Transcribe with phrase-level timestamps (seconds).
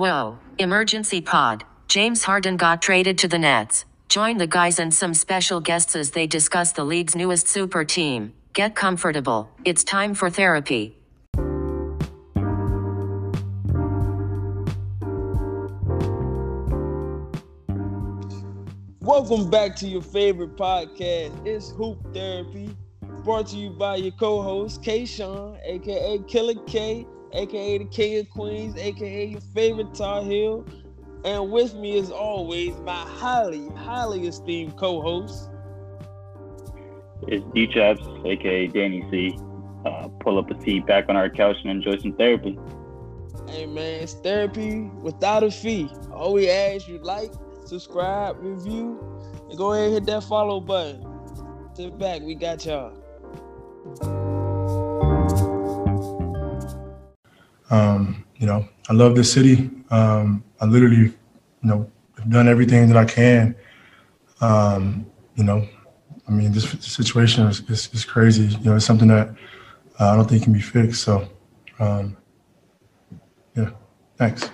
[0.00, 1.64] Whoa, emergency pod.
[1.86, 3.84] James Harden got traded to the Nets.
[4.08, 8.32] Join the guys and some special guests as they discuss the league's newest super team.
[8.54, 9.50] Get comfortable.
[9.62, 10.96] It's time for therapy.
[19.02, 21.46] Welcome back to your favorite podcast.
[21.46, 22.74] It's Hoop Therapy,
[23.22, 25.04] brought to you by your co-host K.
[25.04, 30.64] Sean, aka Killer K, aka the King of Queens, aka your favorite Tar Heel,
[31.24, 35.50] and with me, as always, my highly, highly esteemed co-host.
[37.28, 39.38] It's D Chaps, aka Danny C.
[39.84, 42.58] Uh, pull up a seat back on our couch and enjoy some therapy.
[43.48, 45.90] Hey man, it's therapy without a fee.
[46.12, 47.32] All we ask you like,
[47.64, 48.98] subscribe, review,
[49.48, 51.06] and go ahead and hit that follow button.
[51.74, 54.29] Sit back, we got y'all.
[57.70, 59.70] Um, you know, I love this city.
[59.90, 61.14] Um, I literally, you
[61.62, 63.54] know, have done everything that I can.
[64.40, 65.66] Um, you know,
[66.28, 68.44] I mean, this, this situation is, is, is, crazy.
[68.56, 69.28] You know, it's something that
[69.98, 71.02] uh, I don't think can be fixed.
[71.02, 71.28] So,
[71.78, 72.16] um,
[73.56, 73.70] yeah,
[74.16, 74.50] thanks.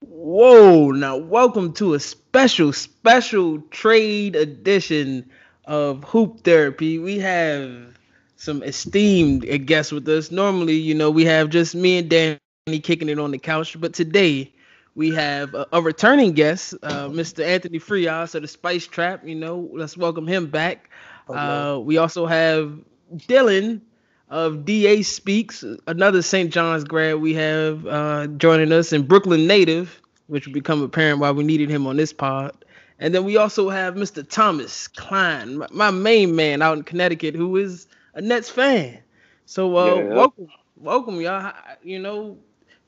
[0.00, 2.00] Whoa, now welcome to a
[2.32, 5.28] special, special trade edition
[5.66, 6.98] of Hoop Therapy.
[6.98, 7.98] We have
[8.36, 10.30] some esteemed guests with us.
[10.30, 12.40] Normally, you know, we have just me and Danny
[12.82, 14.50] kicking it on the couch, but today
[14.94, 17.44] we have a, a returning guest, uh, Mr.
[17.44, 19.26] Anthony Frias of the Spice Trap.
[19.26, 20.88] You know, let's welcome him back.
[21.28, 22.78] Uh, we also have
[23.14, 23.82] Dylan
[24.30, 26.50] of DA Speaks, another St.
[26.50, 30.01] John's grad we have uh, joining us, and Brooklyn native
[30.32, 32.64] which will become apparent why we needed him on this pod.
[32.98, 34.26] And then we also have Mr.
[34.26, 38.98] Thomas Klein, my, my main man out in Connecticut, who is a Nets fan.
[39.44, 40.14] So uh, yeah.
[40.14, 41.52] welcome, welcome, y'all.
[41.82, 42.38] You know,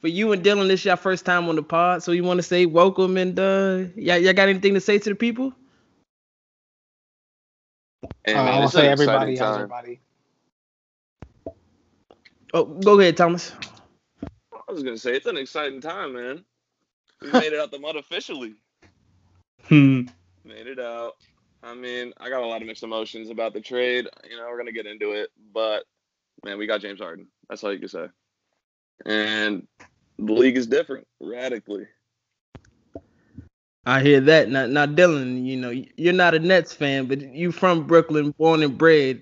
[0.01, 2.39] for you and Dylan, this is your first time on the pod, so you want
[2.39, 5.53] to say welcome and uh, y'all, y'all got anything to say to the people?
[8.25, 10.01] Hey, man, uh, I want to say everybody, everybody.
[12.55, 13.53] Oh, go ahead, Thomas.
[14.23, 16.43] I was gonna say it's an exciting time, man.
[17.25, 18.55] We made it out the mud officially.
[19.65, 20.03] Hmm.
[20.45, 21.15] Made it out.
[21.63, 24.07] I mean, I got a lot of mixed emotions about the trade.
[24.29, 25.85] You know, we're gonna get into it, but
[26.45, 27.27] man, we got James Harden.
[27.49, 28.07] That's all you can say.
[29.07, 29.67] And
[30.19, 31.87] the league is different radically.
[33.87, 34.51] I hear that.
[34.51, 38.63] Now, now, Dylan, you know, you're not a Nets fan, but you from Brooklyn, born
[38.63, 39.21] and bred.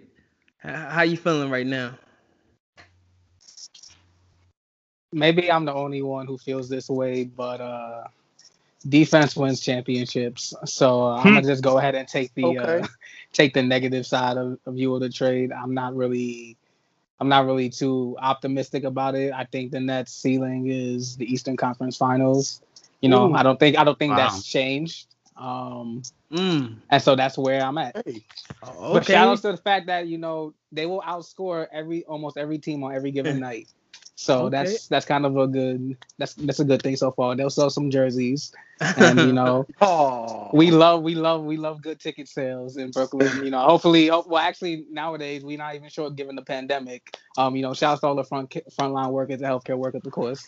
[0.58, 1.98] How you feeling right now?
[5.12, 8.04] Maybe I'm the only one who feels this way, but uh,
[8.88, 10.54] defense wins championships.
[10.64, 11.46] So uh, I'm gonna hmm.
[11.46, 12.80] just go ahead and take the uh, okay.
[12.80, 12.86] uh,
[13.32, 15.52] take the negative side of, of view of the trade.
[15.52, 16.56] I'm not really
[17.20, 19.32] I'm not really too optimistic about it.
[19.32, 22.62] I think the Nets ceiling is the Eastern Conference Finals.
[23.00, 23.34] You know, Ooh.
[23.34, 24.16] I don't think I don't think wow.
[24.16, 25.06] that's changed.
[25.36, 26.02] Um,
[26.32, 26.74] mm.
[26.90, 27.94] and so that's where I'm at.
[28.04, 28.24] Hey.
[28.62, 28.92] Okay.
[28.92, 32.58] But shout out to the fact that you know they will outscore every almost every
[32.58, 33.68] team on every given night.
[34.14, 34.50] So okay.
[34.50, 37.34] that's that's kind of a good that's that's a good thing so far.
[37.34, 40.50] They'll sell some jerseys, and you know, oh.
[40.52, 43.44] we love we love we love good ticket sales in Brooklyn.
[43.44, 47.16] You know, hopefully, well, actually nowadays we're not even sure given the pandemic.
[47.38, 50.12] Um, you know, shout out to all the front frontline workers, the healthcare workers, of
[50.12, 50.46] course.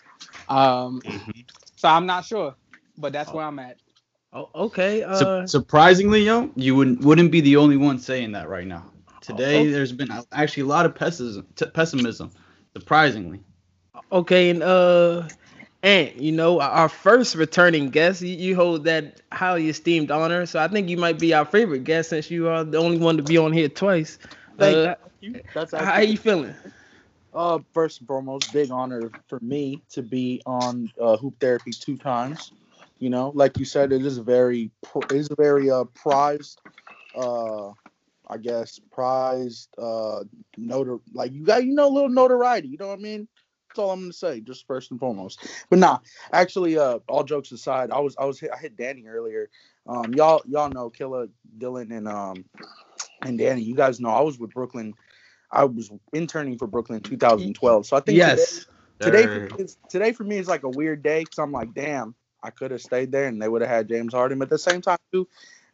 [0.49, 1.41] Um, mm-hmm.
[1.75, 2.55] so I'm not sure,
[2.99, 3.79] but that's where I'm at.
[4.35, 5.05] Oh, okay.
[5.05, 8.91] Uh, Su- surprisingly, yo, you wouldn't wouldn't be the only one saying that right now.
[9.23, 11.47] Today, oh, there's been actually a lot of pessimism.
[11.57, 12.31] T- pessimism,
[12.77, 13.41] surprisingly.
[14.13, 15.29] Okay, and uh,
[15.83, 20.47] and you know our first returning guest, you, you, hold that highly esteemed honor.
[20.47, 23.17] So I think you might be our favorite guest since you are the only one
[23.17, 24.19] to be on here twice.
[24.59, 25.41] Thank uh, you.
[25.53, 26.55] That's how you feeling?
[27.35, 31.97] Uh, first and foremost, big honor for me to be on uh, Hoop Therapy two
[31.97, 32.53] times.
[33.01, 36.61] You know, like you said, it is very it is a very uh, prized,
[37.17, 37.71] uh,
[38.29, 40.23] I guess prized uh,
[40.59, 42.69] notor like you got you know a little notoriety.
[42.69, 43.29] You know what I mean?
[43.75, 45.49] That's all I'm gonna say, just first and foremost.
[45.69, 45.99] But nah,
[46.32, 49.50] actually, uh, all jokes aside, I was I was I hit Danny earlier.
[49.88, 51.26] Um, y'all y'all know Killa,
[51.59, 52.44] Dylan, and um,
[53.23, 53.62] and Danny.
[53.62, 54.94] You guys know I was with Brooklyn.
[55.50, 57.87] I was interning for Brooklyn in 2012.
[57.87, 58.67] So I think yes.
[59.00, 62.15] today today for, today for me is like a weird day because I'm like, damn,
[62.44, 64.38] I could have stayed there and they would have had James Harden.
[64.38, 65.26] But at the same time, too,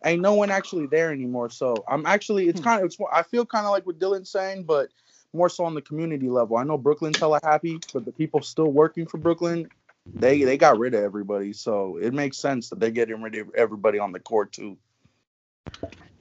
[0.07, 1.51] ain't no one actually there anymore.
[1.51, 2.65] So I'm actually it's hmm.
[2.65, 4.89] kind of it's I feel kind of like what Dylan's saying, but
[5.33, 6.57] more so on the community level.
[6.57, 9.69] I know Brooklyn's hella happy, but the people still working for Brooklyn,
[10.07, 11.53] they they got rid of everybody.
[11.53, 14.77] So it makes sense that they're getting rid of everybody on the court too.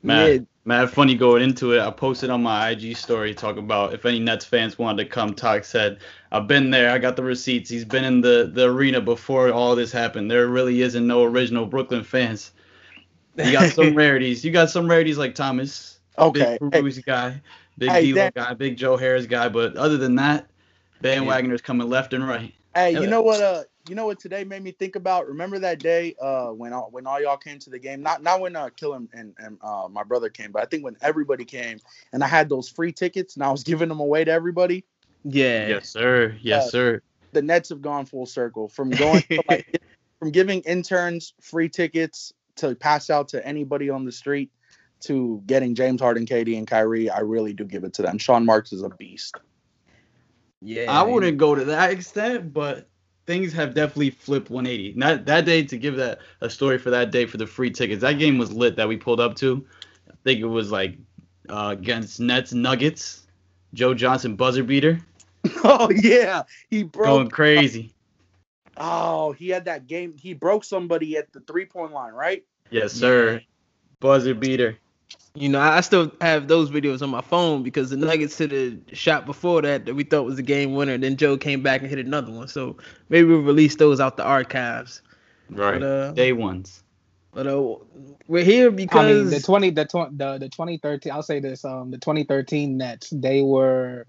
[0.03, 0.37] Yeah.
[0.65, 1.81] Matt, funny going into it.
[1.81, 5.33] I posted on my IG story talking about if any Nets fans wanted to come
[5.33, 5.63] talk.
[5.63, 5.97] Said
[6.31, 6.91] I've been there.
[6.91, 7.69] I got the receipts.
[7.69, 10.29] He's been in the the arena before all this happened.
[10.29, 12.51] There really isn't no original Brooklyn fans.
[13.35, 14.45] You got some rarities.
[14.45, 15.99] You got some rarities like Thomas.
[16.19, 16.57] Okay.
[16.69, 17.01] Big hey.
[17.01, 17.41] guy,
[17.79, 19.49] big hey, D'Lo guy, big Joe Harris guy.
[19.49, 20.47] But other than that,
[21.03, 22.53] bandwagoners coming left and right.
[22.75, 23.41] Hey, you know what?
[23.41, 25.27] Uh, you know what today made me think about?
[25.27, 28.03] Remember that day uh, when all, when all y'all came to the game?
[28.03, 30.83] Not not when uh, Kill and, and, and uh, my brother came, but I think
[30.83, 31.79] when everybody came
[32.13, 34.85] and I had those free tickets and I was giving them away to everybody.
[35.23, 35.67] Yeah.
[35.67, 36.37] Yes, sir.
[36.41, 37.01] Yes, uh, sir.
[37.31, 39.81] The Nets have gone full circle from going to, like,
[40.19, 44.51] from giving interns free tickets to pass out to anybody on the street
[45.01, 47.09] to getting James Harden, Katie, and Kyrie.
[47.09, 48.17] I really do give it to them.
[48.17, 49.35] Sean Marks is a beast.
[50.61, 52.89] Yeah, I wouldn't go to that extent, but
[53.25, 54.93] things have definitely flipped 180.
[54.97, 58.01] Not that day to give that a story for that day for the free tickets.
[58.01, 59.65] That game was lit that we pulled up to.
[60.09, 60.97] I think it was like
[61.47, 63.27] uh, against Nets Nuggets.
[63.73, 64.99] Joe Johnson buzzer beater.
[65.63, 67.93] Oh yeah, he broke going crazy.
[68.75, 70.15] Oh, he had that game.
[70.17, 72.43] He broke somebody at the three point line, right?
[72.69, 73.33] Yes, sir.
[73.33, 73.39] Yeah.
[74.01, 74.77] Buzzer beater.
[75.35, 78.77] You know, I still have those videos on my phone because the Nuggets hit a
[78.93, 80.97] shot before that that we thought was a game winner.
[80.97, 82.47] Then Joe came back and hit another one.
[82.47, 82.77] So
[83.09, 85.01] maybe we'll release those out the archives.
[85.49, 85.79] Right.
[85.79, 86.83] But, uh, Day ones.
[87.31, 87.75] But uh,
[88.27, 91.11] we're here because I mean the twenty the twenty the, the twenty thirteen.
[91.11, 91.63] I'll say this.
[91.63, 93.09] Um, the twenty thirteen Nets.
[93.11, 94.07] They were.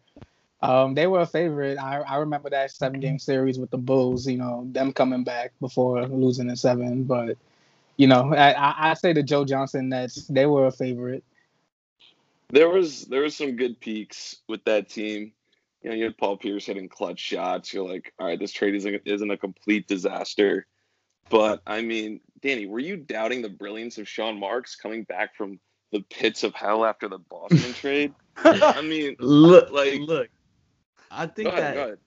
[0.63, 1.79] Um, they were a favorite.
[1.79, 4.27] I, I remember that seven game series with the Bulls.
[4.27, 7.37] You know them coming back before losing in seven, but
[8.01, 11.23] you know, I, I say to Joe Johnson that they were a favorite.
[12.49, 15.33] There was there was some good peaks with that team.
[15.83, 17.75] You know, you had Paul Pierce hitting clutch shots.
[17.75, 20.67] You're like, all right, this trade isn't isn't a complete disaster.
[21.29, 25.61] But I mean, Danny, were you doubting the brilliance of Sean Marks coming back from
[25.93, 28.15] the pits of hell after the Boston trade?
[28.43, 30.29] I mean, look, like, look.
[31.11, 31.99] I think ahead, that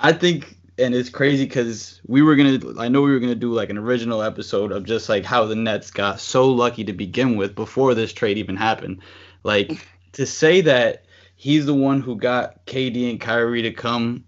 [0.00, 3.52] I think and it's crazy because we were gonna i know we were gonna do
[3.52, 7.36] like an original episode of just like how the nets got so lucky to begin
[7.36, 9.00] with before this trade even happened.
[9.42, 11.04] Like to say that
[11.36, 14.24] he's the one who got kd and kyrie to come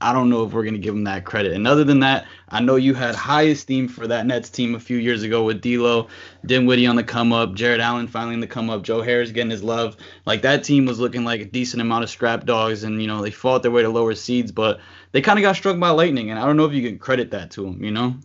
[0.00, 1.52] I don't know if we're gonna give him that credit.
[1.52, 4.80] And other than that, I know you had high esteem for that Nets team a
[4.80, 6.08] few years ago with D'Lo,
[6.44, 9.50] Dinwiddie on the come up, Jarrett Allen finally on the come up, Joe Harris getting
[9.50, 9.96] his love.
[10.26, 13.22] Like that team was looking like a decent amount of scrap dogs, and you know
[13.22, 14.80] they fought their way to lower seeds, but
[15.12, 17.30] they kind of got struck by lightning, and I don't know if you can credit
[17.30, 17.82] that to them.
[17.82, 18.16] You know.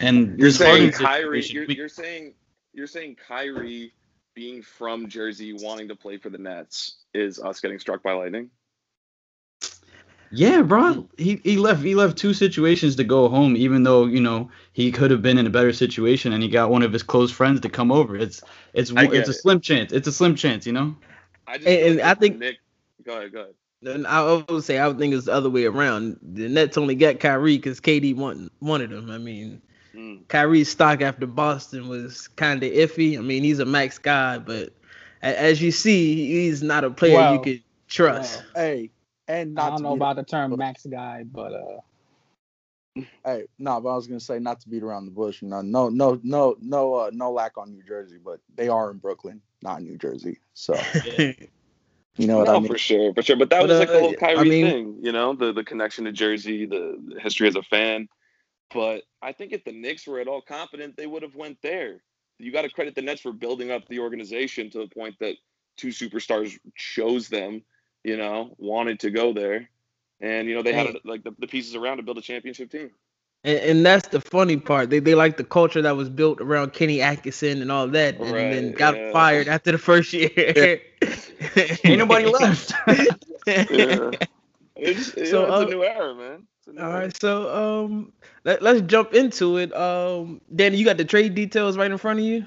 [0.00, 2.34] And you're saying Kyrie, you're, you're saying
[2.72, 3.92] you're saying Kyrie
[4.34, 8.50] being from Jersey, wanting to play for the Nets, is us getting struck by lightning.
[10.34, 11.08] Yeah, bro.
[11.16, 14.90] He he left he left two situations to go home, even though you know he
[14.90, 17.60] could have been in a better situation, and he got one of his close friends
[17.60, 18.16] to come over.
[18.16, 18.42] It's
[18.72, 19.34] it's it's a it.
[19.34, 19.92] slim chance.
[19.92, 20.96] It's a slim chance, you know.
[21.46, 22.58] I just and, and I think Nick.
[23.04, 23.54] Go ahead, go ahead.
[23.86, 26.18] And I would say I would think it's the other way around.
[26.22, 29.10] The Nets only got Kyrie because KD want, wanted him.
[29.10, 29.60] I mean,
[29.94, 30.26] mm.
[30.28, 33.18] Kyrie's stock after Boston was kind of iffy.
[33.18, 34.72] I mean, he's a max guy, but
[35.20, 38.42] as you see, he's not a player well, you could trust.
[38.54, 38.90] Well, hey,
[39.28, 41.80] and I don't know about the term max guy, but uh.
[43.24, 45.42] Hey, no, but I was gonna say not to beat around the bush.
[45.42, 48.98] No, no, no, no, no, uh, no lack on New Jersey, but they are in
[48.98, 50.38] Brooklyn, not New Jersey.
[50.52, 50.78] So,
[51.18, 51.34] you
[52.18, 52.68] know what no, I mean?
[52.68, 53.36] For sure, for sure.
[53.36, 55.52] But that but, was like a uh, whole Kyrie I mean, thing, you know, the
[55.52, 58.08] the connection to Jersey, the, the history as a fan.
[58.72, 62.00] But I think if the Knicks were at all confident, they would have went there.
[62.38, 65.36] You got to credit the Nets for building up the organization to the point that
[65.76, 67.62] two superstars chose them
[68.04, 69.68] you know, wanted to go there.
[70.20, 72.90] And, you know, they had like the, the pieces around to build a championship team.
[73.42, 74.88] And, and, that's the funny part.
[74.88, 78.32] They they like the culture that was built around Kenny Atkinson and all that, and
[78.32, 79.12] right, then got yeah.
[79.12, 80.80] fired after the first year.
[81.84, 82.72] Ain't nobody left.
[83.46, 84.10] yeah.
[84.76, 86.46] It's, so, know, it's uh, a new era, man.
[86.66, 87.00] New all era.
[87.00, 88.12] right, so um,
[88.44, 89.76] let, let's jump into it.
[89.76, 92.46] Um, Danny, you got the trade details right in front of you.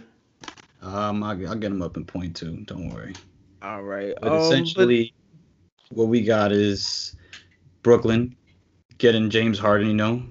[0.81, 2.57] Um, I'll, I'll get them up in point two.
[2.65, 3.13] Don't worry.
[3.61, 4.15] All right.
[4.19, 5.13] But um, essentially,
[5.91, 7.15] what we got is
[7.83, 8.35] Brooklyn
[8.97, 10.23] getting James Harden, you know,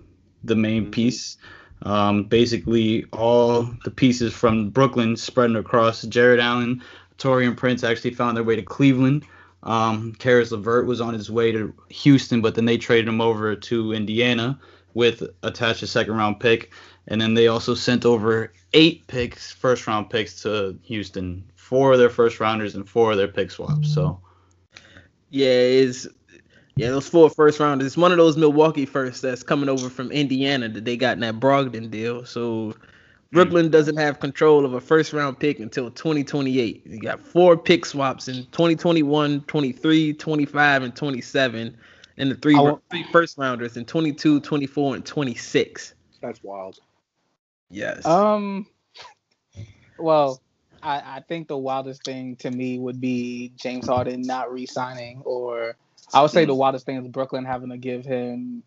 [0.44, 0.90] the main mm-hmm.
[0.90, 1.36] piece.
[1.82, 6.02] Um, basically, all the pieces from Brooklyn spreading across.
[6.02, 6.82] Jarrett Allen,
[7.18, 9.24] Taurean Prince actually found their way to Cleveland.
[9.62, 13.54] Um, Caris LeVert was on his way to Houston, but then they traded him over
[13.56, 14.58] to Indiana
[14.94, 16.72] with attached a second round pick.
[17.08, 21.98] And then they also sent over eight picks, first round picks to Houston, four of
[21.98, 23.92] their first rounders and four of their pick swaps.
[23.92, 24.20] So
[25.30, 26.08] yeah, is
[26.76, 27.86] yeah, those four first rounders.
[27.86, 31.20] It's one of those Milwaukee firsts that's coming over from Indiana that they got in
[31.20, 32.26] that Brogdon deal.
[32.26, 32.74] So
[33.32, 36.86] Brooklyn doesn't have control of a first round pick until 2028.
[36.86, 41.76] You got four pick swaps in 2021, 23, 25, and 27,
[42.18, 42.58] and the three,
[42.90, 45.94] three first rounders in 22, 24, and 26.
[46.20, 46.78] That's wild.
[47.70, 48.04] Yes.
[48.06, 48.66] Um.
[49.98, 50.40] Well,
[50.86, 55.76] I, I think the wildest thing to me would be James Harden not re-signing, or
[56.14, 58.62] I would say the wildest thing is Brooklyn having to give him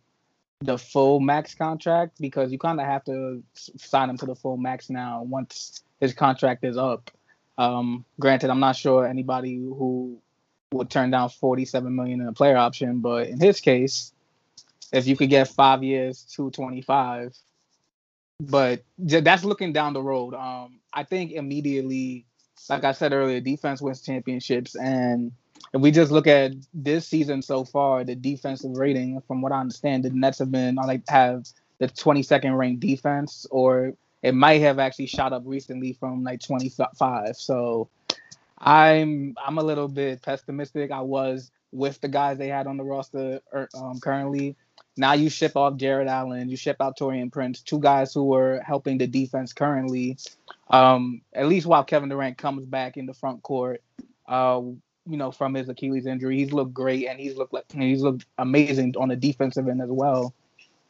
[0.59, 4.57] the full max contract because you kind of have to sign him to the full
[4.57, 7.09] max now once his contract is up.
[7.57, 10.19] Um, granted, I'm not sure anybody who
[10.73, 14.13] would turn down 47 million in a player option, but in his case,
[14.91, 17.33] if you could get five years, 225,
[18.39, 20.33] but that's looking down the road.
[20.33, 22.25] Um, I think immediately,
[22.69, 25.31] like I said earlier, defense wins championships, and
[25.73, 29.59] if we just look at this season so far, the defensive rating, from what I
[29.59, 31.47] understand, the Nets have been like have
[31.79, 33.93] the 22nd ranked defense, or
[34.23, 37.35] it might have actually shot up recently from like 25.
[37.35, 37.89] So
[38.57, 40.91] I'm I'm a little bit pessimistic.
[40.91, 44.55] I was with the guys they had on the roster er, um, currently.
[44.99, 48.59] Now you ship off Jarrett Allen, you ship out Taurean Prince, two guys who are
[48.59, 50.17] helping the defense currently.
[50.69, 53.81] Um, at least while Kevin Durant comes back in the front court.
[54.27, 54.61] Uh,
[55.09, 56.37] you know, from his Achilles injury.
[56.37, 59.89] He's looked great and he's looked like he's looked amazing on the defensive end as
[59.89, 60.33] well.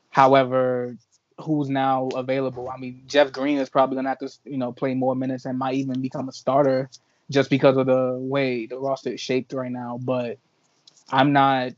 [0.10, 0.98] However,
[1.40, 2.70] who's now available?
[2.70, 5.58] I mean, Jeff Green is probably gonna have to, you know, play more minutes and
[5.58, 6.90] might even become a starter
[7.30, 10.00] just because of the way the roster is shaped right now.
[10.02, 10.38] But
[11.10, 11.74] I'm not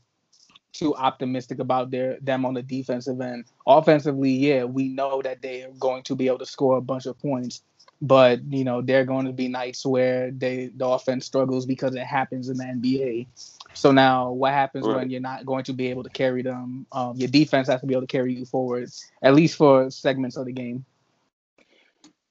[0.72, 3.44] too optimistic about their them on the defensive end.
[3.66, 7.06] Offensively, yeah, we know that they are going to be able to score a bunch
[7.06, 7.62] of points
[8.02, 12.04] but you know they're going to be nights where they the offense struggles because it
[12.04, 13.28] happens in the NBA.
[13.74, 14.96] So now, what happens right.
[14.96, 16.84] when you're not going to be able to carry them?
[16.92, 18.90] Um, your defense has to be able to carry you forward,
[19.22, 20.84] at least for segments of the game.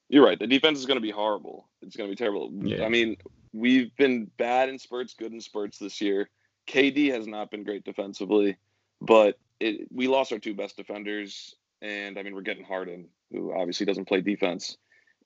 [0.10, 0.38] You're right.
[0.38, 1.66] The defense is going to be horrible.
[1.82, 2.52] It's going to be terrible.
[2.54, 2.86] Yeah.
[2.86, 3.16] I mean,
[3.54, 6.30] we've been bad in spurts, good in spurts this year.
[6.72, 8.58] KD has not been great defensively,
[9.02, 13.54] but it, we lost our two best defenders, and I mean we're getting Harden, who
[13.54, 14.78] obviously doesn't play defense.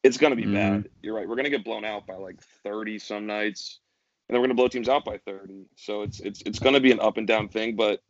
[0.04, 0.54] It's going to be mm-hmm.
[0.54, 0.90] bad.
[1.02, 1.28] You're right.
[1.28, 3.80] We're going to get blown out by like 30 some nights,
[4.28, 5.66] and then we're going to blow teams out by 30.
[5.75, 7.75] So it's it's it's going to be an up and down thing.
[7.75, 8.02] But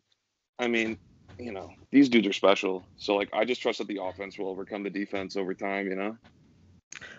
[0.57, 0.97] I mean,
[1.37, 2.85] you know, these dudes are special.
[2.95, 5.87] So like, I just trust that the offense will overcome the defense over time.
[5.87, 6.17] You know.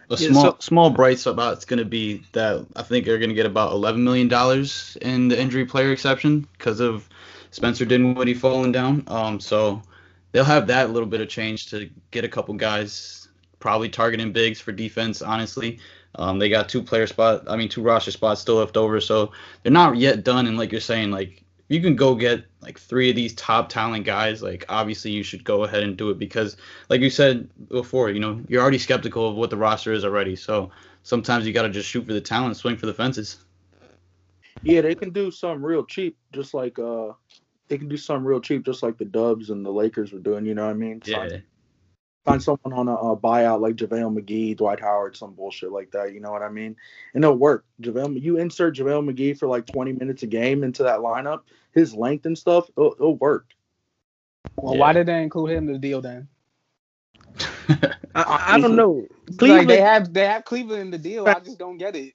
[0.09, 3.31] A small so, small bright spot is going to be that I think they're going
[3.31, 7.09] to get about 11 million dollars in the injury player exception because of
[7.51, 9.03] Spencer Dinwiddie falling down.
[9.09, 9.83] Um, so
[10.31, 13.27] they'll have that little bit of change to get a couple guys
[13.59, 15.23] probably targeting bigs for defense.
[15.23, 15.81] Honestly,
[16.15, 17.43] um, they got two player spot.
[17.49, 19.33] I mean, two roster spots still left over, so
[19.63, 20.47] they're not yet done.
[20.47, 24.05] And like you're saying, like you can go get like three of these top talent
[24.05, 26.57] guys, like obviously you should go ahead and do it because,
[26.89, 30.37] like you said before, you know you're already skeptical of what the roster is already.
[30.37, 30.71] So
[31.03, 33.39] sometimes you got to just shoot for the talent, swing for the fences.
[34.63, 37.13] Yeah, they can do something real cheap, just like uh,
[37.69, 40.47] they can do something real cheap, just like the Dubs and the Lakers were doing.
[40.47, 41.03] You know what I mean?
[41.05, 41.39] Yeah
[42.27, 46.13] find someone on a, a, buyout like JaVale McGee, Dwight Howard, some bullshit like that.
[46.13, 46.77] You know what I mean?
[47.15, 47.65] And it'll work.
[47.81, 51.43] JaVale, you insert JaVale McGee for like 20 minutes a game into that lineup,
[51.73, 53.47] his length and stuff, it'll, it'll work.
[54.57, 54.81] Well, yeah.
[54.81, 56.29] why did they include him in the deal then?
[58.15, 59.07] I, I, don't know.
[59.39, 61.29] Cleveland, like they have they have Cleveland in the deal.
[61.29, 62.15] I just don't get it.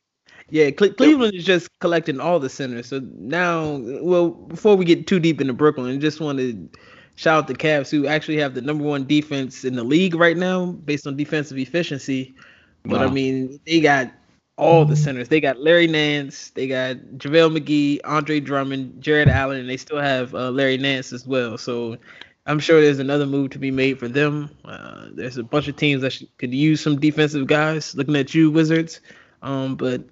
[0.50, 2.88] Yeah, Cle- Cleveland is just collecting all the centers.
[2.88, 6.76] So now, well, before we get too deep into Brooklyn, I just wanted
[7.16, 10.38] shout out the Cavs who actually have the number one defense in the league right
[10.38, 12.34] now based on defensive efficiency.
[12.84, 13.08] But wow.
[13.08, 14.12] I mean, they got
[14.58, 15.28] all the centers.
[15.28, 20.00] They got Larry Nance, they got JaVale McGee, Andre Drummond, Jarrett Allen, and they still
[20.00, 21.58] have uh, Larry Nance as well.
[21.58, 21.98] So
[22.46, 24.50] I'm sure there's another move to be made for them.
[24.66, 27.96] Uh, there's a bunch of teams that could use some defensive guys.
[27.96, 29.00] Looking at you, Wizards.
[29.42, 30.04] Um, but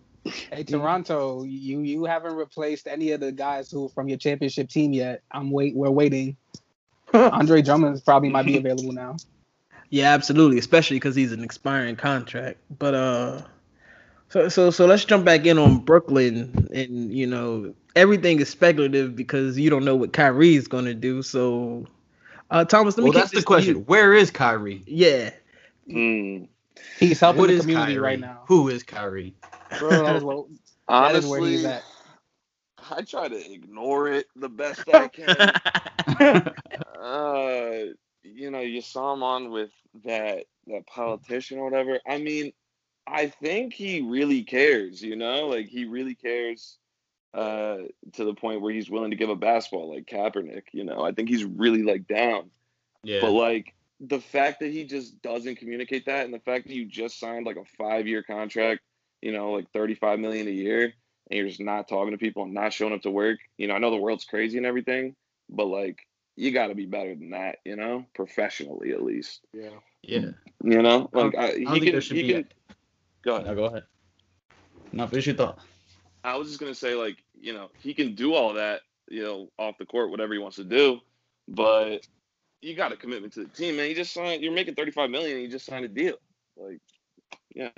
[0.51, 4.93] Hey Toronto, you you haven't replaced any of the guys who from your championship team
[4.93, 5.21] yet.
[5.31, 5.75] I'm wait.
[5.75, 6.37] We're waiting.
[7.13, 9.17] Andre Drummond probably might be available now.
[9.89, 12.59] Yeah, absolutely, especially because he's an expiring contract.
[12.77, 13.41] But uh,
[14.29, 19.15] so so so let's jump back in on Brooklyn, and you know everything is speculative
[19.15, 21.23] because you don't know what Kyrie is gonna do.
[21.23, 21.87] So,
[22.51, 23.09] uh, Thomas, let me.
[23.09, 23.77] Well, that's the question.
[23.85, 24.83] Where is Kyrie?
[24.85, 25.31] Yeah.
[25.89, 26.47] Mm.
[26.99, 27.99] He's helping what the community Kyrie?
[27.99, 28.43] right now.
[28.47, 29.33] Who is Kyrie?
[29.79, 30.45] Bro, that is, what,
[30.87, 31.83] Honestly, that is where he's at.
[32.91, 35.07] I try to ignore it the best I
[36.17, 36.51] can.
[37.01, 39.71] Uh, you know, you saw him on with
[40.03, 41.99] that that politician or whatever.
[42.07, 42.53] I mean,
[43.07, 45.01] I think he really cares.
[45.01, 46.77] You know, like he really cares
[47.33, 47.77] uh,
[48.13, 50.63] to the point where he's willing to give a basketball like Kaepernick.
[50.73, 52.49] You know, I think he's really like down.
[53.03, 53.21] Yeah.
[53.21, 56.85] But like the fact that he just doesn't communicate that, and the fact that you
[56.85, 58.81] just signed like a five year contract,
[59.21, 60.93] you know, like thirty five million a year,
[61.29, 63.39] and you're just not talking to people and not showing up to work.
[63.57, 65.15] You know, I know the world's crazy and everything,
[65.49, 65.99] but like
[66.39, 69.41] you got to be better than that, you know, professionally at least.
[69.53, 69.69] Yeah.
[70.01, 70.31] Yeah.
[70.63, 72.01] You know, like I, I, he can.
[72.01, 72.47] He can.
[73.23, 73.47] Go ahead.
[73.47, 73.83] No, go ahead.
[74.93, 75.59] No, finish your thought.
[76.23, 79.49] I was just gonna say, like, you know, he can do all that, you know,
[79.59, 81.01] off the court, whatever he wants to do,
[81.49, 82.07] but
[82.61, 83.89] you got a commitment to the team, man.
[83.89, 84.41] You just signed.
[84.41, 85.33] You're making 35 million.
[85.33, 86.15] And you just signed a deal.
[86.55, 86.79] Like,
[87.53, 87.69] yeah.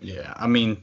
[0.00, 0.82] Yeah, I mean,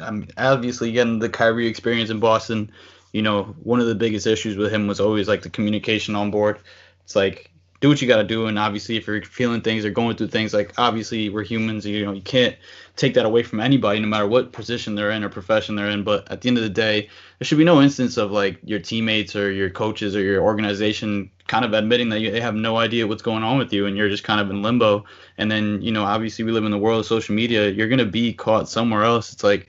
[0.00, 2.70] I mean, obviously getting the Kyrie experience in Boston,
[3.12, 6.30] you know, one of the biggest issues with him was always like the communication on
[6.30, 6.58] board.
[7.04, 7.50] It's like
[7.82, 8.46] do what you got to do.
[8.46, 12.06] And obviously, if you're feeling things or going through things, like obviously we're humans, you
[12.06, 12.56] know, you can't
[12.94, 16.04] take that away from anybody, no matter what position they're in or profession they're in.
[16.04, 18.78] But at the end of the day, there should be no instance of like your
[18.78, 23.06] teammates or your coaches or your organization kind of admitting that they have no idea
[23.06, 25.04] what's going on with you and you're just kind of in limbo.
[25.36, 27.68] And then, you know, obviously we live in the world of social media.
[27.68, 29.32] You're going to be caught somewhere else.
[29.32, 29.68] It's like,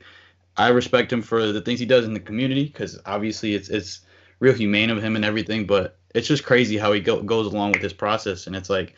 [0.58, 4.02] I respect him for the things he does in the community because obviously it's, it's
[4.40, 5.66] real humane of him and everything.
[5.66, 8.48] But it's just crazy how he go, goes along with this process.
[8.48, 8.96] And it's like,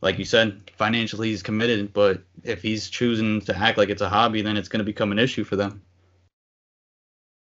[0.00, 4.08] like you said, financially he's committed, but if he's choosing to act like it's a
[4.08, 5.82] hobby, then it's going to become an issue for them.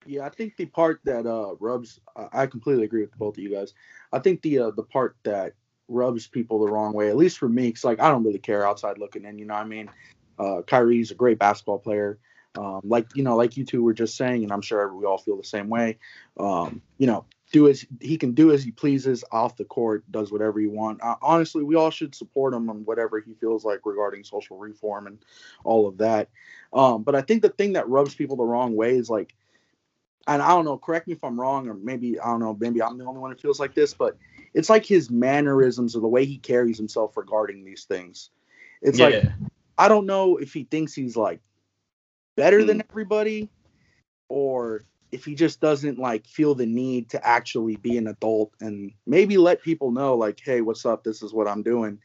[0.06, 2.00] Yeah, I think the part that uh, rubs,
[2.32, 3.74] I completely agree with both of you guys.
[4.14, 5.54] I think the uh, the part that
[5.90, 8.66] rubs people the wrong way, at least for me, because like I don't really care
[8.66, 9.38] outside looking in.
[9.38, 9.90] You know, what I mean,
[10.40, 12.20] uh, Kyrie's a great basketball player.
[12.58, 15.18] Um, like you know, like you two were just saying, and I'm sure we all
[15.18, 16.00] feel the same way.
[16.40, 20.32] Um, you know, do as he can do as he pleases off the court, does
[20.32, 21.02] whatever he wants.
[21.04, 25.08] Uh, honestly, we all should support him on whatever he feels like regarding social reform
[25.08, 25.20] and
[25.64, 26.30] all of that.
[26.74, 29.34] Um, but I think the thing that rubs people the wrong way is like,
[30.28, 32.82] and I don't know, correct me if I'm wrong, or maybe I don't know, maybe
[32.82, 34.18] I'm the only one who feels like this, but
[34.54, 38.32] it's like his mannerisms or the way he carries himself regarding these things.
[38.82, 39.06] It's yeah.
[39.06, 39.24] like
[39.78, 41.40] I don't know if he thinks he's like
[42.38, 42.88] better than hmm.
[42.90, 43.50] everybody
[44.30, 48.94] or if he just doesn't like feel the need to actually be an adult and
[49.06, 51.04] maybe let people know like hey what's up?
[51.04, 52.00] This is what i'm doing.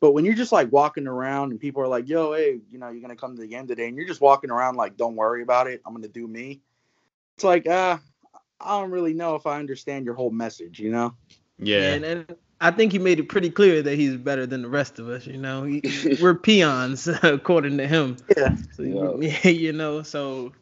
[0.00, 2.88] But when you're just like walking around and people are like yo hey you know
[2.88, 5.42] you're gonna come to the game today and you're just walking around like don't worry
[5.42, 5.80] about it.
[5.86, 6.60] I'm gonna do me
[7.36, 7.98] it's like uh
[8.60, 11.14] i don't really know if i understand your whole message you know?
[11.58, 14.68] Yeah and, and i think he made it pretty clear that he's better than the
[14.68, 15.82] rest of us you know he,
[16.22, 18.82] we're peons according to him yeah so,
[19.20, 19.48] yeah.
[19.48, 20.52] you know so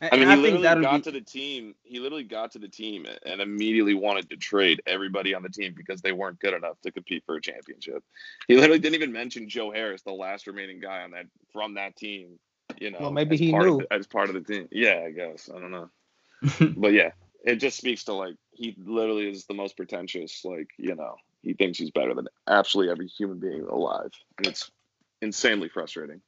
[0.00, 1.00] I mean, he I literally got be...
[1.02, 1.74] to the team.
[1.82, 5.74] He literally got to the team and immediately wanted to trade everybody on the team
[5.76, 8.04] because they weren't good enough to compete for a championship.
[8.46, 11.96] He literally didn't even mention Joe Harris, the last remaining guy on that from that
[11.96, 12.38] team.
[12.78, 14.68] You know, well, maybe he knew the, as part of the team.
[14.70, 15.88] Yeah, I guess I don't know,
[16.76, 17.12] but yeah,
[17.44, 20.44] it just speaks to like he literally is the most pretentious.
[20.44, 24.70] Like you know, he thinks he's better than absolutely every human being alive, and it's
[25.22, 26.20] insanely frustrating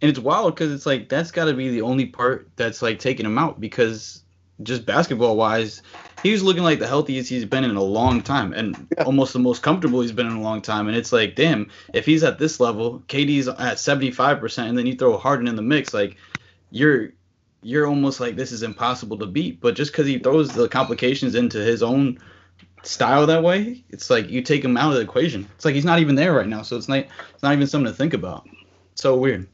[0.00, 2.98] and it's wild because it's like that's got to be the only part that's like
[2.98, 4.22] taking him out because
[4.62, 5.82] just basketball wise,
[6.22, 9.04] he was looking like the healthiest he's been in a long time and yeah.
[9.04, 10.86] almost the most comfortable he's been in a long time.
[10.86, 14.94] And it's like, damn, if he's at this level, KD's at 75%, and then you
[14.94, 16.16] throw Harden in the mix, like
[16.70, 17.10] you're
[17.62, 19.60] you're almost like this is impossible to beat.
[19.60, 22.18] But just because he throws the complications into his own
[22.86, 25.48] style that way, it's like you take him out of the equation.
[25.56, 27.90] It's like he's not even there right now, so it's not it's not even something
[27.90, 28.48] to think about.
[28.94, 29.46] so weird.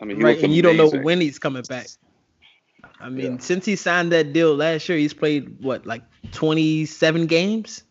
[0.00, 1.88] I mean, right, and you don't know when he's coming back.
[3.00, 3.38] I mean, yeah.
[3.38, 7.84] since he signed that deal last year, he's played what like 27 games.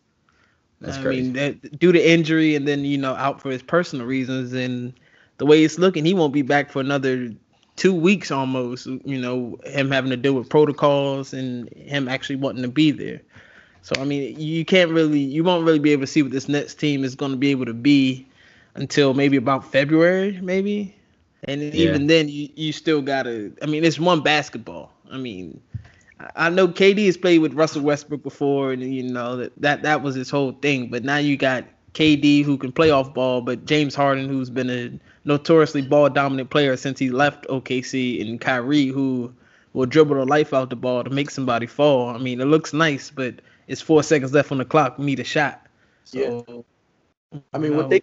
[0.80, 1.22] That's I crazy.
[1.22, 4.92] mean, that, due to injury and then you know out for his personal reasons, and
[5.38, 7.30] the way it's looking, he won't be back for another
[7.76, 8.86] two weeks almost.
[8.86, 13.20] You know, him having to deal with protocols and him actually wanting to be there.
[13.82, 16.48] So I mean, you can't really, you won't really be able to see what this
[16.48, 18.26] Nets team is going to be able to be
[18.74, 20.94] until maybe about February, maybe.
[21.44, 21.70] And yeah.
[21.70, 23.52] even then, you, you still gotta.
[23.62, 24.92] I mean, it's one basketball.
[25.10, 25.60] I mean,
[26.36, 30.02] I know KD has played with Russell Westbrook before, and you know that that, that
[30.02, 30.88] was his whole thing.
[30.88, 31.64] But now you got
[31.94, 34.90] KD who can play off ball, but James Harden who's been a
[35.24, 39.32] notoriously ball dominant player since he left OKC, and Kyrie who
[39.72, 42.08] will dribble the life out the ball to make somebody fall.
[42.08, 43.36] I mean, it looks nice, but
[43.70, 44.98] it's four seconds left on the clock.
[44.98, 45.64] We need a shot.
[46.02, 46.44] So,
[47.32, 47.40] yeah.
[47.54, 48.02] I mean, what they.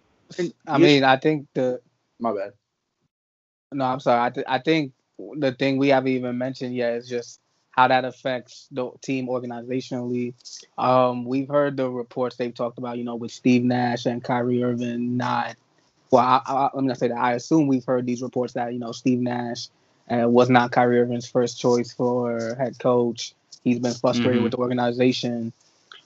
[0.66, 1.82] I mean, I think the.
[2.20, 2.54] My bad.
[3.74, 4.26] No, I'm sorry.
[4.26, 8.06] I, th- I think the thing we haven't even mentioned yet is just how that
[8.06, 10.36] affects the team organizationally.
[10.78, 14.64] Um, we've heard the reports they've talked about, you know, with Steve Nash and Kyrie
[14.64, 15.58] Irving not.
[16.12, 17.18] Well, I, I, let me not say that.
[17.18, 19.68] I assume we've heard these reports that you know Steve Nash
[20.10, 23.34] uh, was not Kyrie Irving's first choice for head coach.
[23.68, 24.44] He's been frustrated mm-hmm.
[24.44, 25.52] with the organization.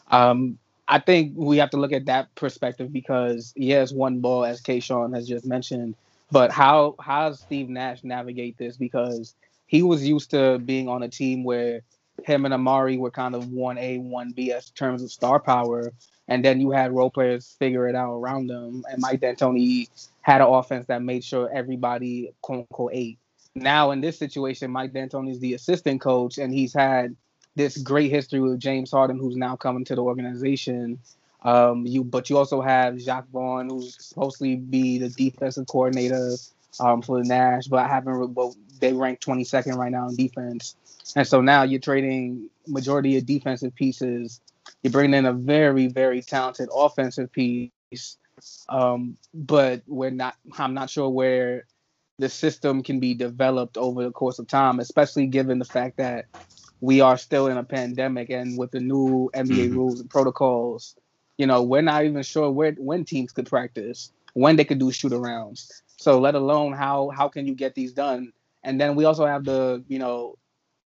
[0.09, 4.61] Um, I think we have to look at that perspective because yes, one ball as
[4.61, 5.95] Kayshawn has just mentioned,
[6.31, 8.77] but how how does Steve Nash navigate this?
[8.77, 9.35] Because
[9.67, 11.81] he was used to being on a team where
[12.25, 15.93] him and Amar'e were kind of one A, one B as terms of star power,
[16.27, 18.83] and then you had role players figure it out around them.
[18.91, 19.89] And Mike D'Antoni
[20.21, 23.17] had an offense that made sure everybody quote unquote ate.
[23.55, 27.15] Now in this situation, Mike D'Antoni is the assistant coach, and he's had
[27.55, 30.99] this great history with James Harden, who's now coming to the organization.
[31.43, 36.35] Um, you, but you also have Jacques Vaughn, who's supposed to be the defensive coordinator
[36.79, 38.33] um, for the Nash, but I haven't.
[38.33, 40.75] Well, they rank 22nd right now in defense,
[41.15, 44.39] and so now you're trading majority of defensive pieces.
[44.83, 48.17] You're bringing in a very, very talented offensive piece,
[48.69, 50.35] um, but we're not.
[50.57, 51.65] I'm not sure where
[52.19, 56.25] the system can be developed over the course of time, especially given the fact that
[56.81, 59.75] we are still in a pandemic and with the new NBA mm-hmm.
[59.75, 60.95] rules and protocols,
[61.37, 64.91] you know, we're not even sure where when teams could practice, when they could do
[64.91, 65.71] shoot arounds.
[65.97, 68.33] So let alone how how can you get these done?
[68.63, 70.37] And then we also have the, you know,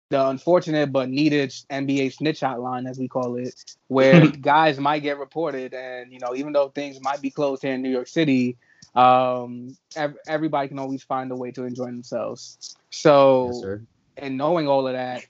[0.09, 3.53] the unfortunate but needed NBA snitch hotline, as we call it,
[3.87, 7.73] where guys might get reported, and you know, even though things might be closed here
[7.73, 8.57] in New York City,
[8.95, 12.77] um, ev- everybody can always find a way to enjoy themselves.
[12.91, 13.79] So, yes,
[14.17, 15.25] and knowing all of that,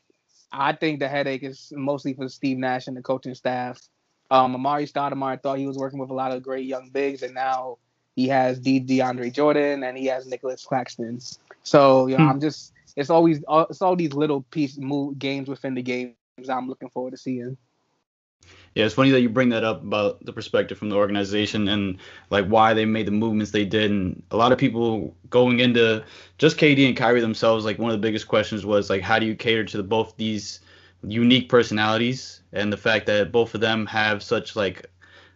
[0.54, 3.82] I think the headache is mostly for Steve Nash and the coaching staff.
[4.32, 7.34] Um, Amar'e Stoudemire thought he was working with a lot of great young bigs, and
[7.34, 7.78] now
[8.16, 11.20] he has D- DeAndre Jordan and he has Nicolas Claxton.
[11.64, 12.30] So you know, hmm.
[12.30, 16.16] I'm just it's always it's all these little piece move games within the games
[16.50, 17.58] I'm looking forward to seeing.
[18.76, 22.00] Yeah, it's funny that you bring that up about the perspective from the organization and
[22.32, 23.92] like why they made the movements they did.
[23.92, 26.04] And a lot of people going into
[26.40, 29.28] just KD and Kyrie themselves, like one of the biggest questions was like, how do
[29.28, 30.60] you cater to the, both these
[31.04, 34.90] unique personalities and the fact that both of them have such like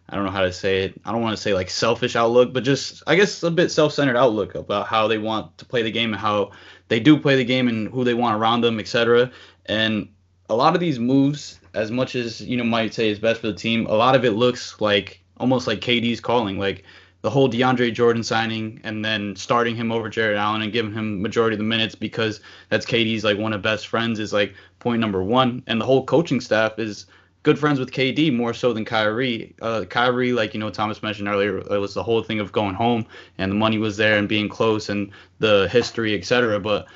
[0.08, 1.00] I don't know how to say it.
[1.04, 4.16] I don't want to say like selfish outlook, but just I guess a bit self-centered
[4.16, 6.52] outlook about how they want to play the game and how
[6.88, 9.30] they do play the game and who they want around them, etc.
[9.66, 10.08] And
[10.48, 13.48] a lot of these moves as much as you know might say is best for
[13.48, 16.84] the team, a lot of it looks like almost like KD's calling, like
[17.22, 21.20] the whole DeAndre Jordan signing and then starting him over Jarrett Allen and giving him
[21.20, 25.00] majority of the minutes because that's KD's like one of best friends is like point
[25.00, 27.06] number one, and the whole coaching staff is
[27.42, 29.54] good friends with KD more so than Kyrie.
[29.60, 32.74] Uh, Kyrie, like you know, Thomas mentioned earlier, it was the whole thing of going
[32.74, 33.06] home
[33.38, 36.58] and the money was there and being close and the history, etc.
[36.60, 36.86] But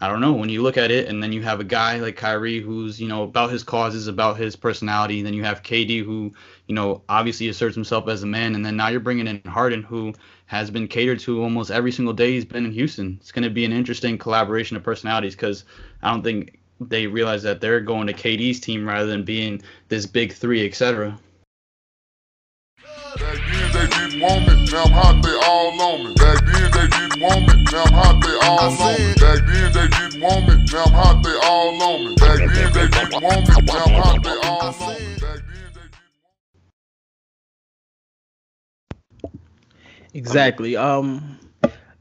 [0.00, 0.32] I don't know.
[0.32, 3.08] When you look at it, and then you have a guy like Kyrie who's, you
[3.08, 5.18] know, about his causes, about his personality.
[5.18, 6.32] And then you have KD who,
[6.66, 8.54] you know, obviously asserts himself as a man.
[8.54, 10.14] And then now you're bringing in Harden who
[10.46, 13.18] has been catered to almost every single day he's been in Houston.
[13.20, 15.64] It's going to be an interesting collaboration of personalities because
[16.02, 20.06] I don't think they realize that they're going to KD's team rather than being this
[20.06, 21.18] big three, etc
[23.18, 26.14] didn't want me, now I'm hot, they all me.
[26.58, 29.14] Back then they didn't want me, now I'm hot, they all on me.
[29.14, 32.14] Back then they didn't want me, now I'm hot, they all on me.
[32.16, 35.04] Back then they didn't want me, now I'm hot, they all on me.
[40.14, 40.76] Exactly.
[40.76, 41.38] Um,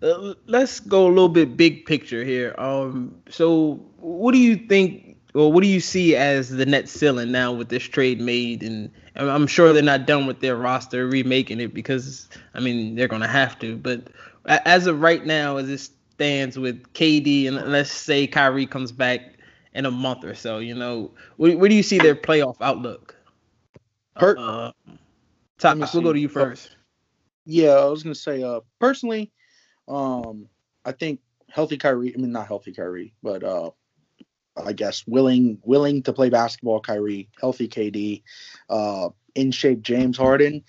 [0.01, 2.55] uh, let's go a little bit big picture here.
[2.57, 7.31] Um, so what do you think well, what do you see as the net ceiling
[7.31, 8.63] now with this trade made?
[8.63, 13.07] And I'm sure they're not done with their roster remaking it because I mean they're
[13.07, 13.75] gonna have to.
[13.75, 14.07] But
[14.47, 19.21] as of right now, as it stands with KD and let's say Kyrie comes back
[19.73, 23.15] in a month or so, you know, where, where do you see their playoff outlook?
[24.15, 24.37] Hurt.
[24.37, 24.71] uh,
[25.59, 26.75] Thomas, we'll go to you first.
[27.45, 29.31] Yeah, I was gonna say, uh, personally,
[29.87, 30.47] um,
[30.83, 32.13] I think healthy Kyrie.
[32.13, 33.71] I mean, not healthy Kyrie, but uh,
[34.57, 38.23] I guess willing willing to play basketball, Kyrie, healthy KD,
[38.69, 40.63] uh, in shape James Harden.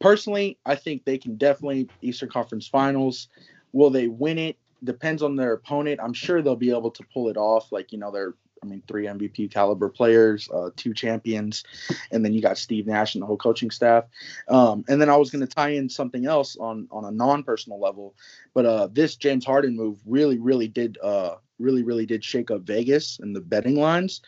[0.00, 3.28] Personally, I think they can definitely Eastern Conference Finals.
[3.72, 4.56] Will they win it?
[4.84, 6.00] Depends on their opponent.
[6.02, 7.70] I'm sure they'll be able to pull it off.
[7.70, 11.64] Like you know, they're I mean, three MVP caliber players, uh, two champions,
[12.12, 14.04] and then you got Steve Nash and the whole coaching staff.
[14.48, 17.42] Um, and then I was going to tie in something else on on a non
[17.42, 18.14] personal level,
[18.54, 22.62] but uh, this James Harden move really, really did uh, really, really did shake up
[22.62, 24.20] Vegas and the betting lines.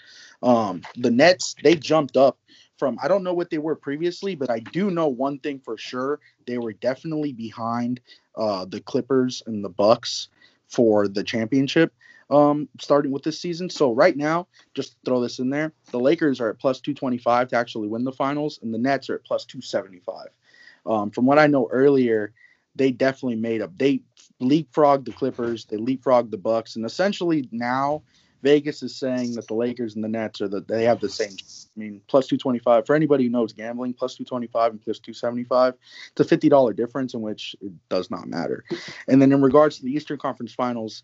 [0.42, 2.38] Um, the Nets, they jumped up
[2.78, 5.76] from, I don't know what they were previously, but I do know one thing for
[5.78, 6.20] sure.
[6.46, 8.00] They were definitely behind
[8.36, 10.28] uh, the Clippers and the Bucks
[10.68, 11.92] for the championship
[12.30, 13.70] um, starting with this season.
[13.70, 17.56] So right now, just throw this in there, the Lakers are at plus 225 to
[17.56, 20.28] actually win the finals, and the Nets are at plus 275.
[20.86, 22.32] Um, from what I know earlier,
[22.76, 23.76] they definitely made up.
[23.78, 24.02] They
[24.42, 28.02] leapfrogged the Clippers, they leapfrogged the Bucks, and essentially now
[28.44, 31.32] Vegas is saying that the Lakers and the Nets are that they have the same.
[31.32, 35.74] I mean, plus 225 for anybody who knows gambling, plus 225 and plus 275.
[36.16, 38.62] It's a $50 difference in which it does not matter.
[39.08, 41.02] And then in regards to the Eastern Conference Finals,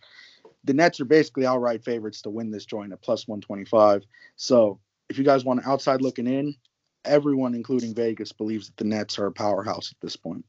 [0.65, 4.05] the Nets are basically outright favorites to win this joint at plus 125.
[4.37, 6.55] So if you guys want outside looking in,
[7.07, 10.45] everyone, including Vegas, believes that the Nets are a powerhouse at this point.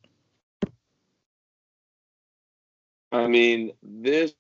[3.13, 4.33] I mean, this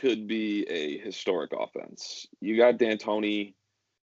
[0.00, 2.26] could be a historic offense.
[2.40, 3.54] You got D'Antoni.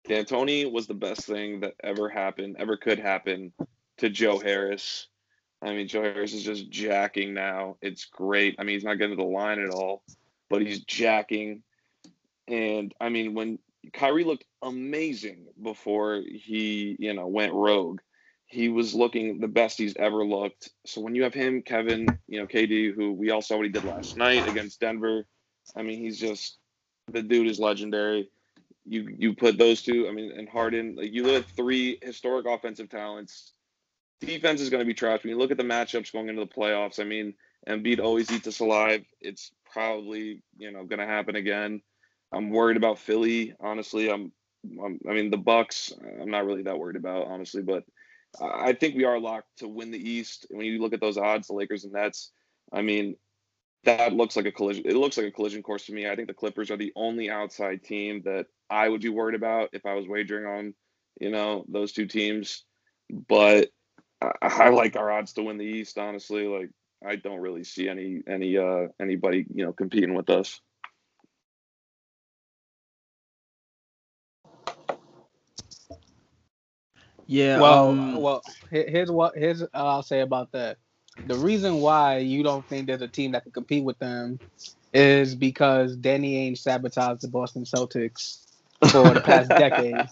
[0.07, 3.53] D'Antoni was the best thing that ever happened, ever could happen
[3.97, 5.07] to Joe Harris.
[5.61, 7.77] I mean, Joe Harris is just jacking now.
[7.81, 8.55] It's great.
[8.59, 10.03] I mean, he's not getting to the line at all,
[10.49, 11.63] but he's jacking.
[12.47, 13.57] And I mean, when
[13.93, 18.01] Kyrie looked amazing before he, you know, went rogue.
[18.47, 20.69] He was looking the best he's ever looked.
[20.85, 23.71] So when you have him, Kevin, you know, KD, who we all saw what he
[23.71, 25.25] did last night against Denver,
[25.75, 26.57] I mean, he's just
[27.11, 28.29] the dude is legendary.
[28.85, 32.45] You you put those two, I mean, and Harden, like you look at three historic
[32.47, 33.53] offensive talents.
[34.21, 35.23] Defense is going to be trash.
[35.23, 37.33] When you look at the matchups going into the playoffs, I mean,
[37.67, 39.03] Embiid always eats us alive.
[39.21, 41.81] It's probably you know going to happen again.
[42.31, 43.53] I'm worried about Philly.
[43.59, 44.31] Honestly, I'm,
[44.83, 44.99] I'm.
[45.09, 45.93] I mean, the Bucks.
[46.21, 47.83] I'm not really that worried about honestly, but
[48.41, 50.45] I think we are locked to win the East.
[50.49, 52.31] When you look at those odds, the Lakers and Nets.
[52.71, 53.15] I mean,
[53.85, 54.83] that looks like a collision.
[54.85, 56.09] It looks like a collision course to me.
[56.09, 59.69] I think the Clippers are the only outside team that I would be worried about
[59.73, 60.73] if I was wagering on,
[61.19, 62.63] you know, those two teams.
[63.09, 63.69] But
[64.21, 65.97] I, I like our odds to win the East.
[65.97, 66.69] Honestly, like
[67.05, 70.59] I don't really see any any uh anybody you know competing with us.
[77.27, 77.59] Yeah.
[77.59, 80.77] Well, um, well, here's what here's uh, I'll say about that.
[81.27, 84.39] The reason why you don't think there's a team that can compete with them
[84.93, 88.45] is because Danny Ainge sabotaged the Boston Celtics
[88.91, 90.07] for the past decade.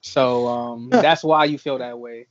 [0.00, 2.26] So um, that's why you feel that way.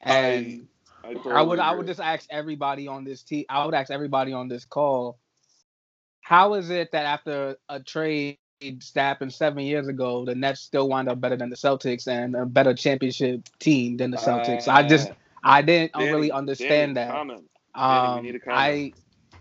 [0.00, 0.66] And
[1.04, 1.64] I, I, totally I would agree.
[1.64, 3.44] I would just ask everybody on this team.
[3.48, 5.18] I would ask everybody on this call,
[6.20, 8.38] how is it that after a trade
[8.94, 12.44] happened seven years ago, the Nets still wind up better than the Celtics and a
[12.44, 14.68] better championship team than the Celtics.
[14.68, 15.10] Uh, I just
[15.42, 17.10] I didn't Danny, really understand Danny, that.
[17.12, 17.48] Comment.
[17.78, 18.92] Um, Danny, I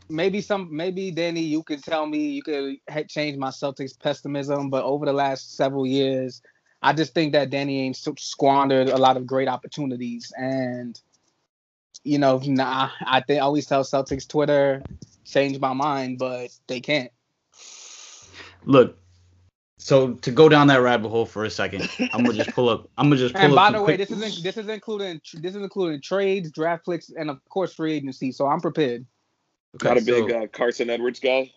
[0.10, 2.78] maybe some maybe Danny, you could tell me you could
[3.10, 6.41] change my Celtics pessimism, but over the last several years,
[6.82, 11.00] I just think that Danny Ainge squandered a lot of great opportunities, and
[12.04, 14.84] you know, nah, I think I always tell Celtics Twitter
[15.26, 17.12] change my mind, but they can't.
[18.65, 18.97] Look,
[19.78, 22.90] so to go down that rabbit hole for a second, I'm gonna just pull up.
[22.98, 23.58] I'm gonna just pull and up.
[23.58, 27.30] by the way, this is this is including this is including trades, draft picks, and
[27.30, 28.32] of course free agency.
[28.32, 29.06] So I'm prepared.
[29.76, 31.52] Okay, Not a big uh, Carson Edwards guy.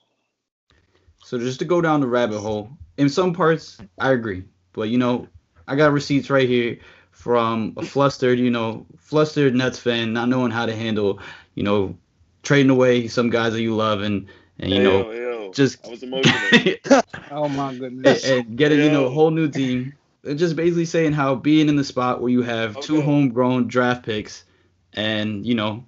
[1.24, 4.98] So just to go down the rabbit hole, in some parts I agree, but you
[4.98, 5.26] know
[5.66, 6.78] I got receipts right here
[7.10, 11.20] from a flustered, you know, flustered Nets fan, not knowing how to handle,
[11.54, 11.96] you know,
[12.42, 14.26] trading away some guys that you love and
[14.58, 17.02] and you know just I was emotional.
[17.30, 18.24] oh my goodness.
[18.24, 19.94] And, and getting, you know, a whole new team.
[20.24, 22.86] And Just basically saying how being in the spot where you have okay.
[22.86, 24.44] two homegrown draft picks
[24.92, 25.84] and, you know,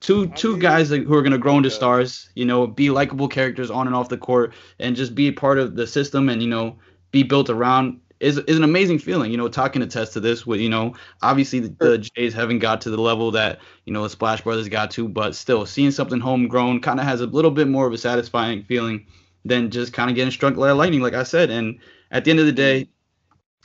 [0.00, 3.70] two two mean, guys who are gonna grow into stars, you know, be likable characters
[3.70, 6.76] on and off the court and just be part of the system and, you know,
[7.10, 9.32] be built around is is an amazing feeling.
[9.32, 12.60] You know, talking to test to this with you know, obviously the, the, Jays haven't
[12.60, 15.90] got to the level that you know the Splash Brothers got to, but still seeing
[15.90, 19.06] something homegrown kind of has a little bit more of a satisfying feeling
[19.44, 21.50] than just kind of getting struck by lightning, like I said.
[21.50, 21.80] And
[22.12, 22.88] at the end of the day,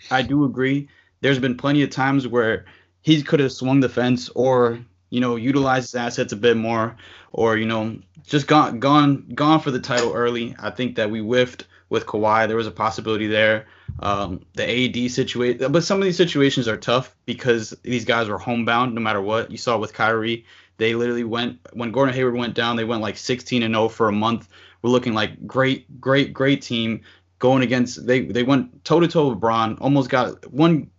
[0.10, 0.90] I do agree.
[1.22, 2.66] There's been plenty of times where
[3.02, 6.98] he could have swung the fence or you know utilized his assets a bit more
[7.32, 10.56] or you know just gone gone gone for the title early.
[10.58, 12.48] I think that we whiffed with Kawhi.
[12.48, 13.68] There was a possibility there.
[14.00, 18.38] Um, the AD situation, but some of these situations are tough because these guys were
[18.38, 19.50] homebound no matter what.
[19.50, 20.46] You saw with Kyrie,
[20.78, 24.08] they literally went when Gordon Hayward went down, they went like 16 and 0 for
[24.08, 24.50] a month.
[24.82, 27.02] We're looking like great, great, great team
[27.40, 28.06] going against.
[28.06, 30.92] They they went toe to toe with Bron, almost got one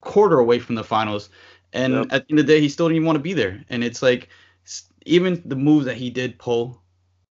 [0.00, 1.28] quarter away from the finals,
[1.72, 2.06] and yep.
[2.10, 3.62] at the end of the day, he still didn't even want to be there.
[3.68, 4.28] And it's like
[5.04, 6.82] even the moves that he did pull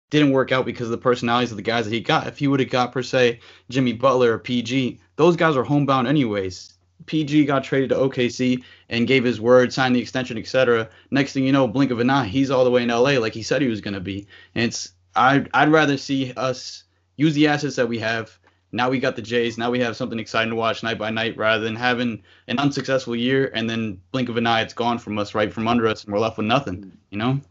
[0.09, 2.27] didn't work out because of the personalities of the guys that he got.
[2.27, 3.39] If he would have got per se
[3.69, 6.73] Jimmy Butler or PG, those guys are homebound anyways.
[7.05, 10.89] PG got traded to OKC and gave his word, signed the extension, etc.
[11.11, 13.33] Next thing you know, blink of an eye, he's all the way in LA like
[13.33, 14.27] he said he was gonna be.
[14.53, 16.83] And it's I I'd rather see us
[17.17, 18.37] use the assets that we have.
[18.71, 19.57] Now we got the Jays.
[19.57, 23.15] Now we have something exciting to watch night by night, rather than having an unsuccessful
[23.15, 26.03] year and then blink of an eye, it's gone from us, right from under us,
[26.03, 26.91] and we're left with nothing.
[27.09, 27.41] You know.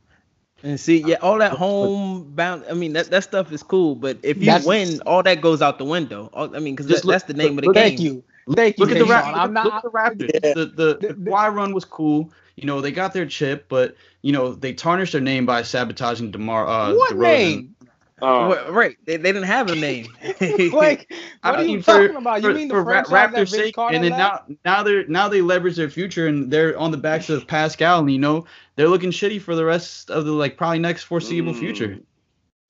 [0.64, 2.64] And see, yeah, all that home bound.
[2.70, 5.61] I mean, that, that stuff is cool, but if you that's, win, all that goes
[5.61, 6.31] out the window.
[6.33, 7.74] All, I mean, because that, that's the name of the game.
[7.74, 8.24] Thank you.
[8.50, 8.87] Thank you.
[8.87, 9.37] Look at the Raptors.
[9.37, 10.31] I'm not, look at the Raptors.
[10.33, 10.55] Yeah.
[10.55, 12.33] The, the, the, the run was cool.
[12.57, 16.31] You know, they got their chip, but you know they tarnished their name by sabotaging
[16.31, 16.66] DeMar.
[16.66, 17.20] Uh, what DeRozan.
[17.20, 17.77] name?
[18.22, 20.07] Uh, right, they, they didn't have a name.
[20.40, 21.09] like, what
[21.42, 22.42] I are you for, talking about?
[22.42, 25.74] You for, mean the franchise Raptors sake, and then now now they're now they leverage
[25.74, 28.46] their future and they're on the backs of Pascal, and you know
[28.77, 31.59] they're looking shitty for the rest of the like probably next foreseeable mm.
[31.59, 31.98] future.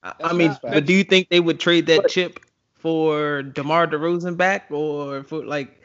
[0.01, 2.39] I, I mean, but do you think they would trade that but, chip
[2.73, 5.79] for DeMar DeRozan back or for like?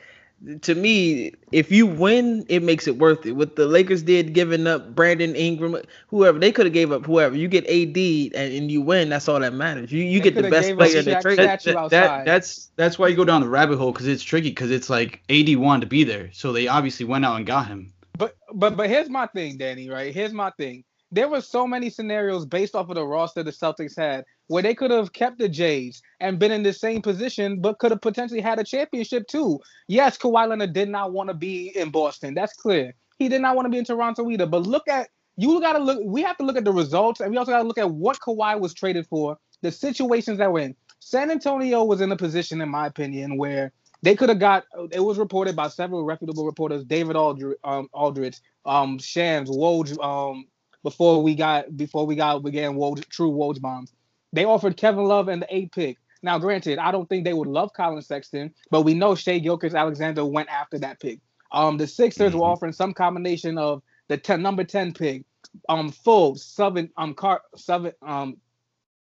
[0.63, 3.33] To me, if you win, it makes it worth it.
[3.33, 5.77] What the Lakers did, giving up Brandon Ingram,
[6.09, 7.97] whoever they could have gave up, whoever you get AD
[8.35, 9.93] and, and, you win, that's all that matters.
[9.93, 11.39] You you they get the best player in the trade.
[11.39, 14.49] That, that, that, that's that's why you go down the rabbit hole because it's tricky
[14.49, 17.67] because it's like AD wanted to be there, so they obviously went out and got
[17.67, 17.93] him.
[18.17, 19.91] But but but here's my thing, Danny.
[19.91, 20.15] Right?
[20.15, 20.85] Here's my thing.
[21.13, 24.75] There were so many scenarios based off of the roster the Celtics had where they
[24.75, 28.41] could have kept the Jays and been in the same position, but could have potentially
[28.41, 29.61] had a championship too.
[29.87, 32.35] Yes, Kawhi Leonard did not want to be in Boston.
[32.35, 32.93] That's clear.
[33.21, 34.47] He did not want to be in Toronto either.
[34.47, 36.01] But look at you got to look.
[36.05, 38.19] We have to look at the results, and we also got to look at what
[38.19, 40.75] Kawhi was traded for, the situations that we're in.
[40.99, 43.71] San Antonio was in a position, in my opinion, where
[44.03, 44.65] they could have got.
[44.91, 50.47] It was reported by several reputable reporters, David Aldridge, um, Aldridge, um, Shams, Woj, um,
[50.83, 53.93] before we got before we got began Woj, true Woj bombs
[54.33, 55.99] they offered Kevin Love and the eight pick.
[56.23, 60.25] Now, granted, I don't think they would love Collin Sexton, but we know Shai Gilgeous-Alexander
[60.25, 61.21] went after that pick.
[61.51, 62.39] Um, the Sixers mm-hmm.
[62.39, 65.25] were offering some combination of the ten, number ten pick,
[65.69, 68.37] um, full seven, um, car, seven, um,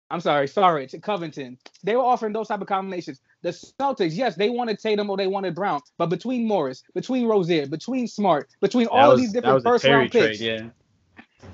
[0.09, 1.57] I'm sorry, sorry, to Covington.
[1.83, 3.19] They were offering those type of combinations.
[3.41, 7.67] The Celtics, yes, they wanted Tatum or they wanted Brown, but between Morris, between Rozier,
[7.67, 10.69] between Smart, between all was, these different first round picks, yeah.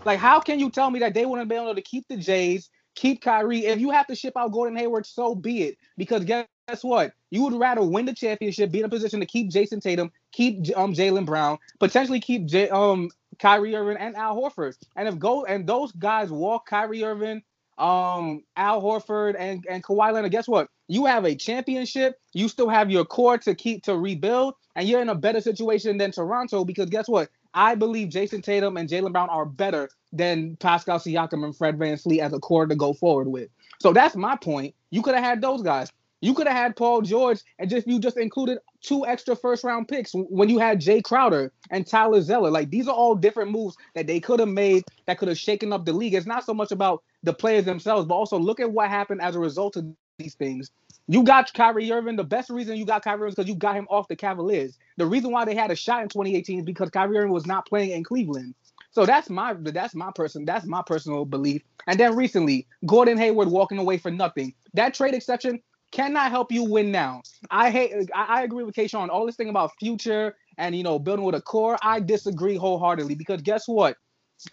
[0.05, 2.69] Like, how can you tell me that they wouldn't be able to keep the Jays
[2.95, 3.65] keep Kyrie.
[3.65, 5.77] If you have to ship out Gordon Hayward, so be it.
[5.97, 6.47] Because guess
[6.81, 7.13] what?
[7.31, 10.65] You would rather win the championship, be in a position to keep Jayson Tatum, keep
[10.77, 14.75] um Jaylen Brown, potentially keep J- um Kyrie Irving and Al Horford.
[14.95, 17.41] And if go and those guys walk Kyrie Irving,
[17.77, 20.69] um Al Horford and and Kawhi Leonard, guess what?
[20.87, 22.15] You have a championship.
[22.33, 25.97] You still have your core to keep to rebuild, and you're in a better situation
[25.97, 27.29] than Toronto because guess what?
[27.53, 31.95] I believe Jayson Tatum and Jaylen Brown are better than Pascal Siakam and Fred Van
[31.95, 33.49] VanVleet as a core to go forward with.
[33.79, 34.75] So that's my point.
[34.91, 35.91] You could have had those guys.
[36.21, 39.87] You could have had Paul George and just you just included two extra first round
[39.87, 42.51] picks when you had Jae Crowder and Tyler Zeller.
[42.51, 45.71] Like these are all different moves that they could have made that could have shaken
[45.71, 46.13] up the league.
[46.13, 49.35] It's not so much about the players themselves, but also look at what happened as
[49.35, 49.85] a result of
[50.17, 50.71] these things.
[51.11, 52.17] You got Kyrie Irving.
[52.17, 54.77] The best reason you got Kyrie Irving is because you got him off the Cavaliers.
[54.97, 57.65] The reason why they had a shot in 2018 is because Kyrie Irving was not
[57.67, 58.53] playing in Cleveland.
[58.91, 61.63] So that's my that's my person that's my personal belief.
[61.87, 64.53] And then recently, Gordon Hayward walking away for nothing.
[64.75, 65.59] That trade exception
[65.91, 67.23] cannot help you win now.
[67.49, 69.09] I hate I, agree with Kayshawn.
[69.09, 73.15] All this thing about future and you know building with a core, I disagree wholeheartedly
[73.15, 73.97] because guess what?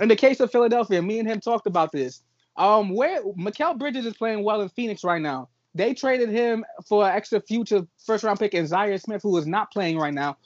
[0.00, 2.22] In the case of Philadelphia, me and him talked about this.
[2.56, 5.50] Um, where Mikal Bridges is playing well in Phoenix right now.
[5.76, 9.46] They traded him for an extra future first round pick and Zhaire Smith, who is
[9.46, 10.36] not playing right now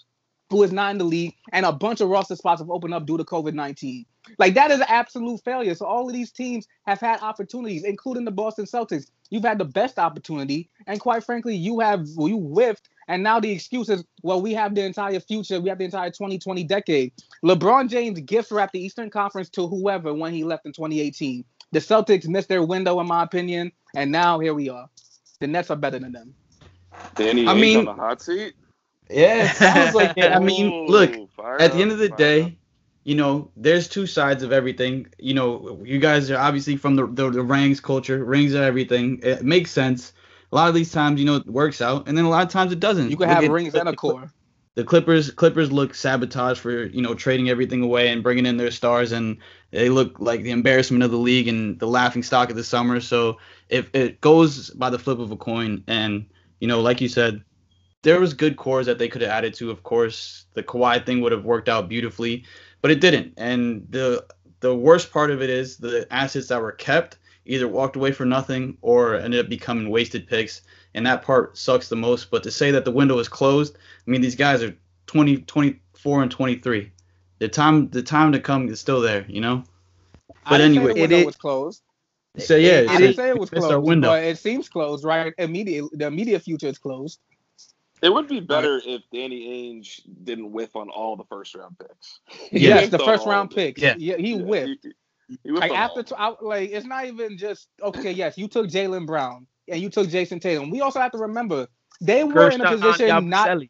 [0.50, 3.06] who is not in the league, and a bunch of roster spots have opened up
[3.06, 4.04] due to COVID 19.
[4.38, 5.74] Like that is an absolute failure.
[5.74, 9.06] So all of these teams have had opportunities, including the Boston Celtics.
[9.30, 12.88] You've had the best opportunity, and quite frankly, you have you whiffed.
[13.08, 16.10] And now the excuse is, well, we have the entire future, we have the entire
[16.10, 17.12] 2020 decade.
[17.44, 21.44] LeBron James gift wrapped the Eastern Conference to whoever when he left in 2018.
[21.72, 24.88] The Celtics missed their window, in my opinion, and now here we are.
[25.40, 26.35] The Nets are better than them.
[27.14, 28.55] Danny I mean, on the hot seat.
[29.09, 30.31] Yeah, it sounds like it.
[30.31, 31.12] I mean, look,
[31.59, 32.53] at the end of the day, up.
[33.05, 35.07] you know, there's two sides of everything.
[35.18, 39.20] You know, you guys are obviously from the, the, the rings culture, rings are everything.
[39.22, 40.12] It makes sense.
[40.53, 42.53] A lot of these times, you know, it works out, and then a lot of
[42.53, 43.11] times it doesn't.
[43.11, 44.31] You can have rings and a core.
[44.80, 48.70] The Clippers Clippers look sabotaged for you know trading everything away and bringing in their
[48.70, 49.36] stars, and
[49.72, 52.98] they look like the embarrassment of the league and the laughing stock of the summer.
[52.98, 53.36] So
[53.68, 56.24] if it goes by the flip of a coin, and
[56.60, 57.44] you know, like you said,
[58.00, 59.70] there was good cores that they could have added to.
[59.70, 62.44] Of course, the Kawhi thing would have worked out beautifully,
[62.80, 63.34] but it didn't.
[63.36, 64.24] And the
[64.61, 68.24] the worst part of it is the assets that were kept either walked away for
[68.24, 70.62] nothing or ended up becoming wasted picks.
[70.95, 72.30] And that part sucks the most.
[72.30, 73.76] But to say that the window is closed,
[74.07, 74.74] I mean, these guys are
[75.07, 76.91] 20, 24 and 23.
[77.38, 79.64] The time, the time to come is still there, you know.
[80.49, 81.82] But anyway, it, it was closed.
[82.38, 85.34] So yeah, I didn't say it was closed, but it seems closed, right?
[85.38, 87.18] Immediate, the immediate future is closed.
[88.03, 88.86] It would be better right.
[88.86, 92.20] if Danny Ainge didn't whiff on all the first round picks.
[92.53, 93.82] yes, the first round picks.
[93.82, 94.86] Yeah, yeah he yeah, whiffed.
[95.45, 96.05] He, like after
[96.41, 98.12] like it's not even just okay.
[98.12, 100.70] Yes, you took Jaylen Brown and you took Jayson Tatum.
[100.70, 101.68] We also have to remember
[102.00, 103.60] they were in a position not.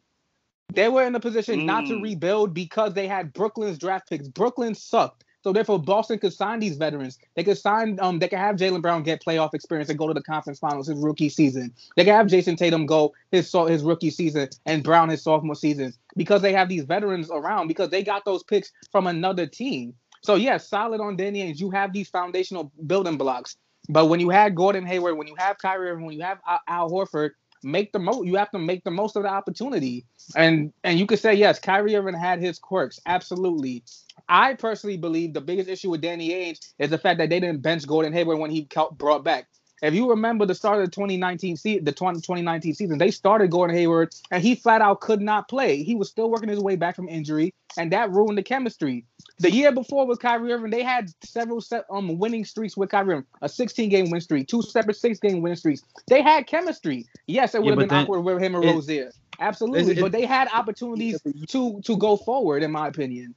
[0.73, 1.65] They were in a position mm.
[1.65, 2.03] not to mm.
[2.03, 4.29] rebuild because they had Brooklyn's draft picks.
[4.29, 5.25] Brooklyn sucked.
[5.43, 7.19] So therefore, Boston could sign these veterans.
[7.35, 10.13] They could sign, um, they could have Jaylen Brown get playoff experience and go to
[10.13, 11.73] the conference finals his rookie season.
[11.97, 15.95] They could have Jayson Tatum go his his rookie season and Brown his sophomore season
[16.15, 19.95] because they have these veterans around because they got those picks from another team.
[20.23, 21.59] So yes, yeah, solid on Danny Ainge.
[21.59, 23.57] You have these foundational building blocks.
[23.89, 27.31] But when you had Gordon Hayward, when you have Kyrie, when you have Al Horford,
[27.63, 28.27] make the most.
[28.27, 30.07] You have to make the most of the opportunity.
[30.37, 33.85] And and you could say yes, Kyrie Irving had his quirks, absolutely.
[34.29, 37.63] I personally believe the biggest issue with Danny Ainge is the fact that they didn't
[37.63, 39.49] bench Gordon Hayward when he brought back.
[39.83, 43.77] If you remember the start of the 2019 season, the 2019 season, they started Gordon
[43.77, 45.83] Hayward and he flat out could not play.
[45.83, 49.05] He was still working his way back from injury, and that ruined the chemistry.
[49.39, 53.15] The year before with Kyrie Irving, they had several set, um winning streaks with Kyrie
[53.15, 55.83] Irving, a 16 game win streak, two separate six game win streaks.
[56.09, 57.07] They had chemistry.
[57.27, 59.13] Yes, it would have yeah, been awkward with him and Rozier.
[59.39, 63.35] Absolutely, it, but they had opportunities to to go forward, in my opinion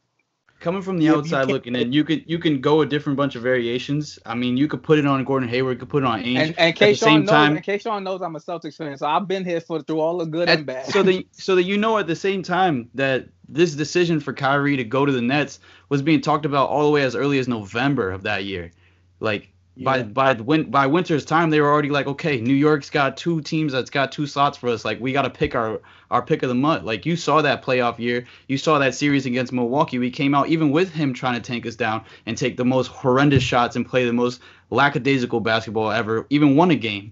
[0.64, 3.36] coming from the yeah, outside looking in, you could you can go a different bunch
[3.36, 4.18] of variations.
[4.26, 6.38] I mean, you could put it on Gordon Hayward, you could put it on Ainge.
[6.38, 6.96] And, and K.
[6.96, 7.78] Sean knows, time, and K.
[7.78, 10.50] Sean knows I'm a Celtics fan, so I've been here for through all the good
[10.50, 10.88] at, and bad.
[10.88, 14.78] So that so that you know at the same time that this decision for Kyrie
[14.78, 15.60] to go to the Nets
[15.90, 18.72] was being talked about all the way as early as November of that year.
[19.20, 23.18] Like by by win by winter's time, they were already like, okay, New York's got
[23.18, 24.86] two teams that's got two slots for us.
[24.86, 26.84] Like we got to pick our our pick of the month.
[26.84, 29.98] Like you saw that playoff year, you saw that series against Milwaukee.
[29.98, 32.88] We came out even with him trying to tank us down and take the most
[32.88, 36.28] horrendous shots and play the most lackadaisical basketball ever.
[36.30, 37.12] Even won a game.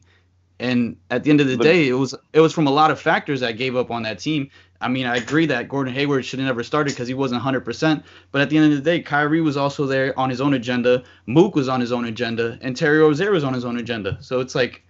[0.59, 2.99] And at the end of the day, it was it was from a lot of
[2.99, 4.51] factors that gave up on that team.
[4.81, 8.03] I mean, I agree that Gordon Hayward should have never started because he wasn't 100%.
[8.31, 11.03] But at the end of the day, Kyrie was also there on his own agenda.
[11.27, 14.17] Mook was on his own agenda, and Terry Rozier was on his own agenda.
[14.21, 14.83] So it's like,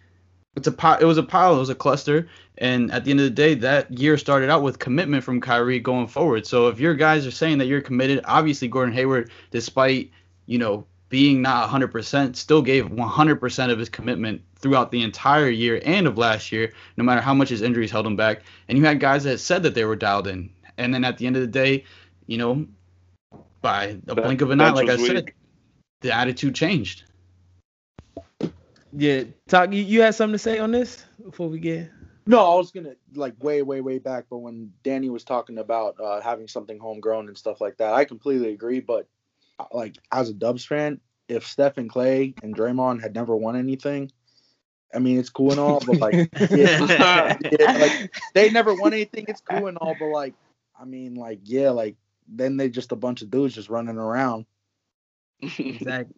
[0.56, 2.28] it's a it was a pile, it was a cluster.
[2.58, 5.80] And at the end of the day, that year started out with commitment from Kyrie
[5.80, 6.46] going forward.
[6.46, 10.12] So if your guys are saying that you're committed, obviously Gordon Hayward, despite
[10.46, 15.82] you know being not 100%, still gave 100% of his commitment throughout the entire year
[15.84, 18.43] and of last year, no matter how much his injuries held him back.
[18.70, 20.49] And you had guys that said that they were dialed in.
[20.78, 21.84] And then at the end of the day,
[22.28, 22.66] you know,
[23.62, 25.34] by a blink of an eye, like I said,
[25.99, 27.03] the attitude changed.
[28.93, 29.74] Yeah, talk.
[29.74, 31.91] You, you had something to say on this before we get?
[32.26, 34.26] No, I was gonna like way, way, way back.
[34.30, 38.05] But when Danny was talking about uh, having something homegrown and stuff like that, I
[38.05, 38.80] completely agree.
[38.80, 39.07] But
[39.60, 43.56] Uh, like as a Dubs fan, if Steph and Clay and Draymond had never won
[43.56, 44.12] anything,
[44.93, 49.26] I mean, it's cool and all, but like, yeah, yeah, like they never won anything.
[49.28, 50.34] It's cool and all, but like,
[50.80, 51.95] I mean, like, yeah, like
[52.28, 54.45] then they just a bunch of dudes just running around.
[55.41, 56.16] exactly.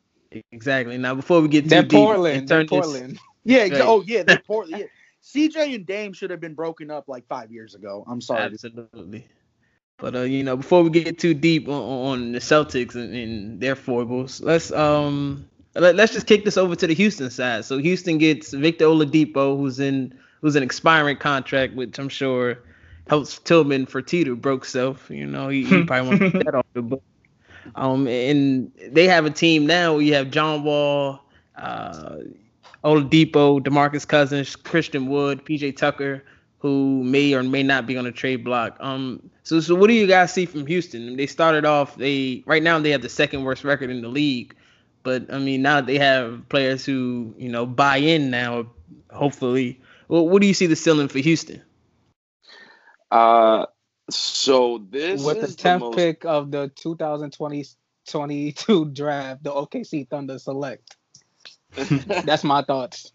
[0.52, 0.98] Exactly.
[0.98, 2.48] Now, before we get too they're deep, Portland.
[2.48, 3.20] They're Portland.
[3.46, 3.64] Yeah.
[3.64, 3.74] Right.
[3.82, 4.24] Oh, yeah.
[4.24, 4.84] They're Portland.
[4.84, 5.50] Yeah.
[5.50, 8.06] CJ and Dame should have been broken up like five years ago.
[8.08, 8.44] I'm sorry.
[8.44, 9.28] Absolutely.
[9.98, 13.60] But uh, you know, before we get too deep on, on the Celtics and, and,
[13.60, 17.66] their foibles, let's um let, us just kick this over to the Houston side.
[17.66, 22.60] So Houston gets Victor Oladipo, who's in who's an expiring contract, which I'm sure
[23.08, 25.10] helps Tilman Fertitta broke self.
[25.10, 27.04] You know, he, he probably wants to get that off the book.
[27.76, 29.98] Um, and they have a team now.
[29.98, 31.22] You have John Wall,
[31.56, 32.18] uh,
[32.84, 36.24] Oladipo, DeMarcus Cousins, Christian Wood, PJ Tucker,
[36.64, 38.78] who may or may not be on the trade block.
[38.80, 41.18] Um, so so what do you guys see from Houston?
[41.18, 44.56] They started off they right now they have the second worst record in the league,
[45.04, 48.68] but I mean now they have players who you know buy in now.
[49.12, 51.62] Hopefully, well, what do you see the ceiling for Houston?
[53.12, 53.66] Uh,
[54.10, 55.98] so this with the tenth most...
[55.98, 60.96] pick of the 2020-22 draft, the OKC Thunder select.
[61.76, 63.12] That's my thoughts.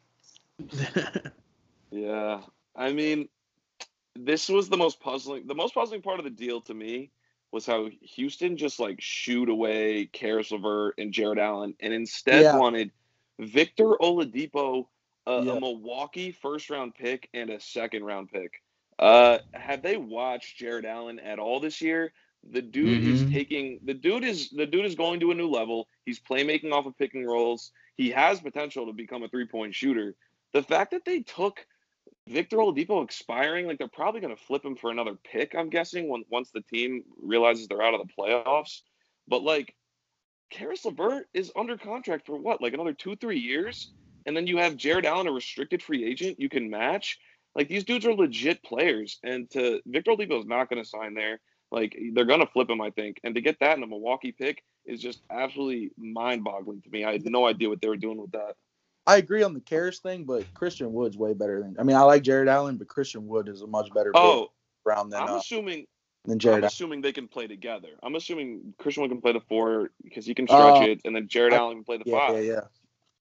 [1.91, 2.43] yeah,
[2.77, 3.31] I mean,
[4.25, 5.47] this was the most puzzling.
[5.47, 7.11] The most puzzling part of the deal to me
[7.53, 12.57] was how Houston just like shooed away Caris LeVert and Jarrett Allen, and instead yeah.
[12.57, 12.91] wanted
[13.39, 14.87] Victor Oladipo,
[15.27, 15.53] a, yeah.
[15.53, 18.63] a Milwaukee first round pick, and a second round pick.
[18.99, 22.13] Uh, have they watched Jarrett Allen at all this year?
[22.51, 23.15] The dude mm-hmm.
[23.15, 25.89] is taking the dude is the dude is going to a new level.
[26.05, 27.73] He's playmaking off of picking rolls.
[27.97, 30.15] He has potential to become a three point shooter.
[30.53, 31.67] The fact that they took
[32.29, 35.55] Victor Oladipo expiring, like they're probably going to flip him for another pick.
[35.55, 38.83] I'm guessing when once the team realizes they're out of the playoffs.
[39.27, 39.75] But like,
[40.51, 43.93] Caris LeVert is under contract for what, like another two, three years,
[44.25, 47.19] and then you have Jarrett Allen, a restricted free agent you can match.
[47.55, 51.15] Like these dudes are legit players, and to Victor Oladipo is not going to sign
[51.15, 51.41] there.
[51.71, 53.21] Like they're going to flip him, I think.
[53.25, 57.05] And to get that in a Milwaukee pick is just absolutely mind-boggling to me.
[57.05, 58.55] I had no idea what they were doing with that.
[59.09, 61.77] I agree on the Caris thing, but Christian Wood's way better than.
[61.79, 64.13] I mean, I like Jarrett Allen, but Christian Wood is a much better.
[64.15, 64.49] Oh,
[64.85, 65.87] round than I'm uh, assuming.
[66.27, 66.59] Than Jarrett.
[66.59, 67.89] I'm assuming they can play together.
[68.03, 71.17] I'm assuming Christian Wood can play the four because he can stretch Uh, it, and
[71.17, 72.45] then Jarrett I- Allen can play the yeah, five.
[72.45, 72.61] yeah, yeah.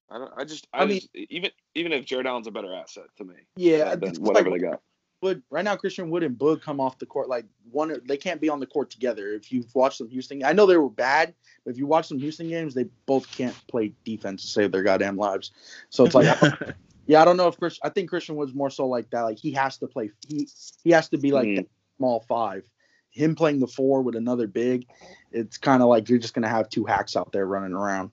[0.10, 0.32] I don't.
[0.38, 0.68] I just.
[0.74, 3.36] I I, mean- just, even even if Jarrett Allen's a better asset to me.
[3.56, 4.82] Yeah, whatever like- they got.
[5.22, 8.00] Wood right now, Christian Wood and Boog come off the court like one.
[8.06, 9.30] They can't be on the court together.
[9.30, 12.20] If you've watched some Houston, I know they were bad, but if you watch some
[12.20, 15.52] Houston games, they both can't play defense to save their goddamn lives.
[15.90, 16.38] So it's like,
[17.08, 17.80] yeah, I don't know if Chris.
[17.84, 19.22] I think Christian Wood's more so like that.
[19.22, 20.12] Like he has to play.
[20.28, 20.48] He
[20.84, 21.56] he has to be like hmm.
[21.56, 22.68] that small five.
[23.10, 24.86] Him playing the four with another big,
[25.32, 28.12] it's kind of like you're just gonna have two hacks out there running around.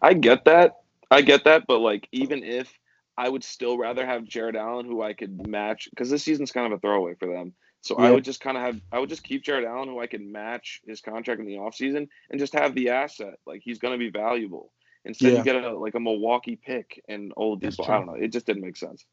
[0.00, 0.80] I get that.
[1.10, 2.78] I get that, but like even if
[3.16, 6.66] I would still rather have Jarrett Allen, who I could match, because this season's kind
[6.66, 7.54] of a throwaway for them.
[7.80, 10.06] So I would just kind of have, I would just keep Jarrett Allen, who I
[10.06, 13.34] could match his contract in the offseason and just have the asset.
[13.46, 14.72] Like he's going to be valuable.
[15.04, 15.38] Instead, Yeah.
[15.38, 18.14] you get a like a Milwaukee pick and old That's I don't know.
[18.14, 19.04] It just didn't make sense.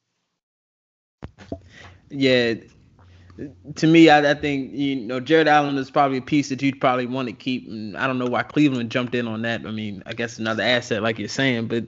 [2.10, 2.56] Yeah.
[3.76, 6.80] To me, I, I think you know Jarrett Allen is probably a piece that you'd
[6.80, 9.66] probably want to keep, and I don't know why Cleveland jumped in on that.
[9.66, 11.86] I mean, I guess another asset, like you're saying, but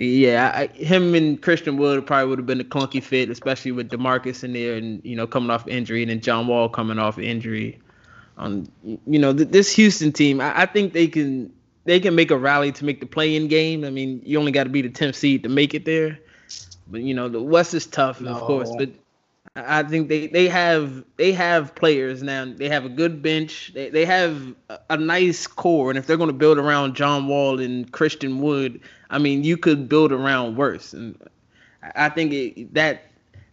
[0.00, 3.90] yeah, I, him and Christian Wood probably would have been a clunky fit, especially with
[3.90, 7.18] Demarcus in there, and you know coming off injury, and then John Wall coming off
[7.18, 7.78] injury.
[8.38, 11.52] Um, On you know th- this Houston team, I, I think they can
[11.84, 13.84] they can make a rally to make the play-in game.
[13.84, 16.18] I mean, you only got to be the 10th seed to make it there,
[16.88, 18.88] but you know the West is tough, of course, but.
[19.56, 22.44] I think they, they have they have players now.
[22.54, 23.72] They have a good bench.
[23.74, 24.54] They, they have
[24.88, 28.80] a, nice core, and if they're going to build around John Wall and Christian Wood,
[29.10, 30.92] I mean, you could build around worse.
[30.92, 31.18] And
[31.82, 33.06] I I think it, that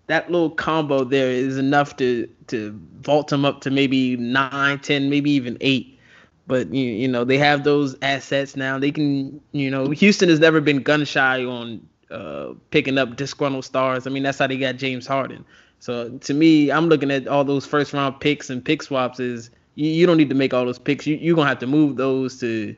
[0.05, 5.09] that little combo there is enough to to vault them up to maybe nine, ten,
[5.09, 5.99] maybe even eight.
[6.45, 8.77] But you, you know they have those assets now.
[8.77, 13.65] They can you know Houston has never been gun shy on uh, picking up disgruntled
[13.65, 14.05] stars.
[14.05, 15.43] I mean that's how they got James Harden.
[15.79, 19.49] So to me, I'm looking at all those first round picks and pick swaps is
[19.75, 21.05] you, you don't need to make all those picks.
[21.07, 22.75] You you're gonna have to move those to,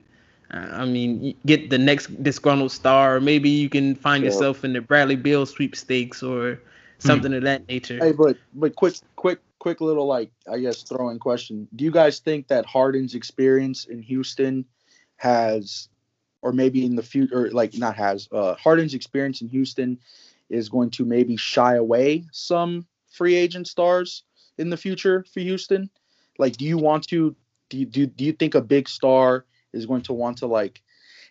[0.53, 3.15] uh, I mean, get the next disgruntled star.
[3.15, 4.29] Or maybe you can find Yeah.
[4.29, 6.59] yourself in the Bradley Beal sweepstakes or
[6.99, 7.99] something of that nature.
[7.99, 11.67] Hey, but but quick, quick, quick little like I guess throw in question.
[11.75, 14.65] Do you guys think that Harden's experience in Houston
[15.17, 15.89] has,
[16.41, 19.99] or maybe in the future, like not has, uh, Harden's experience in Houston
[20.49, 24.23] is going to maybe shy away some free agent stars
[24.57, 25.89] in the future for Houston?
[26.37, 27.35] Like, do you want to?
[27.69, 30.81] Do you do, do you think a big star is going to want to like,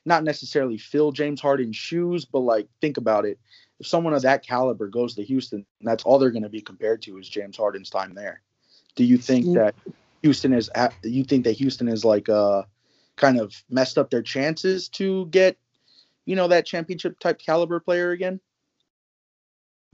[0.05, 3.39] not necessarily fill James Harden's shoes, but like think about it
[3.81, 7.03] if someone of that caliber goes to Houston, that's all they're going to be compared
[7.03, 8.43] to is James Harden's time there.
[8.97, 9.55] Do you think Mm.
[9.55, 9.74] that
[10.22, 10.68] Houston is?
[10.74, 12.62] at- You think that Houston is like uh,
[13.16, 15.57] kind of messed up their chances to get,
[16.24, 18.41] you know, that championship type caliber player again?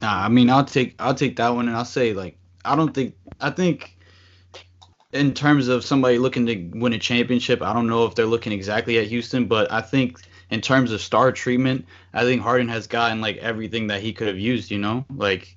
[0.04, 2.92] Nah, I mean, I'll take I'll take that one, and I'll say like I don't
[2.92, 3.96] think I think
[5.14, 8.52] in terms of somebody looking to win a championship, I don't know if they're looking
[8.52, 12.86] exactly at Houston, but I think in terms of star treatment, I think Harden has
[12.86, 14.70] gotten like everything that he could have used.
[14.70, 15.56] You know, like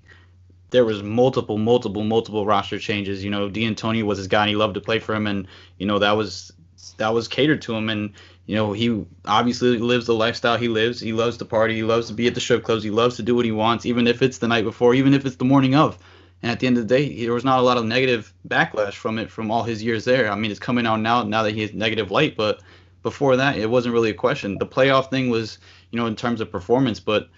[0.70, 3.26] there was multiple, multiple, multiple roster changes.
[3.26, 5.46] You know, D'Antoni was his guy, and he loved to play for him, and
[5.78, 6.54] you know that was
[6.98, 8.14] that was catered to him, and
[8.46, 11.00] you know he obviously lives the lifestyle he lives.
[11.00, 11.76] He loves to party.
[11.76, 12.84] He loves to be at the strip clubs.
[12.84, 15.26] He loves to do what he wants, even if it's the night before, even if
[15.26, 15.98] it's the morning of.
[16.42, 18.94] And at the end of the day, there was not a lot of negative backlash
[18.94, 20.32] from it from all his years there.
[20.32, 22.62] I mean, it's coming out now now that he has negative light, but
[23.04, 24.58] before that, it wasn't really a question.
[24.58, 25.58] The playoff thing was,
[25.92, 27.30] you know, in terms of performance, but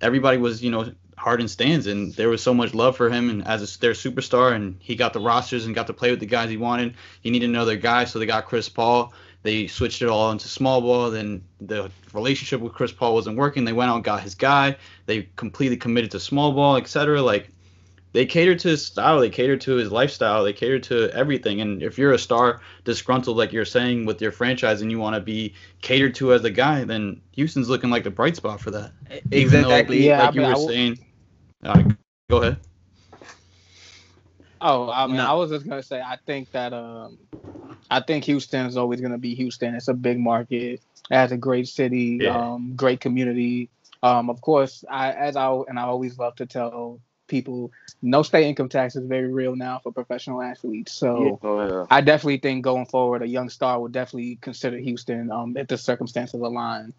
[0.00, 3.46] everybody was, you know, Harden stands, and there was so much love for him and
[3.46, 6.26] as a, their superstar, and he got the rosters and got to play with the
[6.26, 6.94] guys he wanted.
[7.20, 9.12] He needed another guy, so they got Chris Paul.
[9.42, 11.10] They switched it all into small ball.
[11.10, 13.64] Then the relationship with Chris Paul wasn't working.
[13.64, 14.76] They went out and got his guy.
[15.06, 17.20] They completely committed to small ball, etc.
[17.20, 17.50] Like
[18.14, 21.60] they cater to his style, they cater to his lifestyle, they cater to everything.
[21.60, 25.16] And if you're a star disgruntled, like you're saying, with your franchise, and you want
[25.16, 25.52] to be
[25.82, 28.92] catered to as a guy, then Houston's looking like the bright spot for that.
[29.32, 30.06] Even though, Exactly.
[30.06, 30.98] Yeah, like I you mean, were I w- saying.
[31.64, 31.82] Uh,
[32.30, 32.56] go ahead.
[34.60, 35.26] Oh, I mean, No.
[35.26, 37.18] I was just gonna say, I think that um,
[37.90, 39.74] I think Houston is always gonna be Houston.
[39.74, 42.36] It's a big market, it has a great city, Yeah.
[42.36, 43.68] um, great community.
[44.02, 47.00] Um, of course, I as I and I always love to tell
[47.34, 50.92] people, no state income tax is very real now for professional athletes.
[50.92, 51.86] So Oh yeah.
[51.90, 55.76] I definitely think going forward, a young star would definitely consider Houston um, if the
[55.76, 56.92] circumstances align.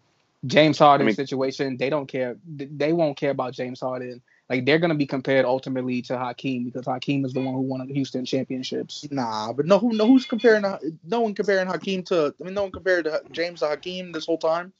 [0.44, 2.36] James Harden I mean, situation, they don't care.
[2.46, 4.20] They won't care about James Harden.
[4.50, 7.86] Like they're gonna be compared ultimately to Hakeem because Hakeem is the one who won
[7.86, 9.08] the Houston championships.
[9.10, 10.64] Nah, but no, who, no, who's comparing?
[11.02, 12.34] No one comparing Hakeem to.
[12.38, 14.72] I mean, no one compared to James to Hakeem this whole time.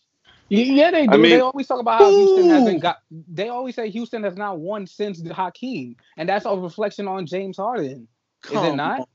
[0.49, 1.13] Yeah, they do.
[1.13, 2.17] I mean, they always talk about how ooh.
[2.17, 2.99] Houston hasn't got.
[3.11, 7.57] They always say Houston has not won since Hakeem, and that's a reflection on James
[7.57, 8.07] Harden.
[8.45, 9.01] Is it not?
[9.01, 9.07] On.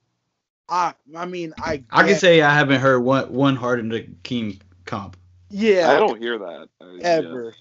[0.72, 4.60] I I mean I I can say I haven't heard one one Harden to Hakeem
[4.86, 5.18] comp.
[5.50, 6.70] Yeah, I don't hear that
[7.02, 7.54] ever.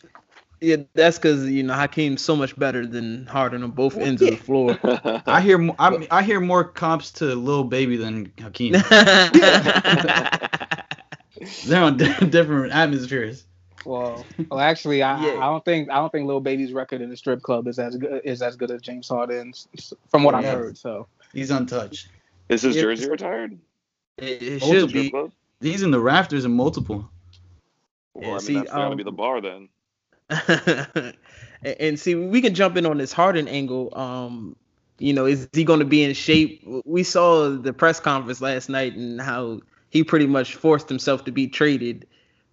[0.60, 0.76] Yeah.
[0.76, 4.30] yeah that's because you know Hakeem's so much better than Harden on both ends of
[4.30, 4.78] the floor.
[5.26, 8.72] I hear I, I hear more comps to Lil Baby than Hakeem.
[11.66, 13.44] They're on different atmospheres.
[13.84, 15.38] Well, well, actually, I, yeah.
[15.38, 17.96] I don't think I don't think Lil Baby's record in the strip club is as
[17.96, 19.68] good is as good as James Harden's,
[20.08, 20.38] from what yeah.
[20.38, 20.78] I've heard.
[20.78, 22.08] So he's untouched.
[22.48, 23.58] Is his jersey retired?
[24.18, 25.12] It, it should be.
[25.60, 27.08] He's in the rafters and multiple.
[28.14, 29.68] Well, yeah, I mean, see, that's um, gotta be the bar then.
[31.62, 33.96] and see, we can jump in on this Harden angle.
[33.96, 34.56] Um,
[34.98, 36.62] you know, is he going to be in shape?
[36.84, 39.60] We saw the press conference last night and how
[39.90, 42.06] he pretty much forced himself to be traded,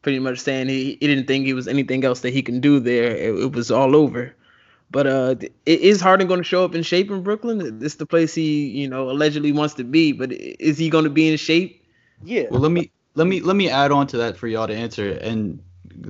[0.08, 2.80] pretty much saying he, he didn't think he was anything else that he can do
[2.80, 3.14] there.
[3.14, 4.34] It, it was all over.
[4.90, 5.36] But uh,
[5.66, 7.80] is Harden going to show up in shape in Brooklyn?
[7.80, 10.14] This the place he, you know, allegedly wants to be.
[10.14, 11.84] But is he going to be in shape?
[12.24, 12.46] Yeah.
[12.50, 15.12] Well, let me let me let me add on to that for y'all to answer
[15.12, 15.62] and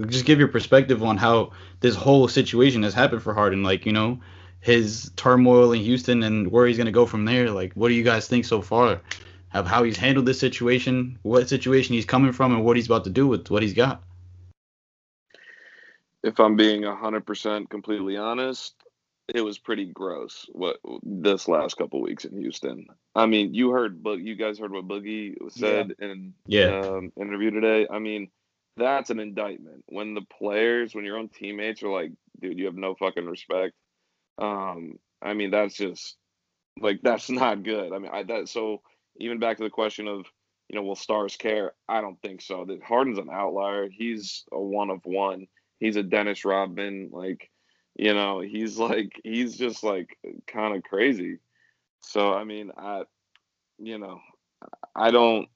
[0.06, 3.64] just give your perspective on how this whole situation has happened for Harden.
[3.64, 4.20] Like, you know,
[4.60, 7.50] his turmoil in Houston and where he's going to go from there.
[7.50, 9.02] Like, what do you guys think so far
[9.54, 13.04] of how he's handled this situation, what situation he's coming from, and what he's about
[13.06, 14.04] to do with what he's got?
[16.28, 18.76] if I'm being hundred percent completely honest,
[19.34, 22.88] it was pretty gross what this last couple weeks in Houston.
[23.16, 26.08] I mean, you heard, but you guys heard what Boogie said yeah.
[26.08, 27.88] in yeah um, interview today.
[27.90, 28.30] I mean,
[28.76, 32.76] that's an indictment when the players, when your own teammates are like, dude, you have
[32.76, 33.74] no fucking respect.
[34.38, 36.16] Um, I mean, that's just
[36.80, 37.94] like that's not good.
[37.94, 38.82] I mean, I that so
[39.20, 40.26] even back to the question of
[40.70, 41.72] you know, will stars care?
[41.88, 42.66] I don't think so.
[42.66, 43.88] That Harden's an outlier.
[43.90, 45.48] He's a one of one
[45.80, 47.10] he's a Dennis Rodman.
[47.12, 47.50] Like,
[47.96, 51.38] you know, he's like he's just like kind of crazy.
[52.02, 53.04] So I mean, I,
[53.80, 54.20] you know,
[54.96, 55.48] I don't,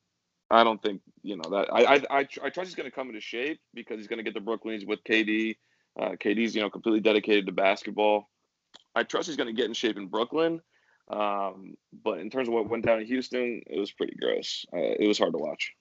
[0.49, 3.07] I don't think you know that I I I, I trust he's going to come
[3.07, 5.57] into shape because he's going to get the Brooklyn's with KD.
[5.99, 8.29] Uh, KD's you know completely dedicated to basketball.
[8.95, 10.61] I trust he's going to get in shape in Brooklyn.
[11.11, 14.65] Um, but in terms of what went down in Houston, it was pretty gross.
[14.73, 15.73] Uh, it was hard to watch.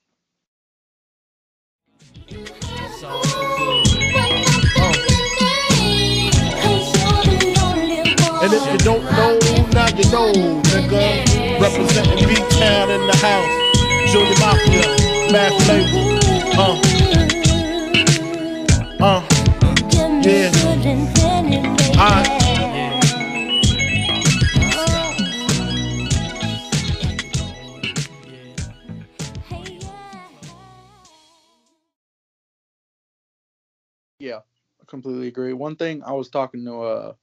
[8.43, 9.39] And if you don't know,
[9.72, 11.61] now you know, nigga.
[11.61, 13.70] Representing B-Town in the house.
[14.11, 14.97] Junior Mafia,
[15.31, 16.18] Math Label.
[16.59, 16.81] Uh.
[18.99, 19.22] Uh.
[20.22, 20.51] Yeah.
[21.97, 22.39] I.
[34.91, 35.55] completely agree.
[35.55, 37.14] One thing I was talking to uh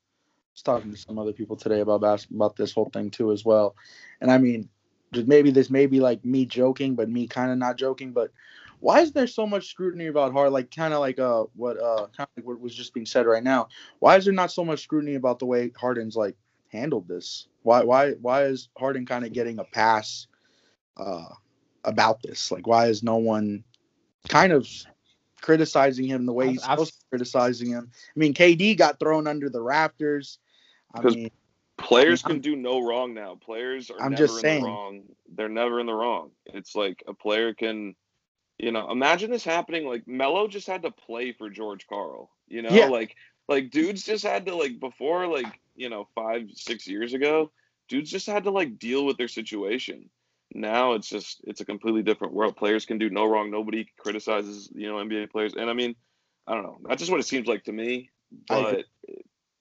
[0.54, 3.46] was talking to some other people today about basketball, about this whole thing too as
[3.46, 3.76] well.
[4.22, 4.70] And I mean,
[5.14, 8.14] just maybe this may be like me joking, but me kind of not joking.
[8.14, 8.32] But
[8.80, 10.52] why is there so much scrutiny about Hard?
[10.52, 13.28] Like kind of like uh what uh kind of like what was just being said
[13.28, 13.68] right now.
[14.00, 16.36] Why is there not so much scrutiny about the way Harden's like
[16.72, 17.48] handled this?
[17.64, 20.28] Why why why is Harden kind of getting a pass
[20.98, 21.30] uh
[21.84, 22.52] about this?
[22.52, 23.64] Like why is no one
[24.30, 24.68] kind of
[25.42, 27.92] criticizing him the way he's I've, supposed to criticizing him?
[27.94, 30.40] I mean, KD got thrown under the rafters.
[30.94, 31.32] Because players I mean,
[31.78, 33.36] players can do no wrong now.
[33.36, 34.58] Players are I'm never just saying.
[34.58, 35.02] in the wrong.
[35.36, 36.32] They're never in the wrong.
[36.46, 37.96] It's like a player can,
[38.58, 39.88] you know, imagine this happening.
[39.88, 42.30] Like Melo just had to play for George Karl.
[42.48, 42.88] You know, yeah.
[42.88, 43.16] like
[43.48, 47.52] like dudes just had to like before like you know five six years ago,
[47.88, 50.10] dudes just had to like deal with their situation.
[50.54, 52.56] Now it's just it's a completely different world.
[52.56, 53.52] Players can do no wrong.
[53.52, 55.96] Nobody criticizes you know NBA players, and I mean,
[56.48, 56.78] I don't know.
[56.88, 58.10] That's just what it seems like to me.
[58.48, 58.86] But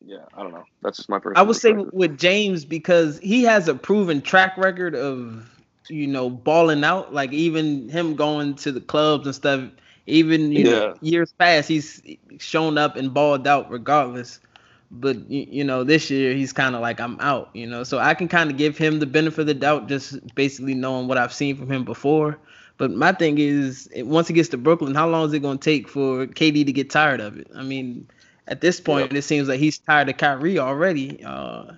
[0.05, 0.65] yeah, I don't know.
[0.83, 1.43] That's just my personal.
[1.43, 5.51] I would say with James because he has a proven track record of
[5.89, 7.13] you know balling out.
[7.13, 9.65] Like even him going to the clubs and stuff.
[10.07, 10.71] Even you yeah.
[10.71, 12.01] know years past, he's
[12.39, 14.39] shown up and balled out regardless.
[14.93, 17.51] But you know this year he's kind of like I'm out.
[17.55, 20.35] You know, so I can kind of give him the benefit of the doubt, just
[20.37, 22.39] basically knowing what I've seen from him before.
[22.79, 25.65] But my thing is, once he gets to Brooklyn, how long is it going to
[25.65, 27.49] take for KD to get tired of it?
[27.55, 28.07] I mean,
[28.49, 31.25] at this point, it seems like he's tired of Kyrie already.
[31.25, 31.73] Uh,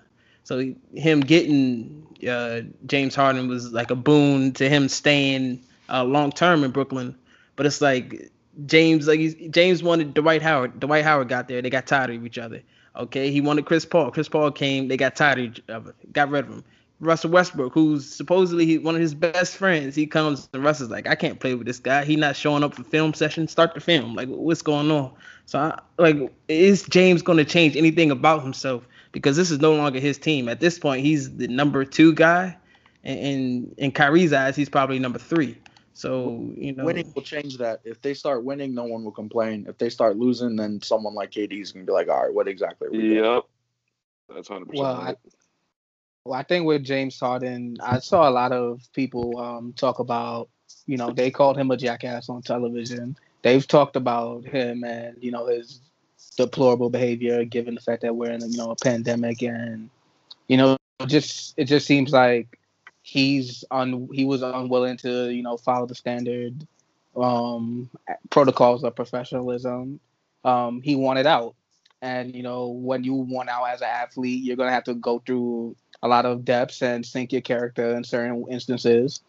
[0.45, 6.33] so him getting uh, James Harden was like a boon to him staying uh, long
[6.33, 7.15] term in Brooklyn.
[7.57, 8.31] But it's like
[8.67, 10.81] James like James wanted Dwight Howard.
[10.81, 11.63] Dwight Howard got there.
[11.63, 12.63] They got tired of each other.
[12.97, 14.11] Okay, he wanted Chris Paul.
[14.11, 14.89] Chris Paul came.
[14.89, 15.95] They got tired of each other.
[16.13, 16.65] Got rid of him.
[17.01, 21.07] Russell Westbrook, who's supposedly one of his best friends, he comes and Russ is like,
[21.07, 22.05] I can't play with this guy.
[22.05, 23.47] He not showing up for film session.
[23.47, 24.15] Start the film.
[24.15, 25.13] Like, what's going on?
[25.47, 28.87] So, I, like, is James going to change anything about himself?
[29.13, 30.49] Because this is no longer his team.
[30.49, 32.57] At this point, he's the number two guy,
[33.05, 35.57] and in, in Kyrie's eyes, he's probably number three.
[35.95, 37.81] So you know, winning will change that.
[37.85, 39.67] If they start winning, no one will complain.
[39.69, 42.47] If they start losing, then someone like KD is gonna be like, all right, what
[42.47, 42.87] exactly?
[42.87, 43.43] Are we yep, doing?
[44.29, 44.87] that's hundred percent.
[44.87, 45.17] Well,
[46.29, 50.51] well, I think with James Harden, I saw a lot of people um, talk about,
[50.87, 53.16] you know, they called him a jackass on television.
[53.41, 55.81] They've talked about him and you know his
[56.37, 59.89] deplorable behavior, given the fact that we're in you know a pandemic and
[60.49, 60.76] you know
[61.07, 62.59] just it just seems like
[63.03, 66.66] he's on he was unwilling to you know follow the standard
[67.16, 67.89] um,
[68.29, 69.99] protocols of professionalism.
[70.45, 71.55] Um, he wanted out,
[72.03, 75.20] and you know when you want out as an athlete, you're gonna have to go
[75.24, 79.21] through a lot of depths and sink your character in certain instances.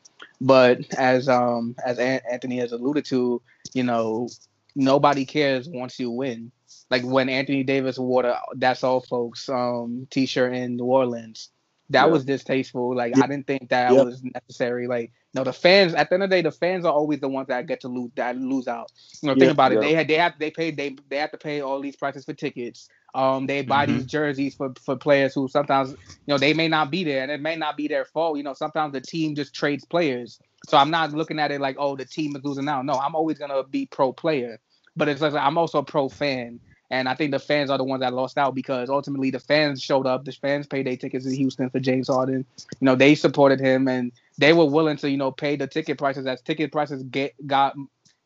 [0.41, 3.41] But as um as Anthony has alluded to,
[3.73, 4.29] you know,
[4.75, 6.51] nobody cares once you win.
[6.89, 11.49] Like when Anthony Davis wore the "That's All, Folks" um T-shirt in New Orleans,
[11.89, 12.11] that yeah.
[12.11, 12.95] was distasteful.
[12.95, 13.23] Like yeah.
[13.23, 14.01] I didn't think that yeah.
[14.01, 14.87] was necessary.
[14.87, 17.29] Like no, the fans at the end of the day, the fans are always the
[17.29, 18.91] ones that get to lose that lose out.
[19.21, 19.81] You know, think about it.
[19.81, 22.33] They had they have they paid they they have to pay all these prices for
[22.33, 22.89] tickets.
[23.13, 23.97] Um, they buy mm-hmm.
[23.97, 25.97] these jerseys for, for players who sometimes, you
[26.27, 28.37] know, they may not be there and it may not be their fault.
[28.37, 30.39] You know, sometimes the team just trades players.
[30.67, 32.85] So I'm not looking at it like, oh, the team is losing out.
[32.85, 34.59] No, I'm always gonna be pro player,
[34.95, 36.59] but it's like I'm also pro fan.
[36.91, 39.81] And I think the fans are the ones that lost out because ultimately the fans
[39.81, 40.25] showed up.
[40.25, 42.45] The fans paid their tickets in Houston for James Harden.
[42.57, 45.99] You know, they supported him and they were willing to, you know, pay the ticket
[45.99, 47.75] prices as ticket prices get got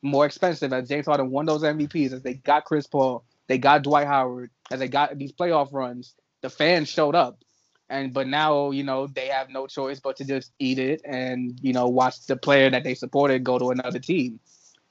[0.01, 3.83] more expensive as James Harden won those MVPs, as they got Chris Paul, they got
[3.83, 7.39] Dwight Howard, as they got these playoff runs, the fans showed up.
[7.89, 11.59] And but now, you know, they have no choice but to just eat it and,
[11.61, 14.39] you know, watch the player that they supported go to another team.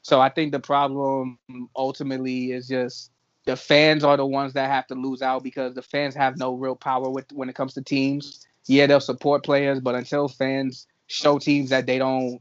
[0.03, 1.39] So I think the problem
[1.75, 3.11] ultimately is just
[3.45, 6.55] the fans are the ones that have to lose out because the fans have no
[6.55, 8.47] real power with when it comes to teams.
[8.67, 12.41] Yeah, they'll support players, but until fans show teams that they don't,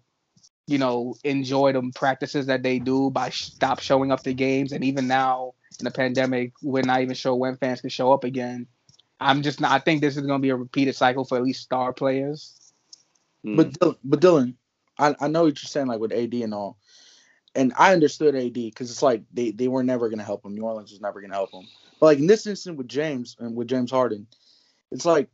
[0.67, 4.83] you know, enjoy the practices that they do by stop showing up to games, and
[4.83, 8.67] even now in the pandemic, we're not even sure when fans can show up again.
[9.19, 9.71] I'm just not.
[9.71, 12.57] I think this is going to be a repeated cycle for at least star players.
[13.45, 13.57] Mm.
[13.79, 14.55] But but Dylan,
[14.97, 16.77] I, I know what you're saying, like with AD and all,
[17.55, 20.55] and I understood AD because it's like they they were never going to help him.
[20.55, 21.67] New Orleans was never going to help him.
[21.99, 24.27] But like in this instance with James and with James Harden,
[24.91, 25.29] it's like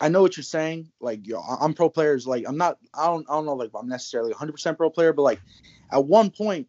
[0.00, 0.90] I know what you're saying.
[1.00, 2.26] Like yo, I'm pro players.
[2.26, 2.78] Like I'm not.
[2.94, 3.26] I don't.
[3.28, 3.54] I don't know.
[3.54, 5.40] Like I'm necessarily 100 percent pro player, but like
[5.90, 6.68] at one point,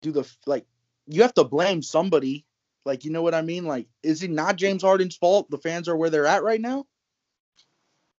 [0.00, 0.66] do the like
[1.06, 2.44] you have to blame somebody
[2.84, 3.64] like, you know what I mean?
[3.64, 6.86] Like, is it not James Harden's fault the fans are where they're at right now?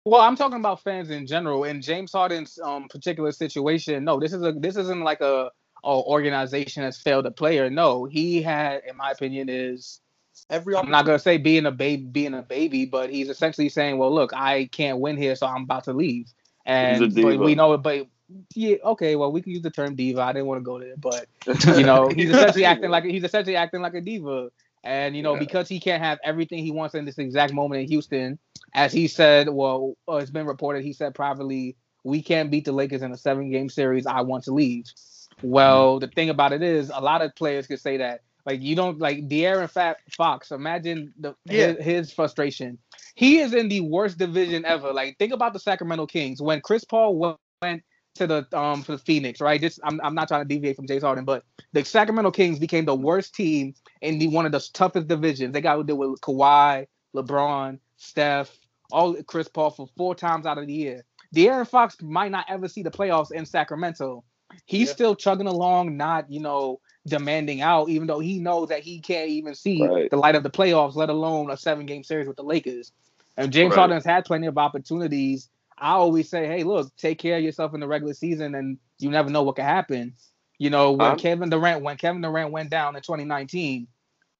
[0.05, 1.63] Well, I'm talking about fans in general.
[1.63, 5.49] In James Harden's um, particular situation, no, this is a this isn't like a,
[5.83, 7.71] a organization that's failed a player.
[7.71, 10.01] No, he had, in my opinion, is
[10.51, 10.75] every.
[10.75, 14.13] I'm not gonna say being a baby, being a baby, but he's essentially saying, "Well,
[14.13, 16.31] look, I can't win here, so I'm about to leave."
[16.67, 18.07] And but we know, it but
[18.55, 20.21] yeah, okay, well, we can use the term diva.
[20.21, 21.27] I didn't want to go there, but
[21.77, 24.49] you know, he's essentially acting like he's essentially acting like a diva.
[24.83, 25.39] And you know, yeah.
[25.39, 28.37] because he can't have everything he wants in this exact moment in Houston,
[28.73, 32.71] as he said, well, uh, it's been reported, he said privately, we can't beat the
[32.71, 34.05] Lakers in a seven game series.
[34.05, 34.85] I want to leave.
[35.41, 38.21] Well, the thing about it is, a lot of players could say that.
[38.45, 40.51] Like you don't like De'Aaron Fat Fox.
[40.51, 41.73] Imagine the yeah.
[41.73, 42.77] his, his frustration.
[43.15, 44.93] He is in the worst division ever.
[44.93, 47.83] Like think about the Sacramento Kings when Chris Paul went
[48.15, 49.59] to the um for the Phoenix, right?
[49.61, 51.43] Just I'm, I'm not trying to deviate from James Harden, but
[51.73, 55.53] the Sacramento Kings became the worst team in the one of the toughest divisions.
[55.53, 58.57] They got to deal with Kawhi, LeBron, Steph,
[58.91, 61.05] all Chris Paul for four times out of the year.
[61.35, 64.23] De'Aaron Fox might not ever see the playoffs in Sacramento.
[64.65, 64.93] He's yeah.
[64.93, 69.29] still chugging along, not you know demanding out, even though he knows that he can't
[69.29, 70.09] even see right.
[70.09, 72.91] the light of the playoffs, let alone a seven game series with the Lakers.
[73.37, 73.79] And James right.
[73.79, 77.73] Harden has had plenty of opportunities I always say, hey, look, take care of yourself
[77.73, 80.13] in the regular season, and you never know what can happen.
[80.57, 83.87] You know, when um, Kevin Durant when Kevin Durant went down in 2019,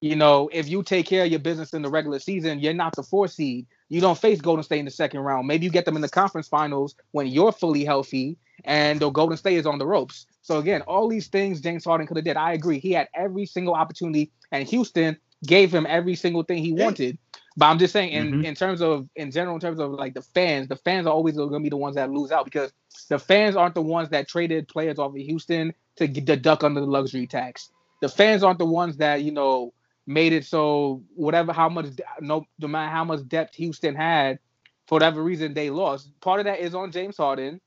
[0.00, 2.94] you know, if you take care of your business in the regular season, you're not
[2.96, 3.66] the four seed.
[3.88, 5.46] You don't face Golden State in the second round.
[5.46, 9.36] Maybe you get them in the conference finals when you're fully healthy, and the Golden
[9.36, 10.26] State is on the ropes.
[10.42, 12.36] So again, all these things James Harden could have did.
[12.36, 12.78] I agree.
[12.78, 17.18] He had every single opportunity, and Houston gave him every single thing he wanted.
[17.56, 18.44] But I'm just saying, in, mm-hmm.
[18.44, 21.36] in terms of in general, in terms of like the fans, the fans are always
[21.36, 22.72] going to be the ones that lose out because
[23.08, 26.62] the fans aren't the ones that traded players off of Houston to, get, the duck
[26.62, 27.70] under the luxury tax.
[28.02, 29.72] the fans aren't the ones that you know
[30.06, 31.86] made it so whatever how much
[32.20, 34.38] no no matter how much depth Houston had,
[34.86, 36.10] for whatever reason they lost.
[36.20, 37.60] Part of that is on James Harden,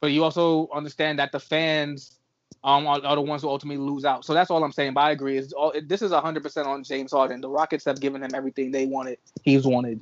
[0.00, 2.18] but you also understand that the fans
[2.62, 4.24] um are, are the ones who ultimately lose out.
[4.24, 4.94] So that's all I'm saying.
[4.94, 5.36] But I agree.
[5.36, 7.40] Is all this is 100 percent on James Harden.
[7.40, 9.18] The Rockets have given him everything they wanted.
[9.42, 10.00] He's wanted.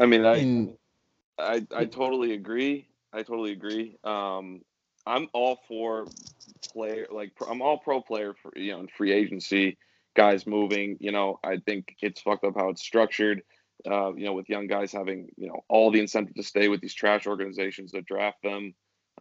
[0.00, 0.68] I mean, I,
[1.38, 2.86] I, I totally agree.
[3.12, 3.96] I totally agree.
[4.04, 4.62] Um,
[5.06, 6.06] I'm all for
[6.72, 9.76] player, like I'm all pro player for you know in free agency,
[10.14, 10.96] guys moving.
[11.00, 13.42] You know, I think it's fucked up how it's structured.
[13.88, 16.80] Uh, you know, with young guys having you know all the incentive to stay with
[16.80, 18.74] these trash organizations that draft them.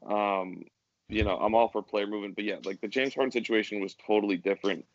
[0.08, 0.64] Um,
[1.10, 3.96] you know, I'm all for player movement, but yeah, like the James Harden situation was
[4.08, 4.86] totally different.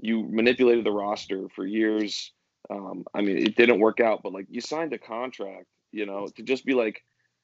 [0.00, 2.32] You manipulated the roster for years.
[2.70, 6.28] Um, I mean, it didn't work out, but like you signed a contract, you know,
[6.36, 7.02] to just be like,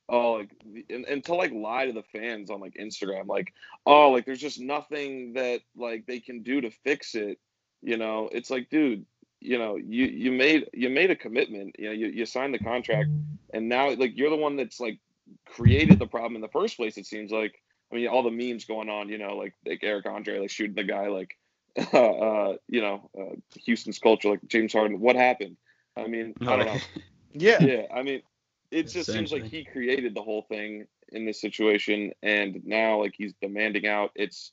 [0.08, 0.50] oh, like,
[0.90, 3.52] and, and to like lie to the fans on like Instagram, like,
[3.86, 7.38] oh, like there's just nothing that like they can do to fix it.
[7.82, 9.04] You know, it's like, dude,
[9.42, 11.76] you know, you you made you made a commitment.
[11.78, 13.08] You know, you you signed the contract,
[13.52, 14.98] and now like you're the one that's like
[15.46, 16.96] created the problem in the first place.
[16.96, 17.54] It seems like.
[17.90, 20.74] I mean, all the memes going on, you know, like like Eric Andre like shooting
[20.74, 21.36] the guy like
[21.92, 23.34] uh, uh, you know, uh,
[23.64, 25.00] Houston's culture, like James Harden.
[25.00, 25.56] What happened?
[25.96, 26.80] I mean, I don't know.
[27.32, 27.82] yeah, yeah.
[27.94, 28.22] I mean,
[28.70, 33.14] it just seems like he created the whole thing in this situation, and now like
[33.16, 34.10] he's demanding out.
[34.14, 34.52] It's,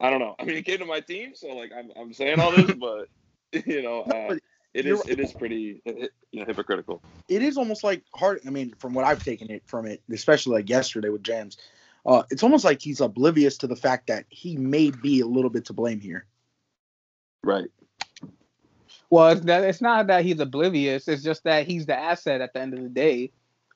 [0.00, 0.36] I don't know.
[0.40, 3.08] I mean, he came to my team, so like I'm I'm saying all this, but
[3.66, 4.36] you know, uh,
[4.74, 7.02] it is it is pretty you know hypocritical.
[7.28, 8.40] It is almost like hard.
[8.46, 11.58] I mean, from what I've taken it from it, especially like yesterday with James.
[12.04, 15.50] Uh, it's almost like he's oblivious to the fact that he may be a little
[15.50, 16.26] bit to blame here.
[17.44, 17.68] Right.
[19.08, 21.06] Well, it's, that, it's not that he's oblivious.
[21.06, 23.30] It's just that he's the asset at the end of the day.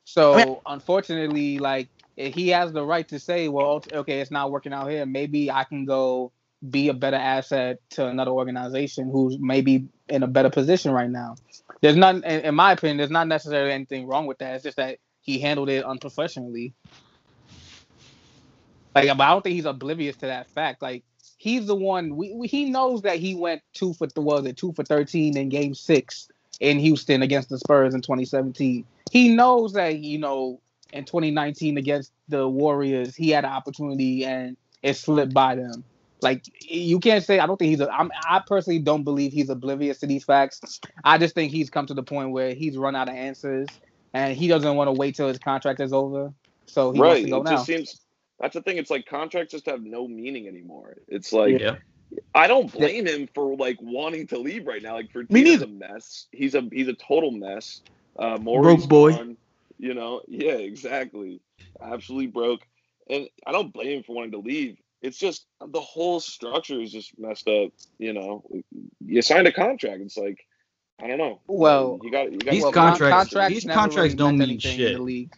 [0.05, 4.51] So I mean, unfortunately, like he has the right to say, well, okay, it's not
[4.51, 5.05] working out here.
[5.07, 6.33] Maybe I can go
[6.69, 11.37] be a better asset to another organization who's maybe in a better position right now.
[11.81, 14.55] There's not, in my opinion, there's not necessarily anything wrong with that.
[14.55, 16.73] It's just that he handled it unprofessionally.
[18.95, 20.81] Like, I don't think he's oblivious to that fact.
[20.81, 21.05] Like,
[21.37, 22.17] he's the one.
[22.17, 25.49] We, we, he knows that he went two for was it two for thirteen in
[25.49, 26.29] Game Six
[26.61, 28.85] in Houston against the Spurs in 2017.
[29.11, 30.61] He knows that you know
[30.93, 35.85] in 2019 against the Warriors he had an opportunity and it slipped by them.
[36.23, 37.81] Like you can't say I don't think he's.
[37.81, 40.81] A, I'm, I personally don't believe he's oblivious to these facts.
[41.05, 43.69] I just think he's come to the point where he's run out of answers
[44.15, 46.33] and he doesn't want to wait till his contract is over.
[46.65, 47.09] So he right.
[47.09, 47.51] wants to go it now.
[47.51, 48.01] Just seems
[48.41, 48.79] that's the thing.
[48.79, 50.97] It's like contracts just have no meaning anymore.
[51.09, 51.77] It's like yeah.
[52.35, 54.95] I don't blame him for like wanting to leave right now.
[54.95, 55.65] Like for me neither.
[55.65, 56.27] a mess.
[56.33, 57.83] He's a he's a total mess.
[58.19, 59.13] Uh, broke boy.
[59.13, 59.37] Gone,
[59.79, 61.41] you know, yeah, exactly.
[61.81, 62.61] Absolutely broke.
[63.09, 64.79] And I don't blame him for wanting to leave.
[65.03, 67.71] It's just the whole structure is just messed up.
[67.99, 68.45] You know,
[69.05, 70.01] you signed a contract.
[70.01, 70.39] It's like
[71.01, 71.41] I don't know.
[71.47, 73.35] Well, um, you got you got these contracts.
[73.49, 74.99] These contracts don't mean shit.
[75.01, 75.33] League,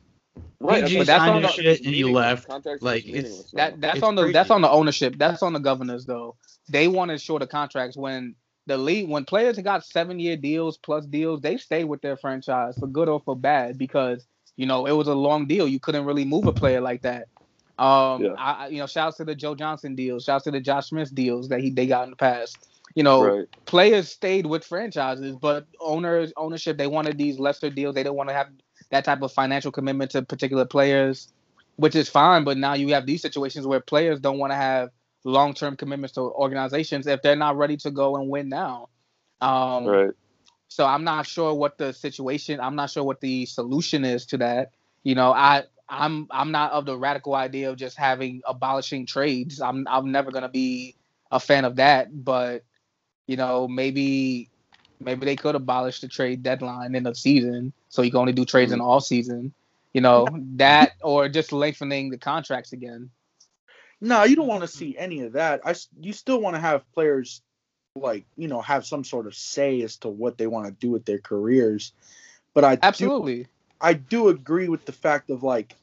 [0.60, 2.48] Right, but that's on the shit and you left.
[2.80, 4.32] Like it's that that's it's on the crazy.
[4.32, 5.14] that's on the ownership.
[5.16, 6.34] That's on the governors though.
[6.68, 8.34] They wanted shorter contracts when
[8.66, 12.76] the league when players got seven year deals plus deals, they stayed with their franchise
[12.78, 15.68] for good or for bad because you know it was a long deal.
[15.68, 17.28] You couldn't really move a player like that.
[17.78, 18.32] Um, yeah.
[18.32, 21.48] I, you know, shouts to the Joe Johnson deals, shouts to the Josh Smith deals
[21.48, 22.58] that he they got in the past.
[22.94, 23.48] You know, right.
[23.66, 27.94] players stayed with franchises, but owners ownership they wanted these lesser deals.
[27.94, 28.48] They didn't want to have
[28.90, 31.32] that type of financial commitment to particular players,
[31.76, 32.44] which is fine.
[32.44, 34.90] But now you have these situations where players don't want to have
[35.22, 38.88] long term commitments to organizations if they're not ready to go and win now.
[39.40, 40.10] Um, right.
[40.68, 42.58] So I'm not sure what the situation.
[42.60, 44.72] I'm not sure what the solution is to that.
[45.02, 49.60] You know, I I'm I'm not of the radical idea of just having abolishing trades.
[49.60, 50.96] I'm I'm never gonna be
[51.30, 52.24] a fan of that.
[52.24, 52.64] But
[53.26, 54.50] you know, maybe
[55.00, 58.44] maybe they could abolish the trade deadline in the season, so you can only do
[58.44, 59.52] trades in the off season.
[59.94, 60.26] You know
[60.56, 63.10] that, or just lengthening the contracts again.
[64.00, 64.78] No, you don't want to mm-hmm.
[64.78, 65.60] see any of that.
[65.64, 67.42] I you still want to have players
[67.96, 70.90] like you know have some sort of say as to what they want to do
[70.90, 71.92] with their careers.
[72.54, 73.48] But I absolutely, do,
[73.80, 75.74] I do agree with the fact of like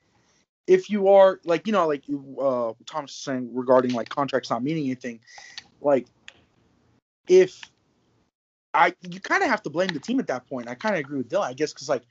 [0.67, 2.03] if you are like you know like
[2.39, 5.19] uh Thomas is saying regarding like contracts not meaning anything,
[5.81, 6.07] like
[7.27, 7.61] if
[8.73, 10.67] I you kind of have to blame the team at that point.
[10.67, 12.03] I kind of agree with Dylan, I guess, because like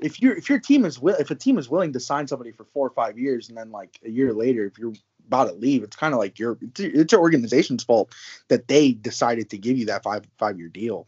[0.00, 2.52] if your if your team is will if a team is willing to sign somebody
[2.52, 4.94] for four or five years and then like a year later if you're
[5.26, 8.14] about to leave, it's kind of like your it's your organization's fault
[8.48, 11.06] that they decided to give you that five five year deal.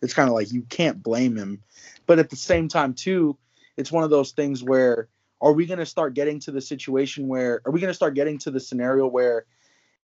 [0.00, 1.62] It's kind of like you can't blame him,
[2.06, 3.36] but at the same time too,
[3.76, 5.08] it's one of those things where
[5.40, 8.14] are we going to start getting to the situation where are we going to start
[8.14, 9.44] getting to the scenario where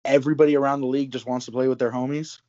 [0.05, 2.41] everybody around the league just wants to play with their homies,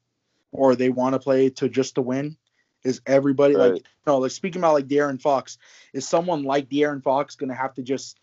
[0.51, 2.37] or they want to play to just to win.
[2.83, 3.73] Is everybody right.
[3.73, 4.17] like no?
[4.17, 5.57] Like speaking about like De'Aaron Fox,
[5.93, 8.19] is someone like De'Aaron Fox gonna have to just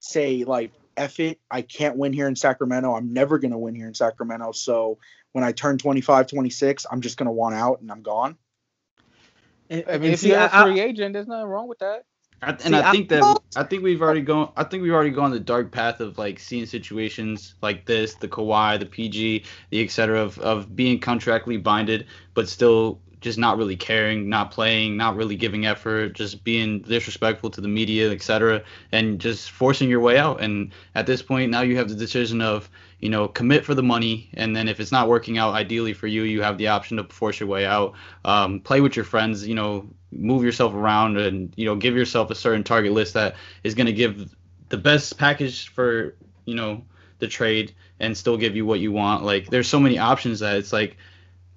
[0.00, 2.94] say like F it, I can't win here in Sacramento.
[2.94, 4.52] I'm never gonna win here in Sacramento.
[4.52, 4.98] So
[5.32, 8.36] when I turn 25, 26, I'm just gonna want out and I'm gone.
[9.70, 12.04] I mean, if you're a free agent, there's nothing wrong with that.
[12.42, 14.52] I, and See, I think that I think we've already gone.
[14.56, 18.28] I think we've already gone the dark path of like seeing situations like this, the
[18.28, 20.20] Kawhi, the PG, the etc.
[20.20, 25.36] of of being contractually binded, but still just not really caring, not playing, not really
[25.36, 30.40] giving effort, just being disrespectful to the media, etc., and just forcing your way out.
[30.40, 32.68] And at this point, now you have the decision of
[33.02, 36.06] you know commit for the money, and then if it's not working out ideally for
[36.06, 37.94] you, you have the option to force your way out,
[38.24, 42.30] um, play with your friends, you know, move yourself around, and you know give yourself
[42.30, 43.34] a certain target list that
[43.64, 44.34] is going to give
[44.68, 46.14] the best package for
[46.46, 46.82] you know
[47.18, 49.24] the trade and still give you what you want.
[49.24, 50.96] Like there's so many options that it's like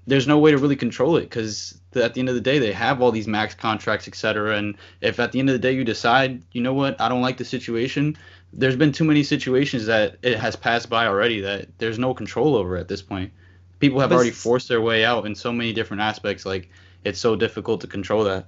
[0.08, 2.72] there's no way to really control it because at the end of the day they
[2.72, 5.84] have all these max contracts etc and if at the end of the day you
[5.84, 7.00] decide you know what?
[7.00, 8.18] I don't like the situation
[8.58, 12.56] there's been too many situations that it has passed by already that there's no control
[12.56, 13.32] over at this point
[13.80, 16.70] people have already forced their way out in so many different aspects like
[17.03, 18.47] it's so difficult to control that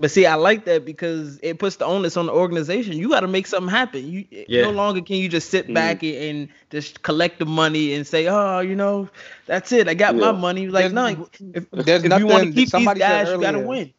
[0.00, 2.94] but see, I like that because it puts the onus on the organization.
[2.94, 4.10] You got to make something happen.
[4.10, 4.62] You yeah.
[4.62, 5.74] no longer can you just sit mm-hmm.
[5.74, 9.08] back and, and, just collect the money and say, "Oh, you know,
[9.46, 9.86] that's it.
[9.86, 10.20] I got yeah.
[10.20, 13.40] my money." Like, no, if, there's if nothing, you want to keep these guys, you
[13.40, 13.92] got to win.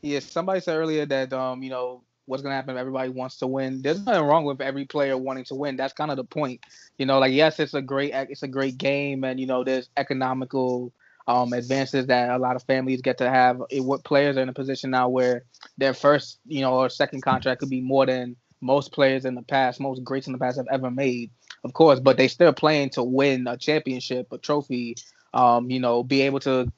[0.00, 3.46] Yeah, somebody said earlier that um, you know, what's gonna happen if everybody wants to
[3.46, 3.82] win.
[3.82, 5.76] There's nothing wrong with every player wanting to win.
[5.76, 6.60] That's kind of the point.
[6.98, 9.88] You know, like yes, it's a great it's a great game, and you know, there's
[9.96, 10.92] economical
[11.26, 13.62] um, advances that a lot of families get to have.
[13.70, 15.44] It, what players are in a position now where
[15.78, 19.42] their first, you know, or second contract could be more than most players in the
[19.42, 21.30] past, most greats in the past have ever made,
[21.64, 22.00] of course.
[22.00, 24.96] But they still playing to win a championship, a trophy.
[25.32, 26.70] Um, you know, be able to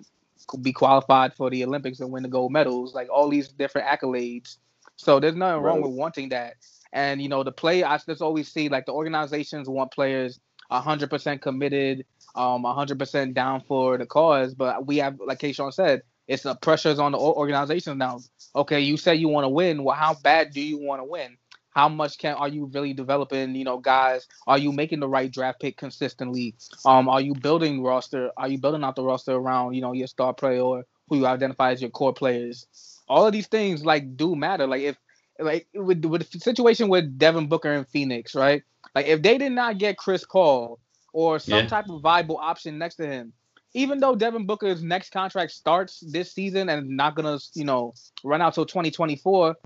[0.62, 4.56] be qualified for the Olympics and win the gold medals, like all these different accolades.
[4.96, 5.68] So there's nothing right.
[5.68, 6.54] wrong with wanting that.
[6.92, 10.40] And you know, the play I just always see like the organizations want players
[10.70, 16.42] 100% committed um 100% down for the cause, but we have, like Kayshawn said, it's
[16.42, 18.20] the pressures on the organization now.
[18.54, 19.84] Okay, you say you want to win.
[19.84, 21.36] Well, how bad do you want to win?
[21.70, 23.54] How much can are you really developing?
[23.54, 26.54] You know, guys, are you making the right draft pick consistently?
[26.84, 28.30] Um, are you building roster?
[28.36, 31.26] Are you building out the roster around you know your star player or who you
[31.26, 32.66] identify as your core players?
[33.08, 34.66] All of these things like do matter.
[34.66, 34.96] Like if
[35.38, 38.62] like with with the situation with Devin Booker and Phoenix, right?
[38.94, 40.78] Like if they did not get Chris Paul,
[41.16, 41.66] or some yeah.
[41.66, 43.32] type of viable option next to him.
[43.72, 48.42] Even though Devin Booker's next contract starts this season and not gonna, you know, run
[48.42, 49.56] out till 2024,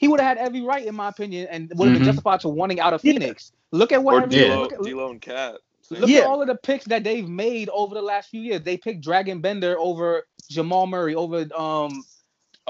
[0.00, 1.94] he would have had every right, in my opinion, and would have mm-hmm.
[1.94, 3.52] been justified to wanting out of Phoenix.
[3.54, 3.78] Yeah.
[3.78, 5.58] Look at what or D'Lo, look, D'Lo and KAT.
[5.90, 6.20] Look yeah.
[6.20, 8.62] at all of the picks that they've made over the last few years.
[8.62, 12.02] They picked Dragan Bender over Jamal Murray, over um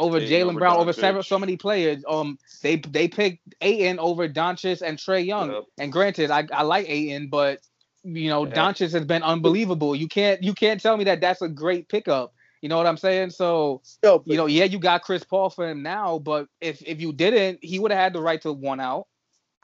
[0.00, 2.02] over Jaylen Brown, over several so many players.
[2.08, 5.52] Um, they they picked Ayton over Doncic and Trae Young.
[5.52, 5.64] Yep.
[5.78, 7.60] And granted, I, I like Ayton, but
[8.02, 8.54] you know, yeah.
[8.54, 9.94] Doncic has been unbelievable.
[9.94, 12.32] You can't you can't tell me that that's a great pickup.
[12.62, 13.30] You know what I'm saying?
[13.30, 17.00] So Yo, you know, yeah, you got Chris Paul for him now, but if if
[17.00, 19.06] you didn't, he would have had the right to one out.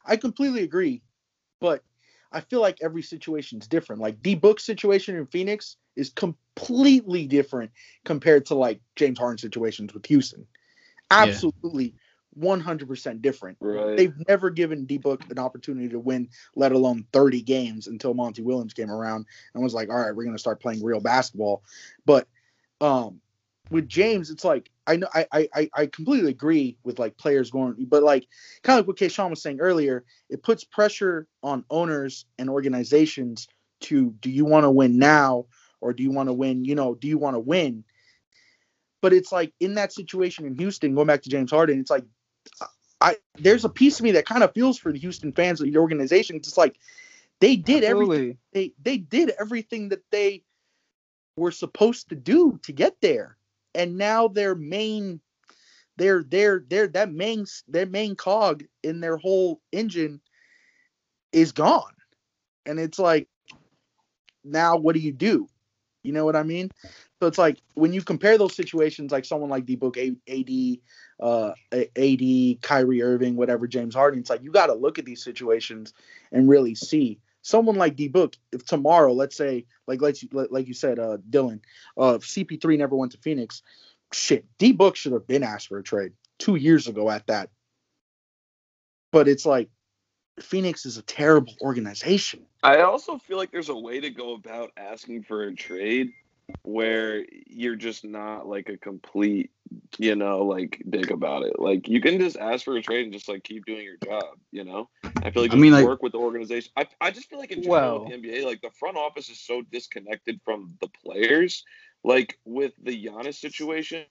[0.05, 1.01] I completely agree,
[1.59, 1.83] but
[2.31, 4.01] I feel like every situation is different.
[4.01, 7.71] Like D Book situation in Phoenix is completely different
[8.05, 10.47] compared to like James Harden situations with Houston.
[11.11, 11.85] Absolutely.
[11.85, 11.91] Yeah
[12.39, 13.57] 100% different.
[13.59, 13.97] Right.
[13.97, 18.41] They've never given D Book an opportunity to win, let alone 30 games until Monty
[18.41, 21.63] Williams came around and was like, all right, we're going to start playing real basketball.
[22.05, 22.27] But
[22.79, 23.21] um,
[23.71, 27.75] with James, it's like, I know I, I I completely agree with like players going,
[27.89, 28.25] but like
[28.63, 33.47] kind of like what Kayshawn was saying earlier, it puts pressure on owners and organizations
[33.79, 35.45] to do you want to win now
[35.81, 37.83] or do you want to win, you know, do you want to win?
[39.01, 42.03] But it's like in that situation in Houston, going back to James Harden, it's like
[42.99, 45.67] I there's a piece of me that kind of feels for the Houston fans of
[45.67, 46.37] the organization.
[46.37, 46.77] It's like
[47.39, 48.17] they did Absolutely.
[48.17, 50.43] everything they they did everything that they
[51.35, 53.37] were supposed to do to get there,
[53.75, 55.21] and now their main
[55.97, 60.19] their their their that main their main cog in their whole engine
[61.31, 61.93] is gone,
[62.65, 63.27] and it's like
[64.43, 65.47] now what do you do?
[66.03, 66.69] You know what I mean?
[67.19, 70.77] So it's like when you compare those situations, like someone like D Book, AD,
[71.19, 75.23] uh, AD, Kyrie Irving, whatever, James Harden, it's like you got to look at these
[75.23, 75.93] situations
[76.31, 77.19] and really see.
[77.41, 81.61] Someone like D Book, if tomorrow, let's say, like you, like you said, uh, Dylan,
[81.97, 83.63] uh, CP3 never went to Phoenix,
[84.13, 87.49] shit, D Book should have been asked for a trade two years ago at that.
[89.11, 89.69] But it's like
[90.39, 92.45] Phoenix is a terrible organization.
[92.63, 96.11] I also feel like there's a way to go about asking for a trade
[96.63, 99.51] where you're just not like a complete,
[99.97, 101.59] you know, like dick about it.
[101.59, 104.37] Like you can just ask for a trade and just like keep doing your job,
[104.51, 104.89] you know?
[105.23, 106.71] I feel like I mean, like, work with the organization.
[106.77, 109.29] I, I just feel like in general well, with the NBA, like the front office
[109.29, 111.63] is so disconnected from the players.
[112.03, 114.05] Like with the Giannis situation,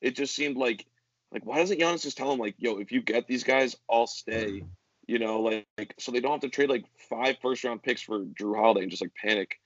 [0.00, 0.86] it just seemed like
[1.30, 4.06] like why doesn't Giannis just tell him like, yo, if you get these guys, I'll
[4.06, 4.64] stay.
[5.08, 8.02] You know, like, like so they don't have to trade like five first round picks
[8.02, 9.58] for Jrue Holiday and just like panic.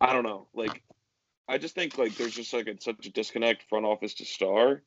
[0.00, 0.46] I don't know.
[0.54, 0.82] Like
[1.48, 4.82] I just think like there's just like a, such a disconnect front office to star,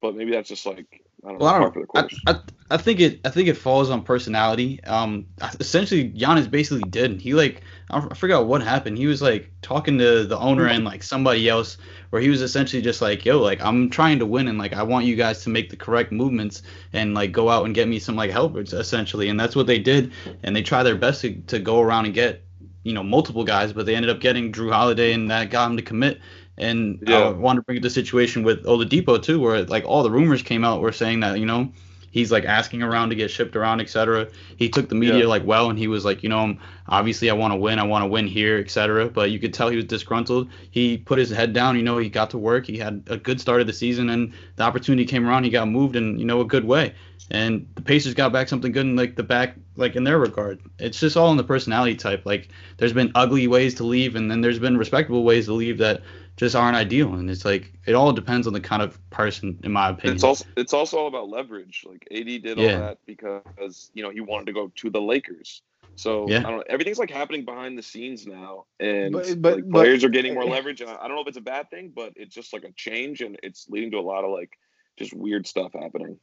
[0.00, 1.84] but maybe that's just like I don't well, know.
[1.94, 2.40] I, don't, I, I,
[2.70, 4.82] I, think it I think it falls on personality.
[4.84, 5.26] Um,
[5.58, 7.20] essentially, Giannis basically did.
[7.20, 8.98] He like I forgot what happened.
[8.98, 11.76] He was like talking to the owner and like somebody else,
[12.10, 14.84] where he was essentially just like, "Yo, like I'm trying to win and like I
[14.84, 17.98] want you guys to make the correct movements and like go out and get me
[17.98, 20.12] some like help essentially." And that's what they did,
[20.44, 22.44] and they try their best to, to go around and get
[22.84, 25.76] you know multiple guys, but they ended up getting Jrue Holiday, and that got him
[25.76, 26.20] to commit.
[26.58, 27.20] And yeah.
[27.20, 30.42] I wanted to bring up the situation with Oladipo too, where like all the rumors
[30.42, 31.72] came out were saying that you know
[32.10, 34.28] he's like asking around to get shipped around, etc.
[34.56, 35.26] He took the media yeah.
[35.26, 36.56] like well, and he was like, you know,
[36.88, 39.08] obviously I want to win, I want to win here, etc.
[39.08, 40.48] But you could tell he was disgruntled.
[40.70, 41.76] He put his head down.
[41.76, 42.66] You know, he got to work.
[42.66, 45.44] He had a good start of the season, and the opportunity came around.
[45.44, 46.94] He got moved, in you know a good way.
[47.30, 50.60] And the Pacers got back something good in like the back, like in their regard.
[50.78, 52.24] It's just all in the personality type.
[52.24, 52.48] Like
[52.78, 56.02] there's been ugly ways to leave, and then there's been respectable ways to leave that
[56.38, 57.14] just aren't ideal.
[57.14, 60.14] And it's like it all depends on the kind of person, in my opinion.
[60.14, 61.84] It's also it's also all about leverage.
[61.86, 62.72] Like AD did yeah.
[62.72, 65.62] all that because you know he wanted to go to the Lakers.
[65.96, 66.38] So yeah.
[66.38, 66.64] I don't know.
[66.68, 70.34] Everything's like happening behind the scenes now, and but, but, like, players but, are getting
[70.34, 70.80] more leverage.
[70.80, 73.20] And I don't know if it's a bad thing, but it's just like a change,
[73.20, 74.50] and it's leading to a lot of like
[74.96, 76.18] just weird stuff happening.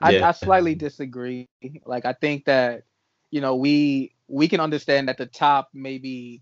[0.00, 0.28] I, yeah.
[0.28, 1.48] I slightly disagree.
[1.84, 2.84] Like I think that
[3.32, 6.40] you know we we can understand that the top maybe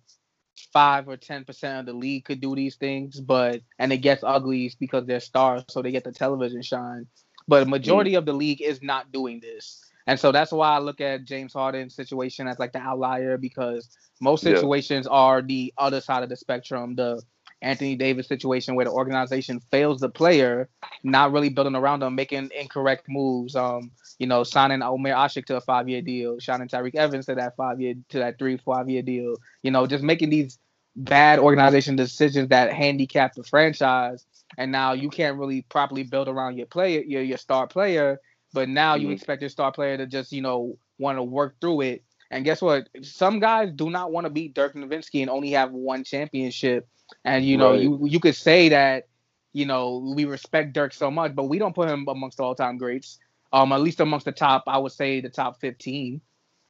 [0.73, 4.23] five or ten percent of the league could do these things, but and it gets
[4.25, 7.07] ugly because they're stars, so they get the television shine.
[7.47, 8.19] But a majority mm.
[8.19, 9.83] of the league is not doing this.
[10.07, 13.91] And so that's why I look at James Harden's situation as like the outlier because
[14.23, 15.17] most situations yeah.
[15.17, 16.95] are the other side of the spectrum.
[16.95, 17.23] The
[17.61, 20.69] Anthony Davis situation where the organization fails the player,
[21.03, 23.57] not really building around them, making incorrect moves.
[23.57, 27.35] Um, you know, signing Omer Asik to a five year deal, signing Tyreke Evans to
[27.35, 29.37] that five year to that three, five year deal.
[29.63, 30.59] You know, just making these
[30.97, 34.25] bad organization decisions that handicap the franchise.
[34.57, 38.21] And now you can't really properly build around your player, your your star player.
[38.53, 39.07] But now mm-hmm.
[39.07, 42.05] you expect your star player to just, you know, want to work through it.
[42.31, 42.89] And guess what?
[43.03, 46.89] Some guys do not want to beat Dirk Nowitzki and only have one championship.
[47.25, 47.81] And you know, right.
[47.81, 49.09] you you could say that,
[49.53, 52.79] you know, we respect Dirk so much, but we don't put him amongst all time
[52.79, 53.19] greats
[53.53, 56.21] um, at least amongst the top, I would say the top 15.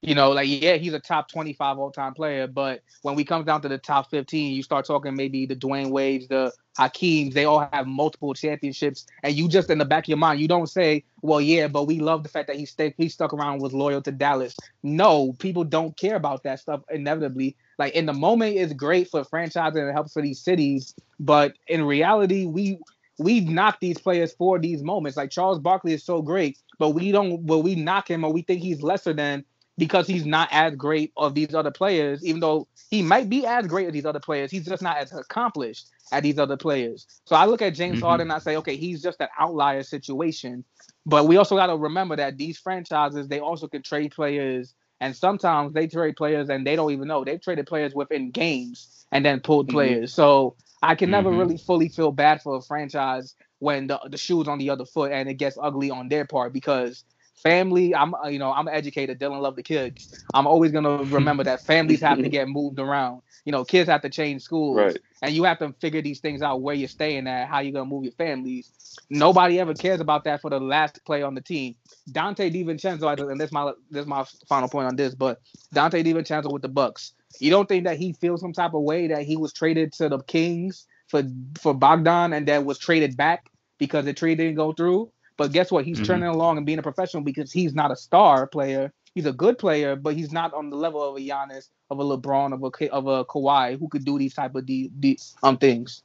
[0.00, 3.62] You know, like yeah, he's a top 25 all-time player, but when we come down
[3.62, 7.68] to the top 15, you start talking maybe the Dwyane Wades, the Hakeems, they all
[7.72, 11.04] have multiple championships, and you just in the back of your mind, you don't say,
[11.20, 14.00] well, yeah, but we love the fact that he stayed, he stuck around, was loyal
[14.02, 14.56] to Dallas.
[14.84, 16.82] No, people don't care about that stuff.
[16.90, 20.94] Inevitably, like in the moment, it's great for franchises and it helps for these cities,
[21.18, 22.78] but in reality, we
[23.18, 25.16] we knock these players for these moments.
[25.16, 28.42] Like Charles Barkley is so great, but we don't but we knock him or we
[28.42, 29.44] think he's lesser than
[29.78, 33.66] because he's not as great of these other players, even though he might be as
[33.66, 34.50] great as these other players.
[34.50, 37.06] He's just not as accomplished at these other players.
[37.24, 38.04] So I look at James mm-hmm.
[38.04, 40.64] Harden and I say, okay, he's just an outlier situation.
[41.06, 44.74] But we also got to remember that these franchises, they also can trade players.
[45.00, 47.24] And sometimes they trade players and they don't even know.
[47.24, 49.76] They've traded players within games and then pulled mm-hmm.
[49.76, 50.12] players.
[50.12, 51.38] So I can never mm-hmm.
[51.38, 55.12] really fully feel bad for a franchise when the the shoe's on the other foot
[55.12, 57.04] and it gets ugly on their part because
[57.42, 60.24] family i'm uh, you know i'm educated dylan love the kids.
[60.34, 63.22] I'm always going to remember that families have to get moved around.
[63.44, 64.98] You know kids have to change schools right.
[65.22, 67.88] and you have to figure these things out where you're staying at how you're going
[67.88, 68.72] to move your families.
[69.10, 71.74] Nobody ever cares about that for the last play on the team.
[72.10, 75.40] Donte divincenzo and this my this my final point on this but
[75.74, 77.12] donte divincenzo with the bucks.
[77.40, 80.08] You don't think that he feels some type of way that he was traded to
[80.08, 81.22] the kings for
[81.60, 85.10] for Bogdan and then was traded back because the trade didn't go through.
[85.38, 85.86] But guess what?
[85.86, 86.04] He's mm-hmm.
[86.04, 88.92] turning along and being a professional because he's not a star player.
[89.14, 92.04] He's a good player, but he's not on the level of a Giannis, of a
[92.04, 95.56] LeBron, of a of a Kawhi who could do these type of de- de- um
[95.56, 96.02] things.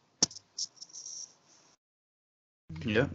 [2.85, 3.07] Yeah.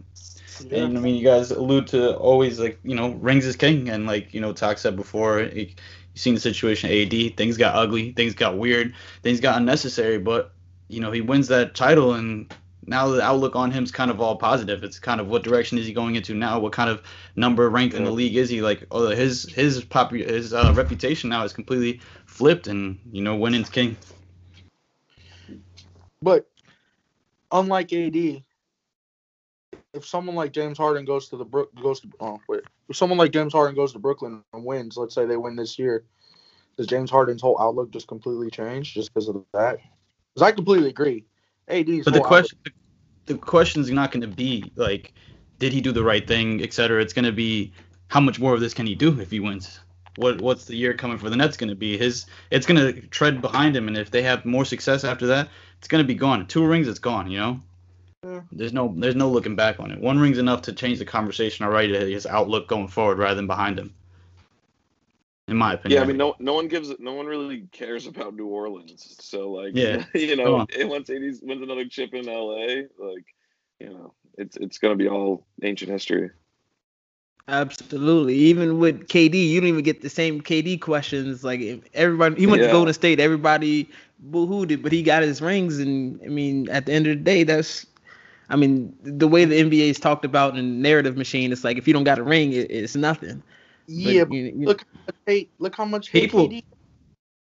[0.61, 0.83] yeah.
[0.83, 4.05] And I mean, you guys allude to always like you know rings is king, and
[4.05, 5.75] like you know, talk said before, it, you've
[6.15, 7.37] seen the situation AD.
[7.37, 8.93] Things got ugly, things got weird,
[9.23, 10.53] things got unnecessary, but
[10.89, 12.53] you know, he wins that title and
[12.85, 14.83] now the outlook on him's kind of all positive.
[14.83, 16.59] It's kind of what direction is he going into now?
[16.59, 17.03] What kind of
[17.35, 18.61] number rank in the league is he?
[18.61, 23.35] Like, oh, his his pop his uh, reputation now is completely flipped, and you know,
[23.35, 23.97] winning's king.
[26.21, 26.49] But
[27.51, 28.43] unlike AD,
[29.93, 33.17] if someone like James Harden goes to the Brook goes to oh wait, if someone
[33.17, 36.05] like James Harden goes to Brooklyn and wins, let's say they win this year,
[36.77, 39.79] does James Harden's whole outlook just completely change just because of that?
[40.33, 41.25] Because I completely agree.
[41.69, 42.73] AD's but the question outlook-
[43.25, 45.13] the question's not going to be like,
[45.59, 47.01] did he do the right thing, etc.
[47.01, 47.71] It's going to be
[48.07, 49.79] how much more of this can he do if he wins?
[50.15, 51.97] What what's the year coming for the Nets going to be?
[51.97, 55.49] His it's going to tread behind him, and if they have more success after that,
[55.77, 56.47] it's going to be gone.
[56.47, 57.29] Two rings, it's gone.
[57.29, 57.59] You know.
[58.23, 58.41] Yeah.
[58.51, 60.01] There's no there's no looking back on it.
[60.01, 62.11] One ring's enough to change the conversation already.
[62.11, 63.93] His outlook going forward rather than behind him
[65.49, 65.97] in my opinion.
[65.97, 69.17] Yeah, I mean, no, no one gives, no one really cares about New Orleans.
[69.19, 73.25] So like, yeah, you know, once AD wins another chip in LA, like,
[73.79, 76.31] you know, it's it's gonna be all ancient history.
[77.49, 78.35] Absolutely.
[78.35, 81.43] Even with KD, you don't even get the same KD questions.
[81.43, 82.67] Like everybody, he went yeah.
[82.67, 83.19] to Golden State.
[83.19, 83.89] Everybody
[84.29, 85.79] boohooed it, but he got his rings.
[85.79, 87.87] And I mean, at the end of the day, that's,
[88.49, 91.87] I mean, the way the NBA is talked about in narrative machine, it's like if
[91.87, 93.41] you don't got a ring, it, it's nothing.
[93.89, 94.85] Yeah, but, you, you, look,
[95.25, 96.49] hate, look how much people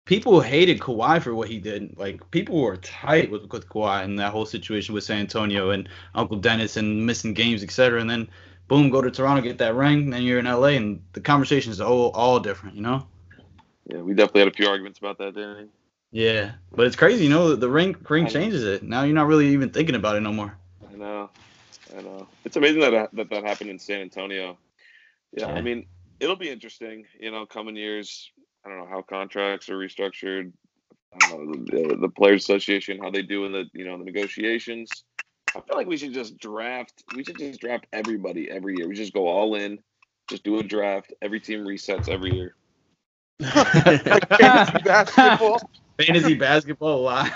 [0.04, 1.98] people hated Kawhi for what he did.
[1.98, 5.88] Like people were tight with with Kawhi and that whole situation with San Antonio and
[6.14, 8.00] Uncle Dennis and missing games, etc.
[8.00, 8.28] And then
[8.68, 11.80] boom, go to Toronto, get that ring, then you're in LA, and the conversation is
[11.80, 13.06] all all different, you know.
[13.86, 15.68] Yeah, we definitely had a few arguments about that, didn't we?
[16.12, 17.54] Yeah, but it's crazy, you know.
[17.54, 18.82] The ring ring changes it.
[18.82, 20.56] Now you're not really even thinking about it no more.
[20.92, 21.30] I know,
[21.96, 22.26] I know.
[22.44, 24.56] It's amazing that that, that happened in San Antonio.
[25.32, 25.54] Yeah, yeah.
[25.54, 25.86] I mean,
[26.20, 28.30] it'll be interesting, you know, coming years.
[28.64, 30.52] I don't know how contracts are restructured.
[31.30, 35.05] Know, the, the Players Association, how they do in the you know the negotiations.
[35.48, 37.05] I feel like we should just draft.
[37.14, 38.88] We should just draft everybody every year.
[38.88, 39.78] We just go all in.
[40.28, 41.14] Just do a draft.
[41.22, 42.55] Every team resets every year.
[43.43, 45.60] fantasy basketball.
[45.98, 47.32] Fantasy basketball live.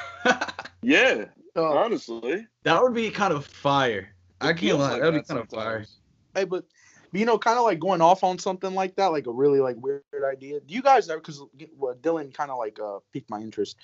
[0.83, 1.25] yeah,
[1.57, 1.79] oh.
[1.79, 4.13] honestly, that would be kind of fire.
[4.43, 4.93] It I can't lie.
[4.93, 5.53] Like that would be kind sometimes.
[5.53, 5.87] of fire.
[6.35, 6.65] Hey, but
[7.13, 9.77] you know, kind of like going off on something like that, like a really like
[9.77, 10.61] weird idea.
[10.61, 11.21] Do you guys ever?
[11.21, 11.43] Because
[11.77, 13.77] well, Dylan kind of like uh, piqued my interest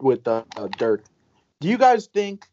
[0.00, 1.04] with uh, uh, Dirk.
[1.60, 2.48] Do you guys think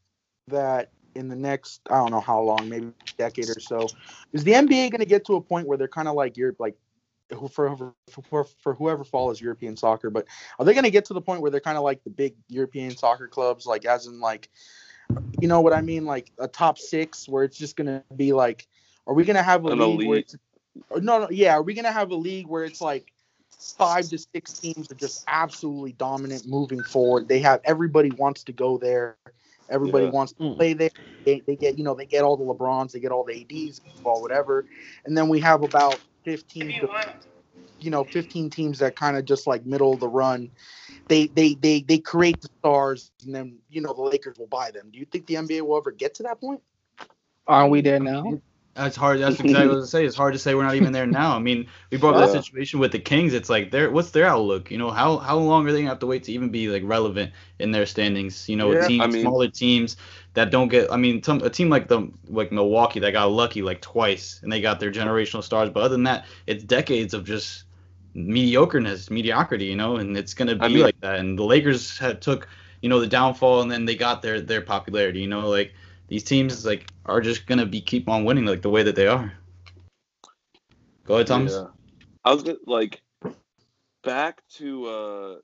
[0.48, 3.88] that in the next I don't know how long, maybe decade or so,
[4.34, 6.56] is the NBA going to get to a point where they're kind of like you're
[6.60, 6.76] like
[7.52, 7.94] for,
[8.30, 10.26] for for whoever follows European soccer, but
[10.58, 12.36] are they going to get to the point where they're kind of like the big
[12.48, 14.50] European soccer clubs, like as in like,
[15.40, 18.34] you know what I mean, like a top six, where it's just going to be
[18.34, 18.68] like
[19.10, 20.08] are we gonna have a An league elite.
[20.08, 20.36] where it's
[21.02, 21.54] no, no, yeah?
[21.54, 23.12] Are we gonna have a league where it's like
[23.50, 27.28] five to six teams are just absolutely dominant moving forward?
[27.28, 29.18] They have everybody wants to go there.
[29.68, 30.12] Everybody yeah.
[30.12, 30.56] wants to hmm.
[30.56, 30.92] play there.
[31.26, 33.82] They, they, get, you know, they get all the LeBrons, they get all the ADs,
[34.04, 34.66] or whatever.
[35.06, 37.14] And then we have about 15, to,
[37.80, 40.50] you know, 15 teams that kind of just like middle of the run.
[41.08, 44.72] They, they, they, they create the stars, and then you know the Lakers will buy
[44.72, 44.90] them.
[44.92, 46.62] Do you think the NBA will ever get to that point?
[47.48, 48.40] Are we there now?
[48.80, 49.20] That's hard.
[49.20, 50.06] That's exactly what I was to say.
[50.06, 51.36] It's hard to say we're not even there now.
[51.36, 53.34] I mean, we brought up that situation with the Kings.
[53.34, 54.72] It's like, their what's their outlook?
[54.72, 56.84] You know, how how long are they gonna have to wait to even be like
[56.86, 58.48] relevant in their standings?
[58.48, 59.98] You know, yeah, teams, I mean, smaller teams
[60.34, 60.90] that don't get.
[60.92, 64.52] I mean, some, a team like the like Milwaukee that got lucky like twice and
[64.52, 65.70] they got their generational stars.
[65.70, 67.66] But other than that, it's decades of just
[68.16, 69.66] mediocreness, mediocrity.
[69.66, 71.16] You know, and it's gonna be I mean, like that.
[71.16, 72.48] And the Lakers had took
[72.82, 75.20] you know the downfall and then they got their their popularity.
[75.20, 75.74] You know, like
[76.10, 79.08] these teams like are just gonna be keep on winning like the way that they
[79.08, 79.32] are.
[81.06, 81.54] Go ahead, Thomas.
[81.54, 81.68] Yeah.
[82.26, 83.02] I was gonna, like
[84.04, 85.36] back to uh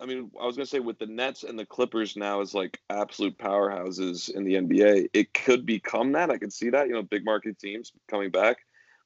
[0.00, 2.80] I mean, I was gonna say with the Nets and the Clippers now as like
[2.90, 6.30] absolute powerhouses in the NBA, it could become that.
[6.30, 8.58] I could see that, you know, big market teams coming back.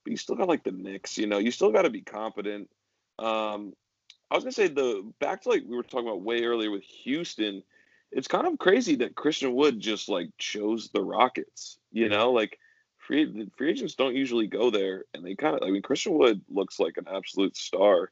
[0.05, 2.68] But you still got like the Knicks, you know, you still got to be confident.
[3.18, 3.74] Um,
[4.30, 6.82] I was gonna say the back to like we were talking about way earlier with
[6.82, 7.62] Houston
[8.12, 11.78] it's kind of crazy that Christian Wood just like chose the Rockets.
[11.90, 12.59] You know, like
[12.98, 15.62] free free agents don't usually go there, and they kind of.
[15.62, 18.10] I mean, Christian Wood looks like an absolute star.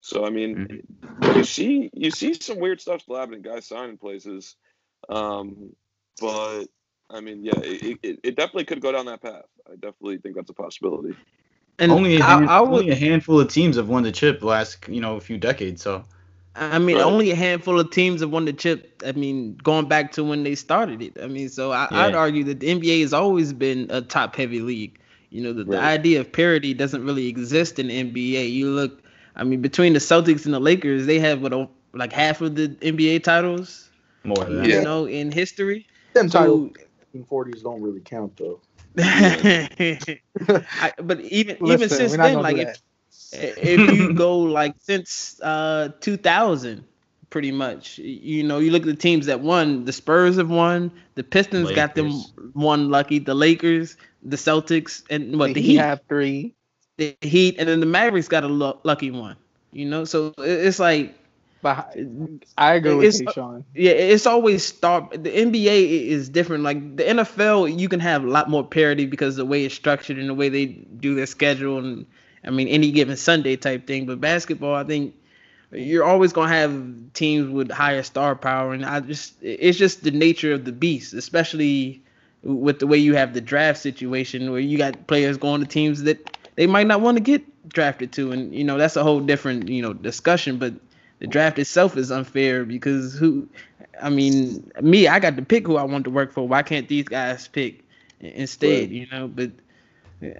[0.00, 1.38] So I mean, mm-hmm.
[1.38, 3.42] you see you see some weird stuff happening.
[3.42, 4.56] Guys signing places,
[5.08, 5.74] um,
[6.20, 6.64] but
[7.10, 9.44] I mean, yeah, it, it, it definitely could go down that path.
[9.66, 11.16] I definitely think that's a possibility.
[11.78, 14.12] And only a, hand, I, I would, only a handful of teams have won the
[14.12, 15.82] chip the last you know a few decades.
[15.82, 16.04] So
[16.54, 17.04] I mean, right.
[17.04, 19.02] only a handful of teams have won the chip.
[19.06, 21.16] I mean, going back to when they started it.
[21.22, 24.60] I mean, so I, would argue that the NBA has always been a top heavy
[24.60, 24.98] league.
[25.30, 25.70] You know, the, right.
[25.70, 28.52] the idea of parity doesn't really exist in the NBA.
[28.52, 29.02] You look,
[29.34, 32.68] I mean, between the Celtics and the Lakers, they have what like half of the
[32.68, 33.88] NBA titles.
[34.24, 35.86] More than you know, in history.
[36.12, 36.70] Them so,
[37.14, 38.60] 1940s don't really count though.
[38.98, 42.82] I, but even Listen, even since then, like if,
[43.32, 46.84] if you go like since uh 2000,
[47.30, 49.84] pretty much, you know, you look at the teams that won.
[49.84, 50.92] The Spurs have won.
[51.14, 51.76] The Pistons Lakers.
[51.76, 52.12] got them
[52.52, 53.18] one lucky.
[53.18, 56.54] The Lakers, the Celtics, and what the, the Heat have three.
[56.98, 59.36] The Heat, and then the Mavericks got a l- lucky one.
[59.72, 61.14] You know, so it's like
[61.62, 61.96] but
[62.58, 63.64] I agree with you, Sean.
[63.74, 65.08] Yeah, it's always star.
[65.12, 66.64] The NBA is different.
[66.64, 70.18] Like the NFL, you can have a lot more parity because the way it's structured
[70.18, 72.04] and the way they do their schedule, and
[72.44, 74.06] I mean any given Sunday type thing.
[74.06, 75.14] But basketball, I think
[75.72, 80.10] you're always gonna have teams with higher star power, and I just it's just the
[80.10, 82.02] nature of the beast, especially
[82.42, 86.02] with the way you have the draft situation where you got players going to teams
[86.02, 89.20] that they might not want to get drafted to, and you know that's a whole
[89.20, 90.74] different you know discussion, but
[91.20, 93.48] the draft itself is unfair because who
[94.02, 96.46] I mean, me, I got to pick who I want to work for.
[96.46, 97.84] Why can't these guys pick
[98.20, 98.90] instead?
[98.90, 99.50] You know, but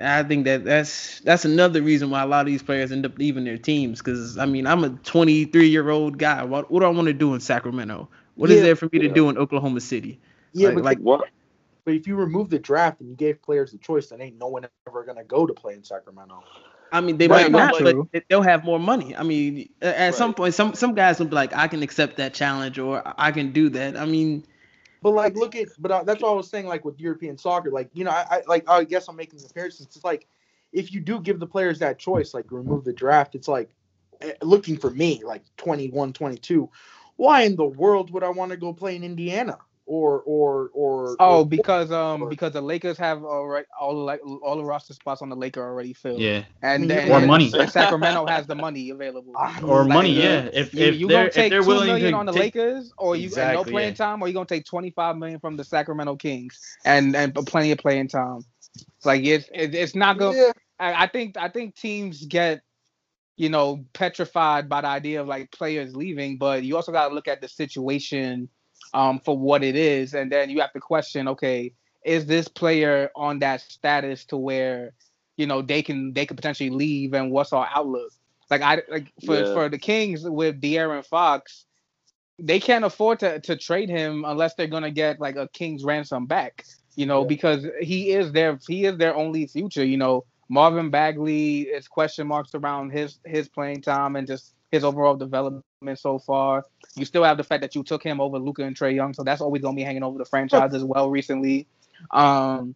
[0.01, 3.19] I think that that's that's another reason why a lot of these players end up
[3.19, 3.99] leaving their teams.
[3.99, 6.45] Because I mean, I'm a 23 year old guy.
[6.45, 8.09] What what do I want to do in Sacramento?
[8.37, 9.09] What yeah, is there for me yeah.
[9.09, 10.21] to do in Oklahoma City?
[10.53, 11.29] Yeah, like, but like what?
[11.85, 14.49] But if you remove the draft and you gave players the choice, then ain't no
[14.49, 16.43] one ever gonna go to play in Sacramento.
[16.93, 19.17] I mean, they right, might not, but they'll have more money.
[19.17, 20.15] I mean, at right.
[20.15, 23.33] some point, some some guys will be like, I can accept that challenge or I
[23.33, 23.97] can do that.
[23.97, 24.45] I mean,
[25.03, 26.67] but like, look at, but uh, that's what I was saying.
[26.67, 29.95] Like with European soccer, like you know, I, I like I guess I'm making comparisons.
[29.97, 30.29] It's like
[30.73, 33.75] if you do give the players that choice, like remove the draft, it's like
[34.21, 36.71] eh, looking for me, like 21, 22.
[37.17, 39.59] Why in the world would I want to go play in Indiana?
[39.93, 44.01] Or or or oh or, because um or, because the Lakers have already all the
[44.01, 46.19] like all the roster spots on the Laker already filled.
[46.19, 47.51] Yeah, and then or money.
[47.51, 49.35] Sacramento has the money available.
[49.63, 50.49] or like, money, yeah.
[50.51, 53.17] If you, if you they're, gonna take if two million on the take, Lakers, or
[53.17, 54.07] you exactly, no playing yeah.
[54.07, 57.71] time, or you gonna take twenty five million from the Sacramento Kings and and plenty
[57.71, 58.41] of playing time.
[58.97, 60.39] It's like it's it's not gonna.
[60.39, 60.53] Yeah.
[60.81, 62.63] I, I think I think teams get
[63.37, 67.15] you know petrified by the idea of like players leaving, but you also got to
[67.15, 68.49] look at the situation
[68.95, 71.73] um, for what it is, and then you have to question, okay,
[72.05, 74.93] is this player on that status to where
[75.37, 78.13] you know they can they could potentially leave, and what's our outlook?
[78.51, 79.53] Like I like for yeah.
[79.55, 81.65] for the Kings with De'Aaron Fox,
[82.39, 86.27] they can't afford to to trade him unless they're gonna get like a King's ransom
[86.27, 86.65] back.
[86.95, 87.29] You know, yeah.
[87.29, 89.85] because he is their he is their only future.
[89.85, 94.85] You know, Marvin Bagley is question marks around his his playing time and just his
[94.85, 95.65] overall development
[95.97, 96.65] so far.
[96.95, 99.23] You still have the fact that you took him over Luka and Trae Young, so
[99.23, 101.67] that's always gonna be hanging over the franchise as well recently.
[102.11, 102.75] Um,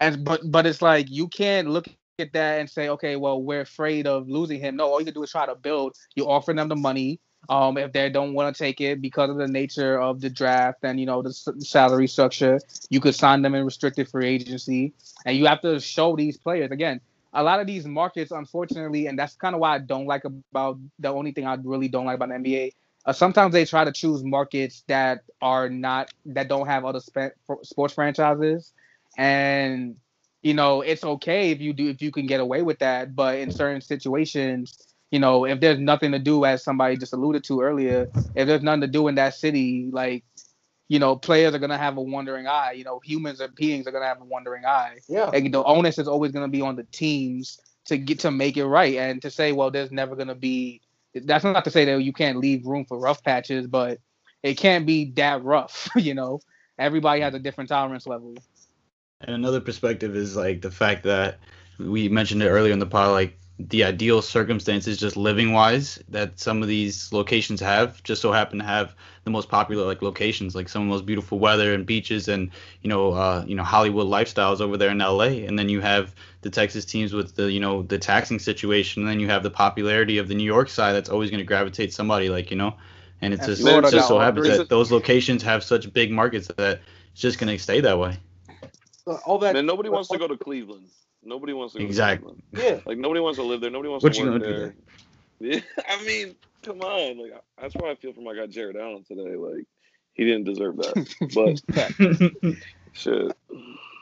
[0.00, 1.86] and but but it's like you can't look
[2.18, 4.76] at that and say, okay, well we're afraid of losing him.
[4.76, 5.96] No, all you can do is try to build.
[6.14, 7.20] You offer them the money.
[7.48, 10.78] Um, if they don't want to take it because of the nature of the draft
[10.82, 12.60] and you know the salary structure,
[12.90, 14.92] you could sign them in restricted free agency,
[15.24, 17.00] and you have to show these players again
[17.32, 20.78] a lot of these markets, unfortunately, and that's kind of why I don't like about
[20.98, 22.72] the only thing I really don't like about the NBA.
[23.06, 27.36] Uh, sometimes they try to choose markets that are not that don't have other sp-
[27.62, 28.72] sports franchises,
[29.16, 29.96] and
[30.42, 33.14] you know it's okay if you do if you can get away with that.
[33.14, 34.78] But in certain situations,
[35.10, 38.62] you know, if there's nothing to do, as somebody just alluded to earlier, if there's
[38.62, 40.24] nothing to do in that city, like
[40.88, 42.72] you know, players are gonna have a wandering eye.
[42.72, 44.98] You know, humans and beings are gonna have a wandering eye.
[45.08, 45.30] Yeah.
[45.32, 48.66] And the onus is always gonna be on the teams to get to make it
[48.66, 50.80] right and to say, well, there's never gonna be.
[51.14, 53.98] That's not to say that you can't leave room for rough patches, but
[54.42, 55.88] it can't be that rough.
[55.96, 56.40] You know,
[56.78, 58.34] everybody has a different tolerance level.
[59.20, 61.38] And another perspective is like the fact that
[61.78, 66.38] we mentioned it earlier in the pod, like the ideal circumstances just living wise that
[66.38, 68.94] some of these locations have just so happen to have
[69.24, 72.50] the most popular like locations like some of the most beautiful weather and beaches and
[72.82, 76.14] you know uh, you know Hollywood lifestyles over there in LA and then you have
[76.42, 79.02] the Texas teams with the you know the taxing situation.
[79.02, 81.46] And then you have the popularity of the New York side that's always going to
[81.46, 82.74] gravitate somebody like you know.
[83.20, 86.80] And it's just, it just so happens that those locations have such big markets that
[87.12, 88.16] it's just going to stay that way.
[89.26, 90.86] All that and nobody wants to go to Cleveland
[91.22, 92.34] Nobody wants to exactly.
[92.52, 93.70] Yeah, like nobody wants to live there.
[93.70, 94.74] Nobody wants what to work there.
[95.40, 97.18] Yeah, I mean, come on.
[97.18, 99.36] Like that's why I feel for my guy Jarrett Allen today.
[99.36, 99.66] Like
[100.14, 101.62] he didn't deserve that,
[102.24, 102.42] but
[102.92, 103.32] shit.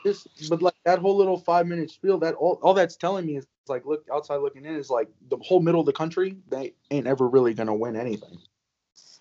[0.05, 3.37] Just, but like that whole little five minute spiel, that all, all that's telling me
[3.37, 6.37] is like, look outside looking in is like the whole middle of the country.
[6.49, 8.37] They ain't ever really gonna win anything.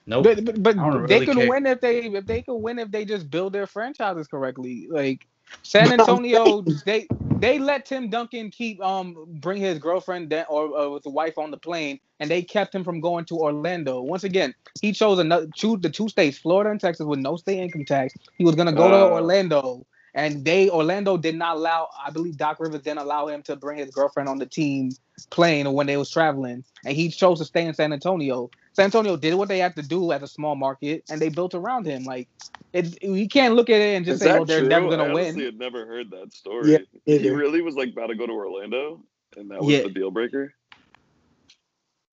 [0.06, 0.44] No, nope.
[0.44, 1.48] but, but, but they really can care.
[1.48, 4.86] win if they if they can win if they just build their franchises correctly.
[4.88, 5.26] Like
[5.62, 7.08] San Antonio, they
[7.40, 11.50] they let Tim Duncan keep um bring his girlfriend or uh, with the wife on
[11.50, 14.00] the plane, and they kept him from going to Orlando.
[14.00, 17.84] Once again, he chose another the two states, Florida and Texas, with no state income
[17.84, 18.14] tax.
[18.38, 21.88] He was gonna go uh, to Orlando, and they Orlando did not allow.
[22.04, 24.90] I believe Doc Rivers didn't allow him to bring his girlfriend on the team
[25.30, 28.50] plane when they was traveling, and he chose to stay in San Antonio.
[28.72, 31.54] San Antonio did what they had to do as a small market, and they built
[31.54, 32.04] around him.
[32.04, 32.28] Like
[32.76, 34.68] it, you can't look at it and just Is say, that "Oh, they're true?
[34.68, 36.78] never gonna win." honestly had never heard that story.
[37.06, 39.04] Yeah, he really was like about to go to Orlando,
[39.36, 39.80] and that was Yeah.
[39.80, 40.54] the deal breaker.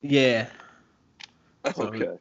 [0.01, 0.47] Yeah.
[1.73, 2.17] So- Okay.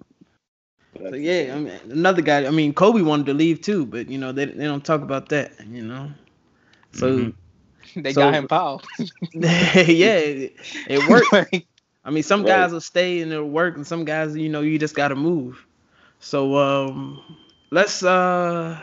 [1.08, 2.46] So yeah, I mean, another guy.
[2.46, 5.28] I mean, Kobe wanted to leave too, but you know they they don't talk about
[5.30, 5.52] that.
[5.66, 6.10] You know,
[6.92, 7.34] so Mhm.
[7.96, 8.84] They So- got him fouled.
[9.34, 10.54] yeah, it,
[10.88, 11.32] it worked.
[11.32, 11.66] Like,
[12.04, 12.46] I mean, some Right.
[12.46, 15.66] guys will stay and it'll work, and some guys, you know, you just gotta move.
[16.20, 17.20] So um,
[17.72, 18.78] let's uh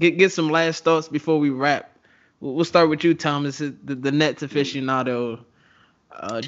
[0.00, 1.96] get get some last thoughts before we wrap.
[2.40, 5.44] We'll we'll start with you, Thomas, the, the Nets aficionado.
[6.10, 6.42] Uh,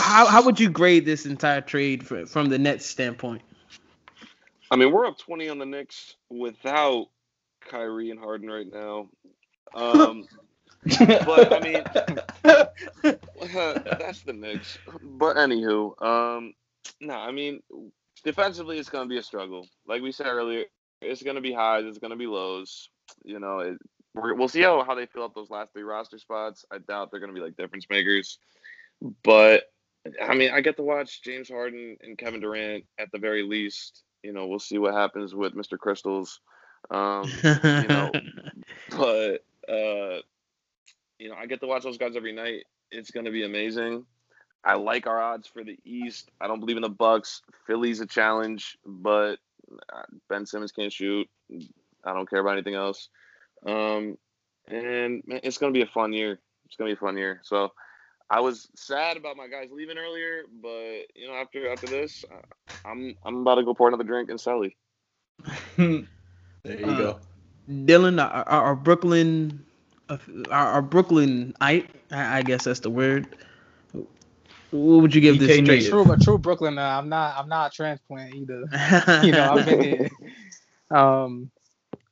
[0.00, 3.42] how how would you grade this entire trade fr- from the Nets standpoint?
[4.70, 7.06] I mean, we're up 20 on the Knicks without
[7.60, 9.08] Kyrie and Harden right now.
[9.74, 10.26] Um,
[10.98, 11.82] but I mean,
[12.42, 14.78] that's the Knicks.
[15.02, 16.52] But anywho, um,
[17.00, 17.60] no, I mean,
[18.24, 19.66] defensively, it's going to be a struggle.
[19.86, 20.64] Like we said earlier,
[21.00, 22.90] it's going to be highs, it's going to be lows.
[23.24, 23.78] You know, it,
[24.14, 26.64] we're, we'll see how, how they fill up those last three roster spots.
[26.70, 28.38] I doubt they're going to be like difference makers.
[29.22, 29.64] But
[30.22, 34.02] I mean, I get to watch James Harden and Kevin Durant at the very least.
[34.22, 35.78] You know, we'll see what happens with Mr.
[35.78, 36.40] Crystals.
[36.90, 38.10] Um, you know,
[38.90, 40.22] but uh,
[41.18, 42.64] you know, I get to watch those guys every night.
[42.90, 44.06] It's going to be amazing.
[44.64, 46.30] I like our odds for the East.
[46.40, 47.42] I don't believe in the Bucks.
[47.66, 49.38] Philly's a challenge, but
[50.28, 51.28] Ben Simmons can't shoot.
[52.04, 53.08] I don't care about anything else.
[53.66, 54.16] Um,
[54.68, 56.38] and it's going to be a fun year.
[56.66, 57.40] It's going to be a fun year.
[57.42, 57.72] So
[58.30, 62.42] I was sad about my guys leaving earlier, but you know, after after this, uh,
[62.84, 64.76] I'm I'm about to go pour another drink in Sally.
[65.76, 66.06] there
[66.64, 67.18] you Uh, go.
[67.68, 69.64] Dylan, our, our our Brooklyn,
[70.08, 70.18] uh,
[70.50, 73.26] our, our Brooklyn, I I guess that's the word.
[74.70, 75.66] What would you give this DK trade?
[75.66, 75.90] native.
[75.90, 76.78] true, but true Brooklyn.
[76.78, 77.36] Uh, I'm not.
[77.36, 78.60] I'm not a transplant either.
[79.24, 80.10] you know, I've been here.
[80.90, 81.50] Um,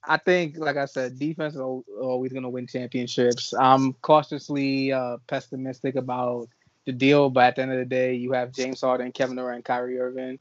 [0.09, 3.53] I think, like I said, defense is always going to win championships.
[3.55, 6.49] I'm cautiously uh, pessimistic about
[6.85, 9.65] the deal, but at the end of the day, you have James Harden, Kevin Durant,
[9.65, 10.39] Kyrie Irving.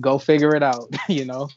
[0.00, 0.94] Go figure it out.
[1.08, 1.48] You know.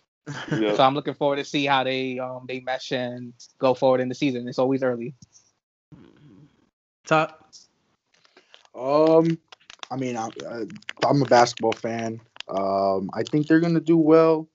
[0.51, 0.75] Yeah.
[0.75, 4.07] So I'm looking forward to see how they um they mesh and go forward in
[4.07, 4.47] the season.
[4.47, 5.13] It's always early.
[7.05, 7.49] Top.
[8.73, 9.37] Um,
[9.91, 10.29] I mean, I,
[11.03, 12.21] I'm a basketball fan.
[12.47, 14.47] Um, I think they're gonna do well.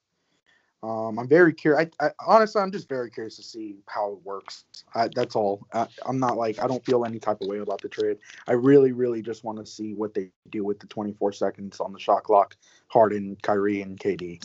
[0.82, 1.90] Um, I'm very curious.
[2.00, 4.64] I, I honestly, I'm just very curious to see how it works.
[4.94, 5.66] I, that's all.
[5.72, 8.18] I, I'm not like I don't feel any type of way about the trade.
[8.46, 11.92] I really, really just want to see what they do with the 24 seconds on
[11.92, 12.56] the shot clock.
[12.88, 14.42] Harden, Kyrie, and KD.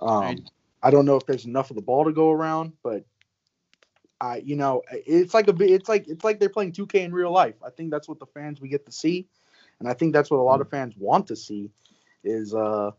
[0.00, 0.44] Um,
[0.82, 3.04] I don't know if there's enough of the ball to go around, but
[4.22, 5.70] I, you know, it's like a bit.
[5.70, 7.56] It's like it's like they're playing 2K in real life.
[7.64, 9.28] I think that's what the fans we get to see,
[9.80, 11.70] and I think that's what a lot of fans want to see,
[12.24, 12.92] is uh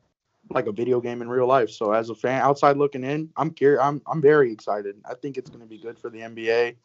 [0.52, 1.70] like a video game in real life.
[1.70, 3.82] So as a fan outside looking in, I'm curious.
[3.82, 4.98] I'm I'm very excited.
[5.10, 6.78] I think it's going to be good for the NBA.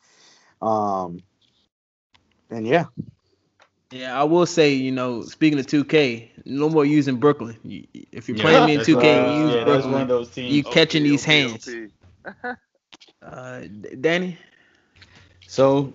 [0.63, 1.23] Um,
[2.51, 2.87] and yeah,
[3.91, 7.57] Yeah, I will say, you know, speaking of 2K, no more using Brooklyn.
[7.65, 10.09] You- If you're Yeah, playing me in 2K, one- you use yeah, that's one of
[10.09, 10.09] Brooklyn.
[10.09, 10.55] those teams.
[10.55, 11.77] You catching OP, these OP, hands.
[11.77, 11.91] OP.
[13.23, 13.63] Uh,
[14.01, 14.39] Danny.
[15.47, 15.93] So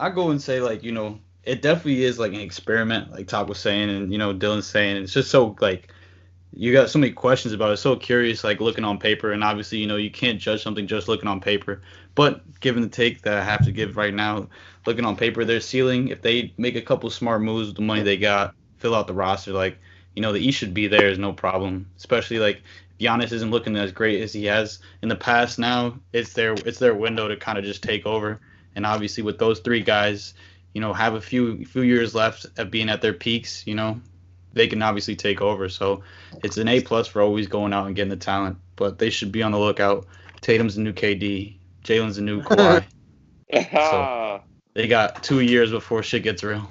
[0.00, 3.48] I go and say like you know it definitely is like an experiment, like Top
[3.48, 4.96] was saying, and you know Dylan's saying.
[4.96, 5.92] It's just so like
[6.56, 7.76] you got so many questions about it.
[7.78, 11.08] So curious, like looking on paper, and obviously you know you can't judge something just
[11.08, 11.82] looking on paper.
[12.14, 14.48] But given the take that I have to give right now,
[14.86, 18.02] looking on paper, their ceiling, if they make a couple smart moves with the money
[18.02, 19.78] they got, fill out the roster, like
[20.14, 21.88] you know the East should be there is no problem.
[21.96, 22.62] Especially like
[23.00, 25.58] Giannis isn't looking as great as he has in the past.
[25.58, 28.40] Now it's their it's their window to kind of just take over.
[28.76, 30.34] And obviously with those three guys,
[30.74, 34.00] you know, have a few few years left of being at their peaks, you know,
[34.52, 35.68] they can obviously take over.
[35.68, 36.02] So
[36.42, 38.56] it's an A plus for always going out and getting the talent.
[38.76, 40.06] But they should be on the lookout.
[40.40, 41.56] Tatum's the new KD.
[41.84, 42.84] Jaylen's the new Kawhi.
[43.72, 44.40] So-
[44.74, 46.68] they got two years before shit gets real.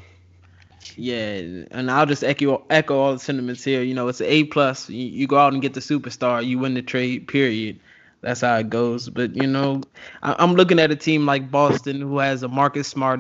[0.95, 1.39] Yeah,
[1.72, 3.81] and I'll just echo echo all the sentiments here.
[3.81, 4.89] You know, it's an A plus.
[4.89, 7.27] You, you go out and get the superstar, you win the trade.
[7.27, 7.80] Period.
[8.22, 9.10] That's how it goes.
[9.10, 9.81] But you know,
[10.22, 13.19] I, I'm looking at a team like Boston who has a Marcus Smart,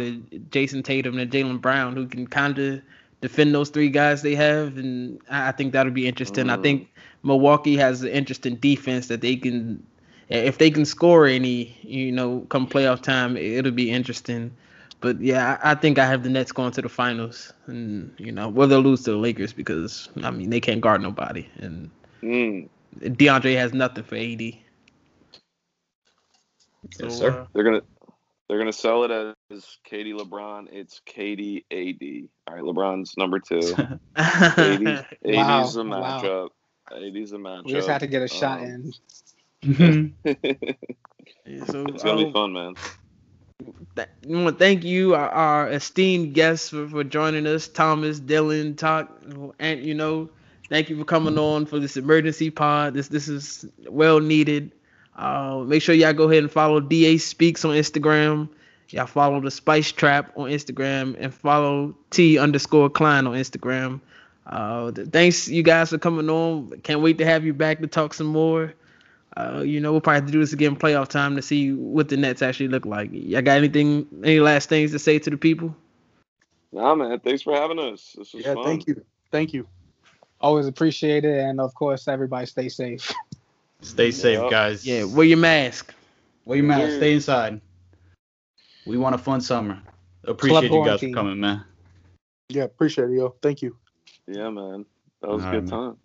[0.51, 2.81] Jayson Tatum, and Jaylen Brown who can kind of
[3.21, 6.49] defend those three guys they have, and I I think that'll be interesting.
[6.49, 7.27] I think mm-hmm.
[7.29, 9.81] Milwaukee has an interesting defense that they can,
[10.29, 14.51] if they can score any, you know, come playoff time, it'll be interesting.
[15.03, 18.31] But yeah, I, I think I have the Nets going to the finals, and you
[18.31, 21.91] know, whether they'll lose to the Lakers because I mean they can't guard nobody, and
[22.23, 22.69] Mm.
[22.99, 24.53] DeAndre has nothing for AD.
[26.91, 27.31] So, yes, sir.
[27.31, 27.81] Uh, they're gonna
[28.47, 30.67] they're gonna sell it as KD LeBron.
[30.71, 32.29] It's KD AD.
[32.47, 33.59] All right, LeBron's number two.
[34.15, 35.05] AD, AD's
[35.73, 36.23] the matchup.
[36.23, 36.49] Wow.
[36.95, 37.65] AD's the matchup.
[37.65, 38.93] We just had to get a shot um, in.
[40.25, 42.75] yeah, so, it's gonna um, be fun, man.
[43.95, 48.77] Th- want to thank you, our, our esteemed guests, for, for, joining us, Thomas, Dylan,
[48.77, 49.09] Talk,
[49.59, 50.29] and you know,
[50.69, 52.93] thank you for coming on for this emergency pod.
[52.93, 54.71] This this is well needed.
[55.15, 58.49] Uh, make sure y'all go ahead and follow Da Speaks on Instagram.
[58.89, 64.01] Y'all follow the Spice Trap on Instagram and follow T underscore Klein on Instagram.
[64.45, 66.69] Uh, thanks you guys for coming on.
[66.83, 68.73] Can't wait to have you back to talk some more.
[69.35, 72.09] Uh, you know, we'll probably have to do this again playoff time to see what
[72.09, 73.09] the Nets actually look like.
[73.11, 75.75] Y'all got anything, any last things to say to the people?
[76.71, 77.19] Nah, man.
[77.19, 78.15] Thanks for having us.
[78.17, 78.63] This was yeah, fun.
[78.63, 79.03] thank you.
[79.31, 79.67] Thank you.
[80.39, 83.11] Always appreciate it, and of course, everybody stay safe.
[83.81, 84.51] Stay safe, yep.
[84.51, 84.85] guys.
[84.85, 85.93] Yeah, wear your mask.
[86.45, 86.97] Wear your mask.
[86.97, 87.61] Stay inside.
[88.85, 89.81] We want a fun summer.
[90.25, 91.63] Appreciate Club you guys for coming, man.
[92.49, 93.35] Yeah, appreciate it, yo.
[93.41, 93.77] Thank you.
[94.27, 94.85] Yeah, man.
[95.21, 95.97] That was All a good right, time.